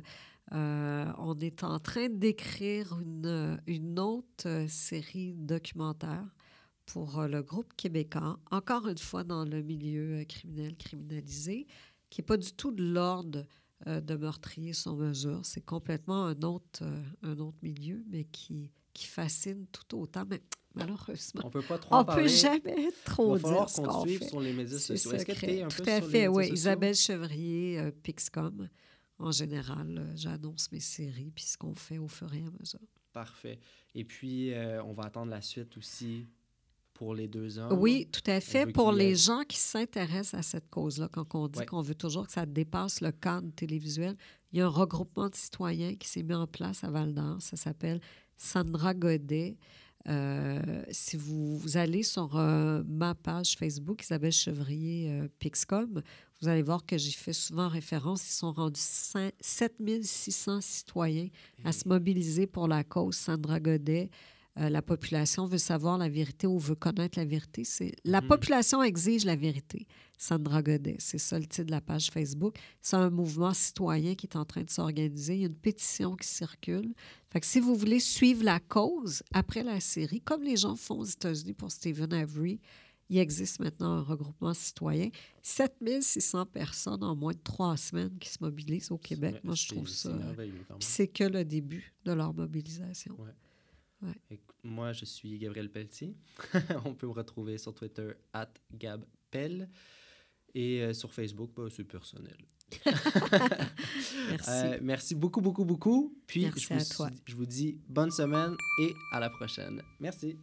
euh, 0.52 1.04
on 1.18 1.38
est 1.40 1.62
en 1.62 1.78
train 1.78 2.08
d'écrire 2.08 2.98
une, 3.00 3.60
une 3.66 3.98
autre 3.98 4.46
euh, 4.46 4.66
série 4.68 5.34
documentaire 5.34 6.24
pour 6.86 7.18
euh, 7.20 7.28
le 7.28 7.42
groupe 7.42 7.74
québécois, 7.76 8.38
encore 8.50 8.88
une 8.88 8.98
fois 8.98 9.24
dans 9.24 9.44
le 9.44 9.62
milieu 9.62 10.24
criminel, 10.24 10.74
criminalisé, 10.76 11.66
qui 12.08 12.20
n'est 12.20 12.24
pas 12.26 12.38
du 12.38 12.52
tout 12.52 12.70
de 12.72 12.82
l'ordre 12.82 13.44
euh, 13.86 14.00
de 14.00 14.16
meurtrier 14.16 14.72
sur 14.72 14.96
mesure. 14.96 15.40
C'est 15.44 15.60
complètement 15.64 16.24
un 16.26 16.40
autre, 16.42 16.80
euh, 16.82 17.02
un 17.22 17.38
autre 17.40 17.58
milieu, 17.62 18.02
mais 18.10 18.24
qui, 18.24 18.70
qui 18.94 19.06
fascine 19.06 19.66
tout 19.70 19.98
autant. 19.98 20.24
Mais 20.30 20.40
malheureusement, 20.74 21.42
On 21.44 21.50
peut 21.50 21.60
pas 21.60 21.76
trop 21.78 21.94
on 21.94 21.98
en 21.98 22.00
ne 22.00 22.04
peut 22.06 22.12
parler. 22.12 22.28
jamais 22.28 22.74
Il 22.88 22.92
trop 23.04 23.34
va 23.34 23.38
falloir 23.38 23.66
dire 23.66 23.74
ce 23.76 23.80
qu'on 23.82 24.02
te 24.02 24.08
suive 24.08 24.18
fait. 24.20 24.28
sur 24.28 24.40
les 24.40 24.52
médias 24.54 24.78
sociaux. 24.78 25.12
Est-ce 25.12 25.26
que 25.26 25.46
es 25.46 25.62
un 25.62 25.68
Tout 25.68 25.82
peu 25.82 25.90
à 25.92 25.96
sur 25.98 26.06
les 26.06 26.10
fait, 26.12 26.28
médias 26.28 26.30
oui. 26.30 26.50
Isabelle 26.54 26.94
Chevrier, 26.94 27.78
euh, 27.80 27.90
Pixcom. 28.02 28.68
En 29.18 29.32
général, 29.32 29.98
euh, 29.98 30.12
j'annonce 30.16 30.70
mes 30.72 30.80
séries 30.80 31.32
puis 31.34 31.44
ce 31.44 31.56
qu'on 31.58 31.74
fait 31.74 31.98
au 31.98 32.08
fur 32.08 32.32
et 32.34 32.38
à 32.38 32.50
mesure. 32.60 32.80
Parfait. 33.12 33.58
Et 33.94 34.04
puis, 34.04 34.52
euh, 34.54 34.82
on 34.84 34.92
va 34.92 35.04
attendre 35.04 35.30
la 35.30 35.42
suite 35.42 35.76
aussi 35.76 36.26
pour 36.94 37.14
les 37.14 37.26
deux 37.28 37.58
hommes. 37.58 37.76
Oui, 37.78 38.08
tout 38.12 38.22
à 38.30 38.40
fait. 38.40 38.66
Pour 38.66 38.92
ait- 38.92 38.96
les 38.96 39.14
gens 39.16 39.42
qui 39.48 39.56
s'intéressent 39.58 40.34
à 40.38 40.42
cette 40.42 40.68
cause-là, 40.70 41.08
quand 41.10 41.34
on 41.34 41.48
dit 41.48 41.58
Ouais. 41.60 41.66
qu'on 41.66 41.82
veut 41.82 41.94
toujours 41.94 42.26
que 42.26 42.32
ça 42.32 42.46
dépasse 42.46 43.00
le 43.00 43.10
cadre 43.12 43.50
télévisuel, 43.54 44.16
il 44.52 44.58
y 44.58 44.60
a 44.62 44.66
un 44.66 44.68
regroupement 44.68 45.28
de 45.28 45.34
citoyens 45.34 45.94
qui 45.96 46.08
s'est 46.08 46.22
mis 46.22 46.34
en 46.34 46.46
place 46.46 46.84
à 46.84 46.90
Val 46.90 47.12
d'Or. 47.14 47.40
Ça 47.40 47.56
s'appelle 47.56 48.00
Sandra 48.36 48.94
Godet. 48.94 49.56
Euh, 50.08 50.84
si 50.90 51.16
vous, 51.16 51.58
vous 51.58 51.76
allez 51.76 52.02
sur 52.02 52.36
euh, 52.36 52.82
ma 52.86 53.14
page 53.14 53.56
Facebook, 53.56 54.02
Isabelle 54.02 54.32
Chevrier 54.32 55.10
euh, 55.10 55.28
Pixcom, 55.38 56.02
vous 56.40 56.48
allez 56.48 56.62
voir 56.62 56.84
que 56.86 56.96
j'y 56.96 57.12
fais 57.12 57.32
souvent 57.32 57.68
référence. 57.68 58.28
Ils 58.28 58.34
sont 58.34 58.52
rendus 58.52 58.80
cin- 58.80 59.32
7600 59.40 60.60
citoyens 60.60 61.28
à 61.64 61.72
se 61.72 61.88
mobiliser 61.88 62.46
pour 62.46 62.68
la 62.68 62.84
cause 62.84 63.16
Sandra 63.16 63.60
Godet. 63.60 64.10
Euh, 64.58 64.68
la 64.70 64.82
population 64.82 65.46
veut 65.46 65.58
savoir 65.58 65.98
la 65.98 66.08
vérité 66.08 66.46
ou 66.48 66.58
veut 66.58 66.74
connaître 66.74 67.16
la 67.18 67.24
vérité. 67.24 67.62
C'est 67.64 67.92
La 68.04 68.20
Mhm. 68.20 68.26
population 68.28 68.82
exige 68.82 69.24
la 69.24 69.36
vérité. 69.36 69.86
Sandra 70.16 70.62
Godet, 70.62 70.96
c'est 70.98 71.18
ça 71.18 71.38
le 71.38 71.46
titre 71.46 71.66
de 71.66 71.70
la 71.70 71.80
page 71.80 72.10
Facebook. 72.10 72.56
C'est 72.80 72.96
un 72.96 73.08
mouvement 73.10 73.54
citoyen 73.54 74.16
qui 74.16 74.26
est 74.26 74.36
en 74.36 74.44
train 74.44 74.62
de 74.64 74.70
s'organiser. 74.70 75.34
Il 75.34 75.40
y 75.40 75.44
a 75.44 75.46
une 75.46 75.54
pétition 75.54 76.16
qui 76.16 76.26
circule. 76.26 76.92
Fait 77.30 77.38
que 77.40 77.46
si 77.46 77.60
vous 77.60 77.76
voulez 77.76 78.00
suivre 78.00 78.42
la 78.42 78.58
cause 78.58 79.22
après 79.32 79.62
la 79.62 79.78
série, 79.78 80.20
comme 80.22 80.42
les 80.42 80.56
gens 80.56 80.74
font 80.74 80.98
aux 80.98 81.04
États-Unis 81.04 81.54
pour 81.54 81.70
Stephen 81.70 82.12
Avery, 82.12 82.58
il 83.08 83.18
existe 83.18 83.60
maintenant 83.60 83.92
un 83.98 84.02
regroupement 84.02 84.54
citoyen. 84.54 85.10
7600 85.42 86.46
personnes 86.46 87.02
en 87.02 87.16
moins 87.16 87.32
de 87.32 87.38
trois 87.42 87.76
semaines 87.76 88.18
qui 88.18 88.28
se 88.28 88.38
mobilisent 88.40 88.90
au 88.90 88.98
Québec. 88.98 89.34
Ouais, 89.36 89.40
Moi, 89.44 89.54
je 89.54 89.68
trouve 89.68 89.88
ça. 89.88 90.16
c'est 90.80 91.08
que 91.08 91.24
le 91.24 91.44
début 91.44 91.94
de 92.04 92.12
leur 92.12 92.34
mobilisation. 92.34 93.16
Écoute, 94.30 94.56
Moi, 94.62 94.92
je 94.92 95.04
suis 95.04 95.38
Gabriel 95.38 95.70
Pelletier. 95.70 96.14
on 96.84 96.94
peut 96.94 97.06
me 97.06 97.12
retrouver 97.12 97.58
sur 97.58 97.74
Twitter, 97.74 98.10
at 98.32 98.52
GabPell. 98.72 99.68
Et 100.54 100.82
euh, 100.82 100.92
sur 100.94 101.12
Facebook, 101.12 101.50
bah, 101.56 101.64
c'est 101.70 101.84
personnel. 101.84 102.36
Merci. 104.30 104.50
Euh, 104.50 104.78
merci 104.82 105.14
beaucoup, 105.14 105.40
beaucoup, 105.40 105.64
beaucoup. 105.64 106.14
Puis, 106.26 106.42
Merci 106.42 106.66
je, 106.68 106.74
à 106.74 106.84
toi. 106.84 107.10
je 107.24 107.34
vous 107.34 107.46
dis 107.46 107.78
bonne 107.88 108.10
semaine 108.10 108.54
et 108.82 108.94
à 109.12 109.20
la 109.20 109.30
prochaine. 109.30 109.82
Merci. 110.00 110.38